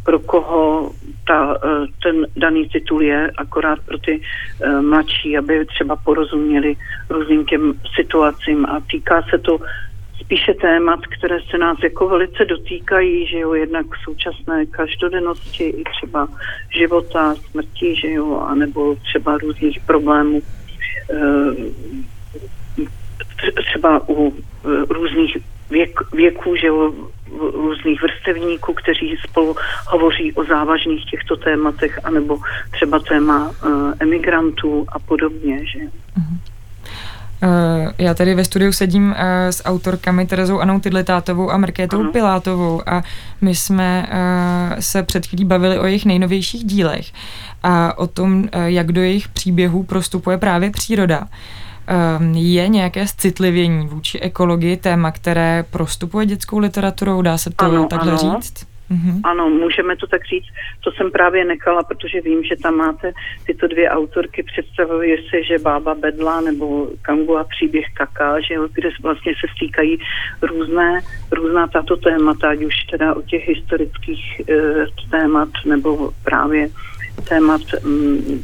pro 0.07 0.19
koho 0.19 0.91
ta, 1.27 1.57
eh, 1.63 1.85
ten 2.03 2.27
daný 2.35 2.69
titul 2.69 3.03
je, 3.03 3.31
akorát 3.37 3.79
pro 3.79 3.97
ty 3.97 4.21
uh, 4.21 4.81
mladší, 4.81 5.37
aby 5.37 5.65
třeba 5.65 5.95
porozuměli 5.95 6.75
různým 7.09 7.45
těm 7.45 7.73
situacím. 7.95 8.65
A 8.65 8.79
týká 8.91 9.21
se 9.29 9.37
to 9.37 9.59
spíše 10.19 10.53
témat, 10.53 10.99
které 11.07 11.37
se 11.49 11.57
nás 11.57 11.77
jako 11.83 12.07
velice 12.07 12.45
dotýkají, 12.45 13.27
že 13.27 13.39
jo, 13.39 13.53
jednak 13.53 13.85
současné 14.03 14.65
každodennosti 14.65 15.63
i 15.63 15.83
třeba 15.83 16.27
života, 16.77 17.35
smrti, 17.35 17.95
že 17.95 18.11
jo, 18.11 18.39
anebo 18.47 18.95
třeba 18.95 19.37
různých 19.37 19.79
problémů, 19.79 20.41
eh, 21.11 21.53
třeba 23.55 24.09
u 24.09 24.33
různých 24.89 25.37
věk, 25.69 25.99
věků, 26.13 26.55
že 26.55 26.67
jo, 26.67 26.93
různých 27.53 28.01
vrstevníků, 28.01 28.73
kteří 28.73 29.17
spolu 29.29 29.55
hovoří 29.87 30.33
o 30.33 30.43
závažných 30.43 31.05
těchto 31.05 31.37
tématech, 31.37 31.99
anebo 32.03 32.37
třeba 32.71 32.99
téma 32.99 33.49
uh, 33.49 33.93
emigrantů 33.99 34.85
a 34.87 34.99
podobně. 34.99 35.65
Že? 35.65 35.79
Uh-huh. 35.79 36.37
Já 37.97 38.13
tady 38.13 38.35
ve 38.35 38.45
studiu 38.45 38.71
sedím 38.71 39.15
eh, 39.17 39.51
s 39.51 39.65
autorkami 39.65 40.25
Terezou 40.25 40.59
Anou 40.59 40.79
Tydlitátovou 40.79 41.51
a 41.51 41.57
Markétou 41.57 42.03
uh-huh. 42.03 42.11
Pilátovou 42.11 42.89
a 42.89 43.03
my 43.41 43.55
jsme 43.55 44.07
se 44.79 45.03
před 45.03 45.25
chvílí 45.25 45.45
bavili 45.45 45.79
o 45.79 45.85
jejich 45.85 46.05
nejnovějších 46.05 46.63
dílech 46.63 47.11
a 47.63 47.97
o 47.97 48.07
tom, 48.07 48.49
jak 48.65 48.91
do 48.91 49.01
jejich 49.01 49.27
příběhů 49.27 49.83
prostupuje 49.83 50.37
právě 50.37 50.71
příroda. 50.71 51.27
Ehm, 51.87 52.33
je 52.35 52.67
nějaké 52.67 53.05
citlivění 53.17 53.87
vůči 53.87 54.19
ekologii 54.19 54.77
téma, 54.77 55.11
které 55.11 55.65
prostupuje 55.71 56.25
dětskou 56.25 56.57
literaturou, 56.57 57.21
dá 57.21 57.37
se 57.37 57.49
to 57.49 57.65
ano, 57.65 57.87
takhle 57.87 58.11
ano. 58.11 58.17
říct? 58.17 58.67
Mm-hmm. 58.91 59.19
Ano, 59.23 59.49
můžeme 59.49 59.95
to 59.95 60.07
tak 60.07 60.25
říct. 60.25 60.45
To 60.83 60.91
jsem 60.91 61.11
právě 61.11 61.45
nekala, 61.45 61.83
protože 61.83 62.21
vím, 62.21 62.43
že 62.43 62.55
tam 62.55 62.75
máte 62.75 63.11
tyto 63.45 63.67
dvě 63.67 63.89
autorky, 63.89 64.43
představuje 64.43 65.17
se, 65.29 65.43
že 65.43 65.59
Bába 65.59 65.95
Bedla 65.95 66.41
nebo 66.41 66.87
Kangu 67.01 67.37
a 67.37 67.43
příběh 67.43 67.85
Kaka, 67.93 68.39
že 68.39 68.55
kde 68.73 68.89
vlastně 69.03 69.33
se 69.33 69.47
stýkají 69.55 69.99
různé, 70.41 71.01
různá 71.31 71.67
tato 71.67 71.97
témata, 71.97 72.49
ať 72.49 72.63
už 72.63 72.75
teda 72.91 73.15
o 73.15 73.21
těch 73.21 73.47
historických 73.47 74.41
e, 74.49 74.53
témat 75.11 75.49
nebo 75.65 76.11
právě 76.23 76.69
témat 77.23 77.61
um, 77.85 78.41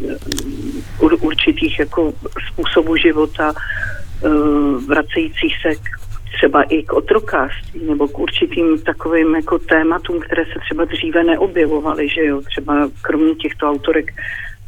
určitých 1.21 1.79
jako 1.79 2.13
způsobů 2.51 2.97
života, 2.97 3.53
uh, 3.53 4.83
vracejících 4.85 5.55
se 5.61 5.75
k, 5.75 5.99
třeba 6.37 6.63
i 6.63 6.83
k 6.83 6.93
otrokářství 6.93 7.85
nebo 7.85 8.07
k 8.07 8.19
určitým 8.19 8.79
takovým 8.79 9.35
jako 9.35 9.59
tématům, 9.59 10.19
které 10.19 10.45
se 10.45 10.59
třeba 10.59 10.85
dříve 10.85 11.23
neobjevovaly, 11.23 12.09
že 12.09 12.25
jo, 12.25 12.41
třeba 12.41 12.89
kromě 13.01 13.35
těchto 13.35 13.69
autorek 13.69 14.11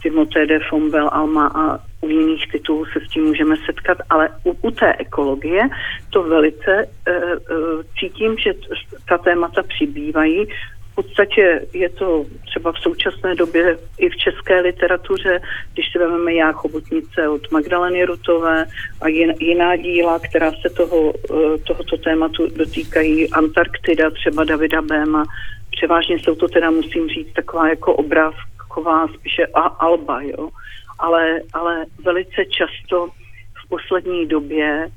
Timothée 0.06 0.46
de 0.46 0.60
Fombel, 0.70 1.10
Alma 1.12 1.48
a 1.48 1.80
u 2.02 2.10
jiných 2.10 2.52
titulů 2.52 2.86
se 2.86 3.00
s 3.06 3.10
tím 3.10 3.24
můžeme 3.24 3.56
setkat, 3.66 3.98
ale 4.10 4.30
u, 4.44 4.52
u 4.62 4.72
té 4.72 4.94
ekologie 5.00 5.70
to 6.10 6.24
velice 6.24 6.86
uh, 6.86 7.14
uh, 7.58 7.84
cítím, 8.00 8.38
že 8.38 8.54
ta 9.10 9.18
témata 9.18 9.64
přibývají 9.64 10.48
podstatě 10.96 11.62
je 11.74 11.90
to 11.90 12.26
třeba 12.46 12.72
v 12.72 12.80
současné 12.80 13.36
době 13.36 13.78
i 13.98 14.10
v 14.10 14.16
české 14.16 14.62
literatuře, 14.62 15.42
když 15.74 15.92
si 15.92 16.00
vezmeme 16.00 16.34
Já 16.34 16.52
chobotnice 16.52 17.28
od 17.30 17.52
Magdaleny 17.52 18.06
Rutové 18.06 18.66
a 19.02 19.08
jiná 19.40 19.76
díla, 19.76 20.20
která 20.20 20.52
se 20.52 20.70
toho, 20.70 21.14
eh, 21.16 21.58
tohoto 21.58 21.98
tématu 21.98 22.48
dotýkají, 22.48 23.32
Antarktida, 23.32 24.10
třeba 24.10 24.44
Davida 24.44 24.82
Béma, 24.82 25.24
převážně 25.72 26.20
jsou 26.20 26.36
to 26.36 26.48
teda, 26.48 26.72
musím 26.72 27.08
říct, 27.08 27.34
taková 27.34 27.70
jako 27.70 27.96
obrázková 27.96 29.08
spíše 29.08 29.46
a 29.54 29.62
alba, 29.62 30.22
jo. 30.22 30.50
Ale, 31.00 31.42
ale 31.54 31.86
velice 32.04 32.46
často 32.46 33.08
v 33.66 33.70
poslední 33.70 34.28
době 34.28 34.88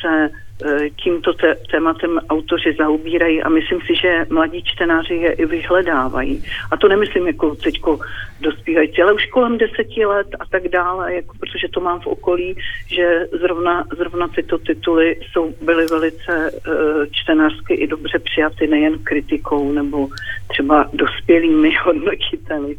se 0.00 0.30
e, 0.64 0.90
tímto 0.90 1.32
tématem 1.70 2.18
autoři 2.28 2.74
zaobírají 2.78 3.42
a 3.42 3.48
myslím 3.48 3.80
si, 3.80 3.94
že 4.02 4.26
mladí 4.30 4.62
čtenáři 4.64 5.14
je 5.14 5.32
i 5.32 5.46
vyhledávají. 5.46 6.44
A 6.70 6.76
to 6.76 6.88
nemyslím 6.88 7.26
jako 7.26 7.54
teďko 7.54 7.98
dospívající, 8.40 9.02
ale 9.02 9.12
už 9.12 9.26
kolem 9.26 9.58
deseti 9.58 10.06
let 10.06 10.26
a 10.40 10.46
tak 10.46 10.68
dále, 10.68 11.14
jako 11.14 11.34
protože 11.40 11.68
to 11.68 11.80
mám 11.80 12.00
v 12.00 12.06
okolí, 12.06 12.56
že 12.86 13.26
zrovna, 13.40 13.84
zrovna 13.96 14.28
tyto 14.28 14.58
tituly 14.58 15.20
jsou, 15.20 15.54
byly 15.62 15.86
velice 15.86 16.50
uh, 16.52 16.72
čtenářsky 17.10 17.74
i 17.74 17.86
dobře 17.86 18.18
přijaty 18.18 18.66
nejen 18.66 18.98
kritikou 18.98 19.72
nebo 19.72 20.08
třeba 20.48 20.90
dospělými 20.92 21.74
hodnotiteli. 21.84 22.76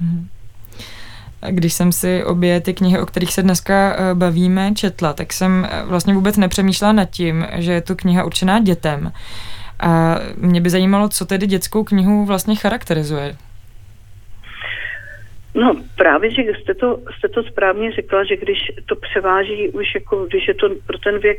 Mm. 0.00 0.26
Když 1.48 1.72
jsem 1.72 1.92
si 1.92 2.24
obě 2.24 2.60
ty 2.60 2.74
knihy, 2.74 2.98
o 2.98 3.06
kterých 3.06 3.32
se 3.32 3.42
dneska 3.42 3.96
eh, 3.96 4.14
bavíme, 4.14 4.72
četla, 4.74 5.12
tak 5.12 5.32
jsem 5.32 5.68
eh, 5.70 5.82
vlastně 5.84 6.14
vůbec 6.14 6.36
nepřemýšlela 6.36 6.92
nad 6.92 7.10
tím, 7.10 7.46
že 7.54 7.72
je 7.72 7.80
to 7.80 7.96
kniha 7.96 8.24
určená 8.24 8.60
dětem. 8.60 9.12
A 9.80 10.16
mě 10.36 10.60
by 10.60 10.70
zajímalo, 10.70 11.08
co 11.08 11.24
tedy 11.26 11.46
dětskou 11.46 11.84
knihu 11.84 12.24
vlastně 12.24 12.56
charakterizuje. 12.56 13.36
No 15.54 15.76
právě, 15.96 16.30
že 16.30 16.42
jste 16.42 16.74
to, 16.74 17.00
jste 17.18 17.28
to 17.28 17.42
správně 17.42 17.92
řekla, 17.92 18.24
že 18.24 18.36
když 18.36 18.58
to 18.86 18.96
převáží 18.96 19.68
už 19.68 19.94
jako, 19.94 20.26
když 20.26 20.48
je 20.48 20.54
to 20.54 20.68
pro 20.86 20.98
ten 20.98 21.18
věk 21.18 21.38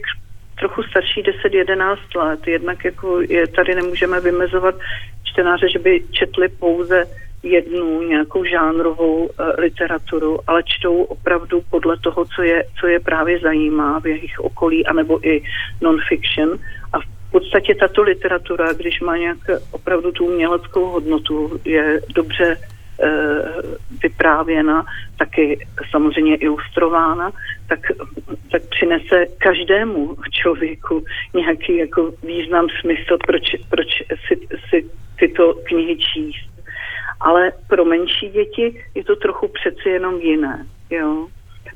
trochu 0.59 0.83
starší 0.83 1.23
10-11 1.23 1.97
let, 2.15 2.47
jednak 2.47 2.85
jako 2.85 3.21
je, 3.29 3.47
tady 3.47 3.75
nemůžeme 3.75 4.21
vymezovat 4.21 4.75
čtenáře, 5.23 5.69
že 5.69 5.79
by 5.79 6.03
četli 6.11 6.49
pouze 6.49 7.05
jednu 7.43 8.01
nějakou 8.01 8.43
žánrovou 8.45 9.15
uh, 9.25 9.29
literaturu, 9.57 10.39
ale 10.47 10.63
čtou 10.65 11.03
opravdu 11.03 11.61
podle 11.69 11.97
toho, 11.97 12.25
co 12.25 12.41
je, 12.41 12.63
co 12.79 12.87
je 12.87 12.99
právě 12.99 13.39
zajímá 13.39 13.99
v 13.99 14.07
jejich 14.07 14.39
okolí, 14.39 14.85
anebo 14.85 15.27
i 15.27 15.43
non-fiction. 15.81 16.57
A 16.93 16.99
v 16.99 17.31
podstatě 17.31 17.75
tato 17.75 18.01
literatura, 18.01 18.73
když 18.73 19.01
má 19.01 19.17
nějak 19.17 19.37
opravdu 19.71 20.11
tu 20.11 20.25
uměleckou 20.25 20.85
hodnotu, 20.85 21.59
je 21.65 22.01
dobře 22.15 22.57
uh, 22.57 23.07
vyprávěna, 24.03 24.85
taky 25.17 25.67
samozřejmě 25.89 26.35
ilustrována, 26.35 27.31
tak, 27.67 27.79
tak 28.51 28.61
přinese 28.69 29.25
každému 29.37 30.15
člověku 30.31 31.05
nějaký 31.33 31.77
jako 31.77 32.13
význam, 32.23 32.67
smysl, 32.81 33.17
proč, 33.27 33.43
proč 33.69 33.87
si, 34.27 34.47
si 34.69 34.89
tyto 35.19 35.53
knihy 35.53 35.97
číst 35.97 36.50
ale 37.21 37.51
pro 37.67 37.85
menší 37.85 38.29
děti 38.29 38.83
je 38.95 39.03
to 39.03 39.15
trochu 39.15 39.47
přeci 39.47 39.89
jenom 39.89 40.21
jiné, 40.21 40.65
jo. 40.89 41.27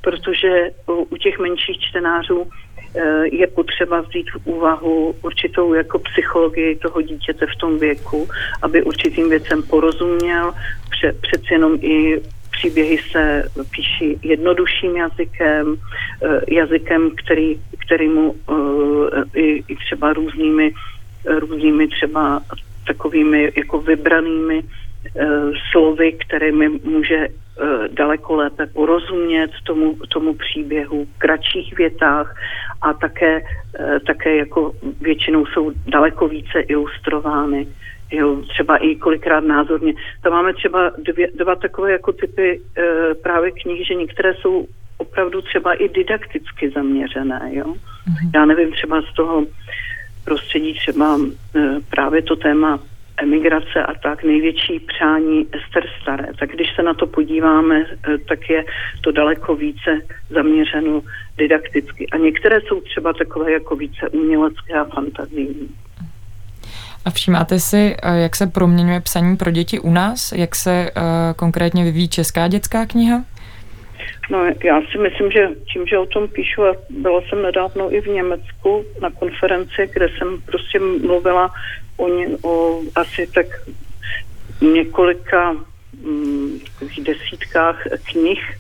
Protože 0.02 0.70
u 0.86 1.18
těch 1.18 1.40
menších 1.40 1.80
čtenářů 1.80 2.48
eh, 2.96 3.24
je 3.32 3.48
potřeba 3.48 4.02
vzít 4.02 4.30
v 4.32 4.48
úvahu 4.48 5.16
určitou 5.22 5.74
jako 5.74 6.00
psychologii 6.00 6.76
toho 6.76 7.02
dítěte 7.02 7.46
v 7.46 7.60
tom 7.60 7.80
věku, 7.80 8.28
aby 8.62 8.84
určitým 8.84 9.30
věcem 9.30 9.64
porozuměl, 9.64 10.54
pře, 10.90 11.14
přeci 11.22 11.54
jenom 11.54 11.78
i 11.82 12.22
příběhy 12.52 12.98
se 13.12 13.50
píší 13.76 14.20
jednodušším 14.24 14.98
jazykem, 14.98 15.76
eh, 16.24 16.42
jazykem, 16.48 17.12
který, 17.16 17.62
který 17.86 18.08
mu 18.08 18.36
eh, 18.50 19.40
i, 19.40 19.64
i 19.68 19.76
třeba 19.76 20.14
různými, 20.14 20.74
různými 21.26 21.88
třeba 21.88 22.42
takovými 22.88 23.52
jako 23.58 23.82
vybranými 23.82 24.64
slovy, 25.72 26.14
kterými 26.14 26.70
může 26.70 27.16
eh, 27.16 27.28
daleko 27.92 28.36
lépe 28.36 28.66
porozumět 28.66 29.52
tomu, 29.64 29.96
tomu 30.10 30.34
příběhu 30.34 31.06
v 31.06 31.18
kratších 31.18 31.78
větách 31.78 32.36
a 32.82 32.94
také, 32.94 33.42
eh, 33.80 34.00
také 34.00 34.36
jako 34.36 34.72
většinou 35.02 35.46
jsou 35.46 35.72
daleko 35.88 36.28
více 36.28 36.60
ilustrovány. 36.60 37.68
Jo, 38.12 38.42
třeba 38.48 38.78
i 38.78 38.96
kolikrát 38.96 39.44
názorně. 39.44 39.94
Tam 40.22 40.34
máme 40.34 40.54
třeba 40.54 40.92
dvě, 40.98 41.28
dva 41.36 41.56
takové 41.56 41.92
jako 41.92 42.12
typy 42.12 42.62
e, 42.78 43.16
právě 43.16 43.52
knih, 43.52 43.88
že 43.88 43.94
některé 43.94 44.34
jsou 44.34 44.68
opravdu 44.98 45.42
třeba 45.42 45.74
i 45.74 45.90
didakticky 45.90 46.70
zaměřené. 46.70 47.50
Jo? 47.52 47.66
Mm-hmm. 47.66 48.32
Já 48.36 48.46
nevím, 48.46 48.72
třeba 48.72 49.02
z 49.02 49.16
toho 49.16 49.46
prostředí 50.26 50.74
třeba 50.74 51.20
e, 51.56 51.60
právě 51.90 52.22
to 52.22 52.36
téma 52.36 52.80
emigrace 53.18 53.84
a 53.84 53.94
tak 53.94 54.24
největší 54.24 54.80
přání 54.80 55.48
Ester 55.52 55.84
Staré. 56.02 56.28
Tak 56.40 56.50
když 56.50 56.68
se 56.76 56.84
na 56.84 56.94
to 56.94 57.08
podíváme, 57.08 57.86
eh, 57.86 58.18
tak 58.18 58.50
je 58.50 58.64
to 59.02 59.12
daleko 59.12 59.56
více 59.56 60.02
zaměřeno 60.30 61.02
didakticky. 61.38 62.08
A 62.12 62.18
některé 62.18 62.62
jsou 62.62 62.82
třeba 62.82 63.14
takové 63.14 63.52
jako 63.52 63.76
více 63.76 64.10
umělecké 64.10 64.74
a 64.74 64.86
fantazijní. 64.86 65.70
A 67.06 67.10
všímáte 67.10 67.60
si, 67.60 67.96
eh, 68.04 68.20
jak 68.22 68.36
se 68.36 68.48
proměňuje 68.48 69.00
psaní 69.00 69.38
pro 69.38 69.52
děti 69.52 69.80
u 69.80 69.92
nás? 69.92 70.32
Jak 70.32 70.56
se 70.56 70.92
uh, 70.98 71.04
konkrétně 71.36 71.84
vyvíjí 71.84 72.10
česká 72.10 72.48
dětská 72.48 72.86
kniha? 72.86 73.24
No, 74.30 74.46
já 74.64 74.82
si 74.92 74.98
myslím, 74.98 75.32
že 75.32 75.50
tím, 75.74 75.88
že 75.88 75.98
o 75.98 76.06
tom 76.06 76.28
píšu, 76.28 76.64
a 76.64 76.74
byla 76.90 77.22
jsem 77.22 77.42
nedávno 77.42 77.94
i 77.94 78.02
v 78.02 78.08
Německu 78.08 78.86
na 79.02 79.10
konferenci, 79.10 79.90
kde 79.94 80.10
jsem 80.10 80.42
prostě 80.46 80.80
mluvila 80.80 81.52
o, 81.98 82.08
ně, 82.08 82.28
o 82.44 82.82
asi 82.96 83.28
tak 83.28 83.46
několika 84.62 85.56
mm, 86.02 86.60
desítkách 87.02 87.82
knih, 88.12 88.58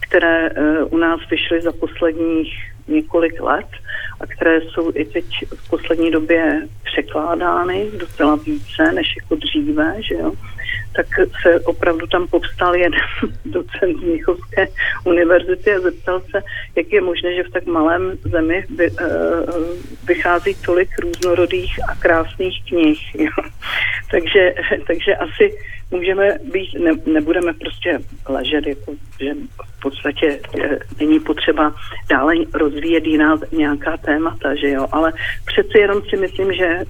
které 0.00 0.50
uh, 0.50 0.56
u 0.90 0.96
nás 0.96 1.20
vyšly 1.30 1.60
za 1.60 1.72
posledních 1.72 2.73
několik 2.88 3.40
let 3.40 3.66
a 4.20 4.26
které 4.26 4.60
jsou 4.60 4.92
i 4.94 5.04
teď 5.04 5.24
v 5.56 5.70
poslední 5.70 6.10
době 6.10 6.68
překládány 6.84 7.86
docela 7.98 8.36
více 8.36 8.92
než 8.92 9.06
jako 9.16 9.34
dříve, 9.34 9.94
že 10.02 10.14
jo 10.14 10.32
tak 10.96 11.06
se 11.42 11.60
opravdu 11.60 12.06
tam 12.06 12.26
povstal 12.26 12.74
jeden 12.74 13.00
docent 13.44 13.98
z 13.98 14.02
Míchovské 14.02 14.66
univerzity 15.04 15.72
a 15.72 15.80
zeptal 15.80 16.20
se, 16.20 16.42
jak 16.76 16.92
je 16.92 17.00
možné, 17.00 17.34
že 17.34 17.42
v 17.42 17.50
tak 17.50 17.66
malém 17.66 18.18
zemi 18.22 18.64
vy, 18.76 18.90
uh, 18.90 18.98
vychází 20.06 20.54
tolik 20.54 20.88
různorodých 20.98 21.80
a 21.88 21.94
krásných 21.94 22.64
knih. 22.68 23.14
Jo. 23.14 23.30
takže, 24.10 24.54
takže 24.86 25.16
asi 25.16 25.54
můžeme 25.90 26.38
být, 26.52 26.74
ne, 26.78 26.92
nebudeme 27.12 27.52
prostě 27.52 27.98
ležet, 28.28 28.66
jako, 28.66 28.92
že 29.20 29.34
v 29.76 29.80
podstatě 29.82 30.40
je, 30.56 30.78
není 31.00 31.20
potřeba 31.20 31.74
dále 32.10 32.34
rozvíjet 32.54 33.04
jiná 33.06 33.36
nějaká 33.52 33.96
témata, 33.96 34.54
že 34.54 34.70
jo, 34.70 34.86
ale 34.92 35.12
přeci 35.46 35.78
jenom 35.78 36.02
si 36.02 36.16
myslím, 36.16 36.52
že 36.52 36.66
e, 36.66 36.84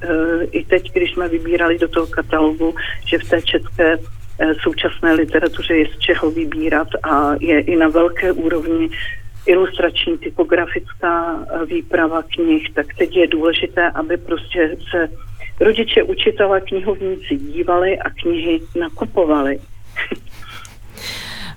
i 0.51 0.65
teď, 0.65 0.93
když 0.93 1.13
jsme 1.13 1.29
vybírali 1.29 1.79
do 1.79 1.89
toho 1.89 2.07
katalogu, 2.07 2.75
že 3.07 3.19
v 3.19 3.29
té 3.29 3.43
české 3.43 3.93
e, 3.93 3.99
současné 4.55 5.13
literatuře 5.13 5.77
je 5.77 5.87
z 5.87 5.99
čeho 5.99 6.31
vybírat 6.31 6.89
a 7.03 7.33
je 7.41 7.61
i 7.61 7.77
na 7.77 7.89
velké 7.89 8.33
úrovni 8.33 8.91
ilustrační, 9.47 10.19
typografická 10.19 11.45
výprava 11.67 12.23
knih, 12.23 12.71
tak 12.75 12.87
teď 12.99 13.17
je 13.17 13.27
důležité, 13.27 13.91
aby 13.91 14.17
prostě 14.17 14.77
se 14.91 15.09
rodiče, 15.61 16.03
učitelé, 16.03 16.61
knihovníci 16.61 17.37
dívali 17.37 17.99
a 17.99 18.11
knihy 18.11 18.61
nakupovali. 18.81 19.59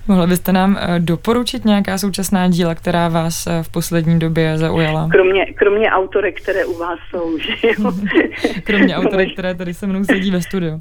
Mohla 0.08 0.26
byste 0.26 0.52
nám 0.52 0.78
eh, 0.80 1.00
doporučit 1.00 1.64
nějaká 1.64 1.98
současná 1.98 2.48
díla, 2.48 2.74
která 2.74 3.08
vás 3.08 3.46
eh, 3.46 3.62
v 3.62 3.72
poslední 3.72 4.18
době 4.18 4.58
zaujala? 4.58 5.08
Kromě, 5.12 5.46
kromě 5.46 5.90
autorek, 5.90 6.40
které 6.40 6.64
u 6.64 6.78
vás 6.78 6.98
jsou, 7.10 7.38
že 7.60 7.68
jo? 7.68 7.92
kromě 8.64 8.96
autorek, 8.96 9.32
které 9.32 9.54
tady 9.54 9.74
se 9.74 9.86
mnou 9.86 10.04
sedí 10.04 10.30
ve 10.30 10.42
studiu. 10.42 10.80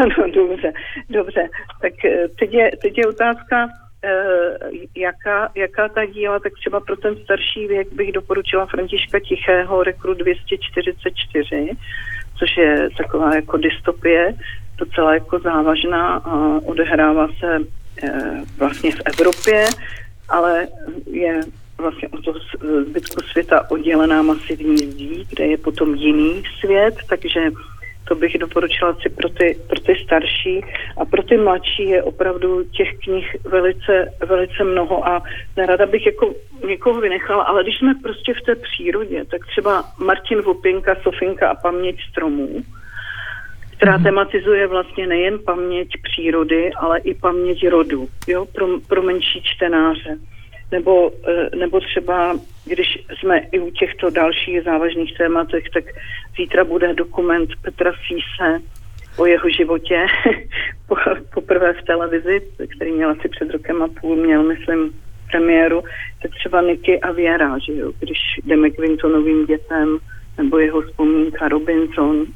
Ano, 0.00 0.30
dobře, 0.34 0.72
dobře. 1.10 1.48
Tak 1.82 2.04
eh, 2.04 2.28
teď 2.38 2.54
je, 2.54 2.70
teď 2.82 2.98
je 2.98 3.06
otázka, 3.06 3.68
jaká, 4.96 5.48
jaká 5.54 5.88
ta 5.88 6.04
díla, 6.06 6.38
tak 6.38 6.52
třeba 6.52 6.80
pro 6.80 6.96
ten 6.96 7.16
starší 7.16 7.66
věk 7.66 7.92
bych 7.92 8.12
doporučila 8.12 8.66
Františka 8.66 9.20
Tichého, 9.20 9.82
Rekru 9.82 10.14
244, 10.14 11.70
což 12.38 12.56
je 12.56 12.88
taková 12.96 13.34
jako 13.34 13.56
dystopie, 13.56 14.34
docela 14.78 15.14
jako 15.14 15.38
závažná 15.38 16.06
a 16.14 16.60
odehrává 16.64 17.28
se 17.40 17.56
e, 18.02 18.10
vlastně 18.58 18.92
v 18.92 19.00
Evropě, 19.04 19.64
ale 20.28 20.68
je 21.06 21.40
vlastně 21.78 22.08
od 22.08 22.24
toho 22.24 22.38
zbytku 22.88 23.20
světa 23.32 23.70
oddělená 23.70 24.22
masivní 24.22 24.78
zdí, 24.78 25.26
kde 25.30 25.46
je 25.46 25.58
potom 25.58 25.94
jiný 25.94 26.42
svět, 26.60 26.94
takže 27.08 27.40
to 28.08 28.14
bych 28.14 28.38
doporučila 28.38 28.94
si 28.94 29.08
pro 29.08 29.28
ty, 29.28 29.58
pro 29.66 29.80
ty 29.80 29.94
starší 30.04 30.64
a 30.96 31.04
pro 31.04 31.22
ty 31.22 31.36
mladší 31.36 31.88
je 31.88 32.02
opravdu 32.02 32.64
těch 32.64 32.88
knih 33.04 33.36
velice, 33.44 34.12
velice 34.26 34.64
mnoho 34.64 35.08
a 35.08 35.22
nerada 35.56 35.86
bych 35.86 36.06
jako 36.06 36.34
někoho 36.66 37.00
vynechala, 37.00 37.44
ale 37.44 37.62
když 37.62 37.78
jsme 37.78 37.94
prostě 38.02 38.34
v 38.34 38.44
té 38.46 38.54
přírodě, 38.54 39.24
tak 39.24 39.46
třeba 39.46 39.84
Martin 39.98 40.42
Vopinka, 40.42 40.96
Sofinka 41.02 41.48
a 41.50 41.54
paměť 41.54 41.96
stromů, 42.10 42.62
která 43.76 43.98
mm-hmm. 43.98 44.02
tematizuje 44.02 44.66
vlastně 44.66 45.06
nejen 45.06 45.38
paměť 45.38 45.88
přírody, 46.02 46.72
ale 46.72 46.98
i 46.98 47.14
paměť 47.14 47.68
rodu, 47.68 48.08
jo, 48.26 48.46
pro, 48.54 48.66
pro 48.88 49.02
menší 49.02 49.42
čtenáře. 49.42 50.18
Nebo, 50.72 51.10
eh, 51.28 51.56
nebo 51.56 51.80
třeba, 51.80 52.38
když 52.64 52.98
jsme 53.18 53.38
i 53.38 53.58
u 53.58 53.70
těchto 53.70 54.10
dalších 54.10 54.62
závažných 54.62 55.16
tématech, 55.18 55.64
tak 55.74 55.84
zítra 56.36 56.64
bude 56.64 56.94
dokument 56.94 57.50
Petra 57.62 57.92
Físe 57.92 58.62
o 59.16 59.26
jeho 59.26 59.48
životě. 59.48 60.06
Poprvé 61.34 61.72
v 61.72 61.82
televizi, 61.82 62.40
který 62.76 62.92
měl 62.92 63.10
asi 63.10 63.28
před 63.28 63.50
rokem 63.50 63.82
a 63.82 63.88
půl, 64.00 64.16
měl, 64.16 64.42
myslím, 64.42 64.92
premiéru, 65.30 65.82
tak 66.22 66.30
třeba 66.30 66.62
Niky 66.62 67.00
a 67.00 67.12
Věra, 67.12 67.58
že 67.58 67.72
jo, 67.74 67.92
když 68.00 68.18
jdeme 68.44 68.70
k 68.70 68.78
Wintonovým 68.78 69.46
dětem, 69.46 69.98
nebo 70.38 70.58
jeho 70.58 70.82
vzpomínka 70.82 71.48
Robinson. 71.48 72.26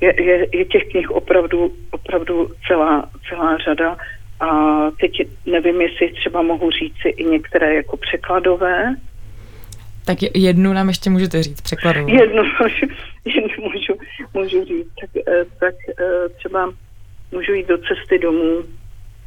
Je, 0.00 0.22
je, 0.22 0.46
je 0.56 0.64
těch 0.64 0.88
knih 0.90 1.10
opravdu, 1.10 1.72
opravdu 1.90 2.50
celá, 2.66 3.10
celá 3.28 3.56
řada 3.56 3.96
a 4.40 4.50
teď 5.00 5.12
nevím, 5.46 5.80
jestli 5.80 6.12
třeba 6.12 6.42
mohu 6.42 6.70
říci 6.70 7.08
i 7.08 7.24
některé 7.24 7.74
jako 7.74 7.96
překladové. 7.96 8.94
Tak 10.04 10.18
jednu 10.34 10.72
nám 10.72 10.88
ještě 10.88 11.10
můžete 11.10 11.42
říct, 11.42 11.60
překladovou. 11.60 12.08
Jednu, 12.08 12.42
jednu 13.24 13.64
můžu, 13.72 13.94
můžu 14.34 14.64
říct. 14.64 14.88
Tak, 15.00 15.10
eh, 15.28 15.44
tak 15.60 15.74
eh, 16.00 16.28
třeba 16.28 16.72
můžu 17.32 17.52
jít 17.52 17.68
do 17.68 17.78
cesty 17.78 18.18
domů 18.18 18.62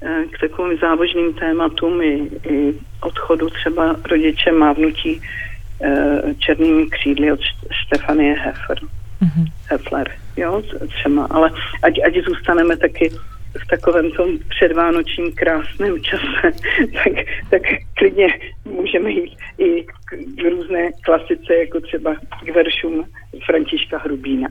eh, 0.02 0.24
k 0.32 0.40
takovým 0.40 0.78
závažným 0.78 1.34
tématům 1.34 2.02
i, 2.02 2.30
i 2.50 2.74
odchodu 3.02 3.50
třeba 3.50 3.96
rodiče 4.10 4.52
mávnutí 4.52 5.22
černými 6.40 6.86
křídly 6.86 7.32
od 7.32 7.40
Stefanie 7.86 8.34
Heffer. 8.40 8.78
Mm-hmm. 9.22 9.46
Hefler, 9.70 10.12
jo, 10.38 10.62
třeba, 10.88 11.28
ale 11.30 11.52
ať, 11.84 11.94
ať 12.08 12.14
zůstaneme 12.26 12.78
taky 12.78 13.12
v 13.60 13.68
takovém 13.68 14.12
tom 14.12 14.38
předvánočním 14.50 15.32
krásném 15.32 16.04
čase, 16.04 16.52
tak, 16.94 17.14
tak 17.50 17.62
klidně 17.94 18.28
můžeme 18.66 19.12
jít 19.12 19.38
i 19.58 19.84
k, 19.84 20.44
různé 20.50 20.90
klasice, 21.04 21.56
jako 21.56 21.80
třeba 21.82 22.16
k 22.46 22.56
veršům 22.56 23.06
Františka 23.46 23.98
Hrubína. 23.98 24.48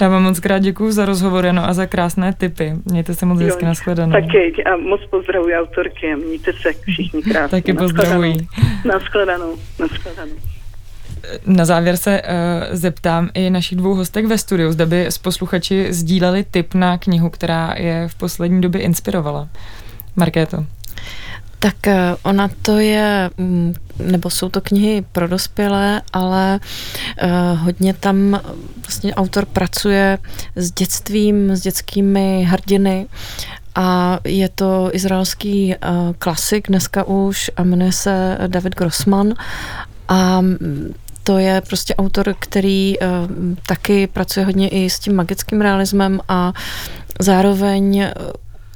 Já 0.00 0.08
vám 0.08 0.22
moc 0.22 0.40
krát 0.40 0.58
děkuji 0.58 0.92
za 0.92 1.04
rozhovor 1.04 1.52
no 1.52 1.64
a 1.64 1.72
za 1.72 1.86
krásné 1.86 2.32
tipy. 2.32 2.72
Mějte 2.84 3.14
se 3.14 3.26
moc 3.26 3.40
hezky, 3.40 3.64
nashledanou. 3.64 4.12
Taky 4.12 4.64
a 4.64 4.76
moc 4.76 5.00
pozdravuji 5.10 5.54
autorky 5.54 6.12
a 6.12 6.16
mějte 6.16 6.52
se 6.52 6.72
všichni 6.88 7.22
krásně. 7.22 7.60
Taky 7.60 7.72
pozdravuji. 7.72 8.34
Nashledanou. 8.84 9.56
Nashledanou. 9.80 10.59
Na 11.46 11.64
závěr 11.64 11.96
se 11.96 12.22
uh, 12.22 12.76
zeptám 12.76 13.30
i 13.34 13.50
našich 13.50 13.78
dvou 13.78 13.94
hostek 13.94 14.26
ve 14.26 14.38
studiu, 14.38 14.72
zda 14.72 14.86
by 14.86 15.06
s 15.06 15.18
posluchači 15.18 15.92
sdíleli 15.92 16.44
tip 16.50 16.74
na 16.74 16.98
knihu, 16.98 17.30
která 17.30 17.74
je 17.76 18.08
v 18.08 18.14
poslední 18.14 18.60
době 18.60 18.80
inspirovala. 18.80 19.48
Markéto. 20.16 20.64
Tak 21.58 21.86
eh, 21.86 22.16
ona 22.22 22.50
to 22.62 22.78
je, 22.78 23.30
mm, 23.36 23.74
nebo 23.98 24.30
jsou 24.30 24.48
to 24.48 24.60
knihy 24.60 25.04
pro 25.12 25.28
dospělé, 25.28 26.02
ale 26.12 26.60
uh, 27.22 27.58
hodně 27.58 27.94
tam 27.94 28.40
vlastně 28.86 29.14
autor 29.14 29.46
pracuje 29.46 30.18
s 30.56 30.72
dětstvím, 30.72 31.50
s 31.50 31.60
dětskými 31.60 32.44
hrdiny 32.44 33.06
a 33.74 34.18
je 34.24 34.48
to 34.48 34.90
izraelský 34.92 35.74
klasik 36.18 36.68
dneska 36.68 37.04
už 37.04 37.50
a 37.56 37.62
jmenuje 37.62 37.92
se 37.92 38.38
David 38.46 38.74
Grossman 38.74 39.34
a 40.08 40.40
mm, 40.40 40.94
to 41.30 41.38
je 41.38 41.60
prostě 41.60 41.94
autor, 41.94 42.34
který 42.38 42.98
uh, 42.98 43.06
taky 43.66 44.06
pracuje 44.06 44.46
hodně 44.46 44.68
i 44.68 44.90
s 44.90 44.98
tím 44.98 45.16
magickým 45.16 45.60
realismem 45.60 46.20
a 46.28 46.52
zároveň 47.20 48.06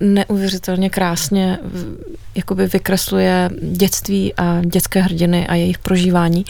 neuvěřitelně 0.00 0.90
krásně 0.90 1.59
jakoby 2.34 2.66
vykresluje 2.66 3.50
dětství 3.62 4.34
a 4.34 4.61
dětské 4.64 5.00
hrdiny 5.00 5.46
a 5.46 5.55
jejich 5.55 5.78
prožívání. 5.78 6.44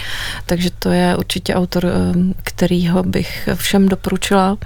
Takže 0.46 0.70
to 0.78 0.90
je 0.90 1.16
určitě 1.16 1.55
autor, 1.55 1.86
kterýho 2.42 3.02
bych 3.02 3.48
všem 3.55 3.88
doporučila. 3.88 4.59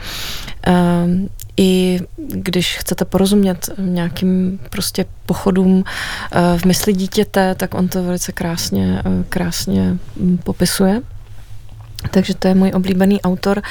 I 1.57 2.01
když 2.17 2.77
chcete 2.77 3.05
porozumět 3.05 3.71
nějakým 3.79 4.61
prostě 4.71 5.05
pochodům 5.27 5.85
v 6.57 6.65
mysli 6.65 6.93
dítěte, 6.93 7.55
tak 7.55 7.75
on 7.75 7.89
to 7.89 8.03
velice 8.03 8.33
krásně, 8.33 9.03
krásně 9.29 9.99
popisuje. 10.45 11.03
Takže 12.11 12.35
to 12.35 12.49
je 12.49 12.55
můj 12.55 12.73
oblíbený 12.75 13.23
autor. 13.23 13.63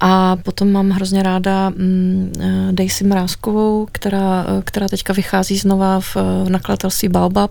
A 0.00 0.36
potom 0.36 0.72
mám 0.72 0.90
hrozně 0.90 1.22
ráda 1.22 1.70
mm, 1.70 2.32
eh, 2.40 2.72
Daisy 2.72 3.04
Mrázkovou, 3.04 3.88
která, 3.92 4.46
eh, 4.48 4.62
která 4.64 4.88
teďka 4.88 5.12
vychází 5.12 5.58
znova 5.58 6.00
v, 6.00 6.16
v 6.16 6.48
nakladatelství 6.48 7.08
Baobab. 7.08 7.50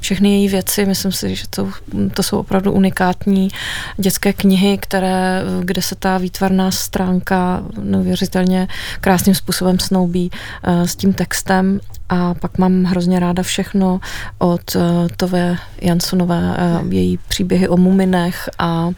Všechny 0.00 0.32
její 0.32 0.48
věci, 0.48 0.86
myslím 0.86 1.12
si, 1.12 1.36
že 1.36 1.44
to, 1.50 1.70
to 2.14 2.22
jsou 2.22 2.38
opravdu 2.38 2.72
unikátní 2.72 3.48
dětské 3.96 4.32
knihy, 4.32 4.78
které, 4.78 5.42
kde 5.60 5.82
se 5.82 5.94
ta 5.94 6.18
výtvarná 6.18 6.70
stránka 6.70 7.62
neuvěřitelně 7.82 8.68
krásným 9.00 9.34
způsobem 9.34 9.78
snoubí 9.78 10.30
s 10.64 10.96
tím 10.96 11.12
textem 11.12 11.80
a 12.10 12.34
pak 12.34 12.58
mám 12.58 12.84
hrozně 12.84 13.20
ráda 13.20 13.42
všechno 13.42 14.00
od 14.38 14.74
uh, 14.74 14.82
Tove 15.16 15.56
Jansonové, 15.80 16.56
uh, 16.82 16.92
její 16.92 17.18
příběhy 17.28 17.68
o 17.68 17.76
muminech 17.76 18.48
a 18.58 18.90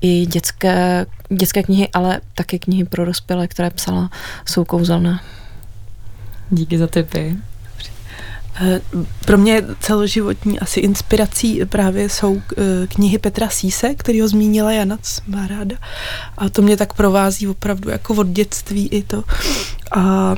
i 0.00 0.26
dětské, 0.26 1.06
dětské 1.28 1.62
knihy, 1.62 1.88
ale 1.92 2.20
také 2.34 2.58
knihy 2.58 2.84
pro 2.84 3.04
dospělé, 3.04 3.48
které 3.48 3.70
psala, 3.70 4.10
jsou 4.46 4.64
kouzelné. 4.64 5.20
Díky 6.50 6.78
za 6.78 6.86
tipy. 6.86 7.36
Eh, 8.60 8.80
pro 9.24 9.38
mě 9.38 9.62
celoživotní 9.80 10.60
asi 10.60 10.80
inspirací 10.80 11.60
právě 11.64 12.08
jsou 12.08 12.42
knihy 12.88 13.18
Petra 13.18 13.48
Síse, 13.48 13.94
který 13.94 14.20
ho 14.20 14.28
zmínila 14.28 14.72
Jana, 14.72 14.98
ráda. 15.48 15.76
A 16.38 16.48
to 16.48 16.62
mě 16.62 16.76
tak 16.76 16.92
provází 16.92 17.48
opravdu 17.48 17.90
jako 17.90 18.14
od 18.14 18.26
dětství 18.26 18.88
i 18.88 19.02
to. 19.02 19.24
A 19.96 20.34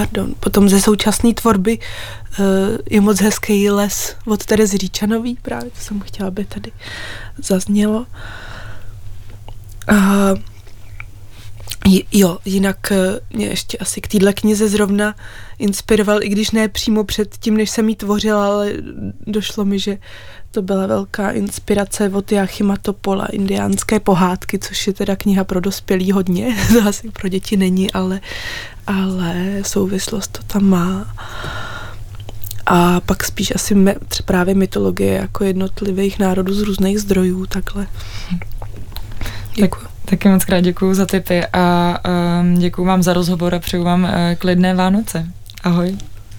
pardon, 0.00 0.34
potom 0.40 0.68
ze 0.68 0.80
současné 0.80 1.34
tvorby 1.34 1.78
uh, 1.78 2.44
je 2.90 3.00
moc 3.00 3.20
hezký 3.20 3.70
les 3.70 4.16
od 4.26 4.44
Terezy 4.44 4.78
Říčanový, 4.78 5.38
právě 5.42 5.70
to 5.70 5.80
jsem 5.80 6.00
chtěla, 6.00 6.28
aby 6.28 6.44
tady 6.44 6.72
zaznělo. 7.38 8.06
Uh, 9.90 10.38
Jo, 12.12 12.38
jinak 12.44 12.92
eh, 12.92 13.20
mě 13.30 13.46
ještě 13.46 13.78
asi 13.78 14.00
k 14.00 14.08
téhle 14.08 14.32
knize 14.32 14.68
zrovna 14.68 15.14
inspiroval, 15.58 16.22
i 16.22 16.28
když 16.28 16.50
ne 16.50 16.68
přímo 16.68 17.04
před 17.04 17.36
tím, 17.40 17.56
než 17.56 17.70
jsem 17.70 17.88
ji 17.88 17.96
tvořila, 17.96 18.46
ale 18.46 18.72
došlo 19.26 19.64
mi, 19.64 19.78
že 19.78 19.98
to 20.50 20.62
byla 20.62 20.86
velká 20.86 21.30
inspirace 21.30 22.08
od 22.08 22.32
Jachima 22.32 22.76
Topola, 22.76 23.26
indiánské 23.26 24.00
pohádky, 24.00 24.58
což 24.58 24.86
je 24.86 24.92
teda 24.92 25.16
kniha 25.16 25.44
pro 25.44 25.60
dospělí 25.60 26.12
hodně, 26.12 26.56
to 26.72 26.88
asi 26.88 27.10
pro 27.10 27.28
děti 27.28 27.56
není, 27.56 27.92
ale, 27.92 28.20
ale 28.86 29.34
souvislost 29.62 30.32
to 30.32 30.42
tam 30.42 30.64
má. 30.64 31.14
A 32.66 33.00
pak 33.00 33.24
spíš 33.24 33.52
asi 33.54 33.74
me, 33.74 33.94
právě 34.24 34.54
mytologie 34.54 35.14
jako 35.14 35.44
jednotlivých 35.44 36.18
národů 36.18 36.54
z 36.54 36.62
různých 36.62 36.98
zdrojů, 36.98 37.46
takhle. 37.46 37.86
Děkuji. 39.54 39.80
Tak, 39.80 39.90
taky 40.04 40.28
moc 40.28 40.44
krát 40.44 40.60
děkuji 40.60 40.94
za 40.94 41.06
tipy 41.06 41.46
a 41.46 41.96
um, 42.40 42.58
děkuji 42.58 42.84
vám 42.84 43.02
za 43.02 43.12
rozhovor 43.12 43.54
a 43.54 43.58
přeju 43.58 43.84
vám 43.84 44.04
uh, 44.04 44.10
klidné 44.38 44.74
Vánoce. 44.74 45.26
Ahoj. 45.62 45.96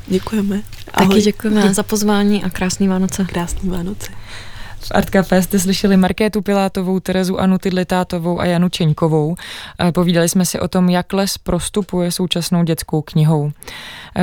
Děkujeme. 0.08 0.62
Ahoj. 0.94 1.08
Taky 1.08 1.22
děkujeme 1.22 1.74
za 1.74 1.84
pozvání 1.84 2.44
a 2.44 2.50
krásný 2.50 2.88
Vánoce. 2.88 3.26
Krásný 3.26 3.70
Vánoce. 3.70 4.12
V 4.84 4.92
Art 4.92 5.10
Café 5.10 5.42
jste 5.42 5.60
slyšeli 5.60 5.98
Markétu 5.98 6.42
Pilátovou, 6.42 7.00
Terezu 7.00 7.40
Anu 7.40 7.58
Tidlitátovou 7.58 8.40
a 8.40 8.46
Janu 8.46 8.70
Čeňkovou. 8.70 9.36
Povídali 9.94 10.30
jsme 10.30 10.46
si 10.46 10.60
o 10.60 10.68
tom, 10.68 10.90
jak 10.90 11.14
les 11.14 11.38
prostupuje 11.38 12.12
současnou 12.12 12.64
dětskou 12.64 13.02
knihou. 13.02 13.52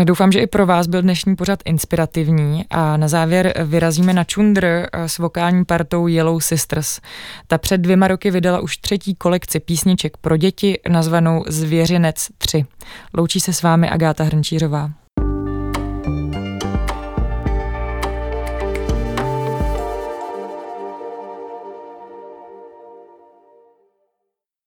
Doufám, 0.05 0.33
že 0.33 0.41
i 0.41 0.47
pro 0.47 0.67
vás 0.67 0.87
byl 0.87 1.03
dnešní 1.03 1.37
pořad 1.37 1.61
inspirativní 1.65 2.65
a 2.71 2.97
na 2.97 3.09
závěr 3.09 3.53
vyrazíme 3.65 4.13
na 4.13 4.25
Čundr 4.25 4.89
s 4.93 5.19
vokální 5.19 5.65
partou 5.65 6.07
Yellow 6.07 6.41
Sisters. 6.41 7.01
Ta 7.47 7.59
před 7.59 7.79
dvěma 7.79 8.09
roky 8.09 8.31
vydala 8.31 8.61
už 8.61 8.77
třetí 8.77 9.15
kolekci 9.15 9.61
písniček 9.61 10.17
pro 10.17 10.37
děti 10.37 10.79
nazvanou 10.89 11.45
Zvěřinec 11.47 12.27
3. 12.39 12.65
Loučí 13.15 13.41
se 13.41 13.53
s 13.53 13.63
vámi 13.63 13.91
Agáta 13.91 14.25
Hrnčířová. 14.25 14.91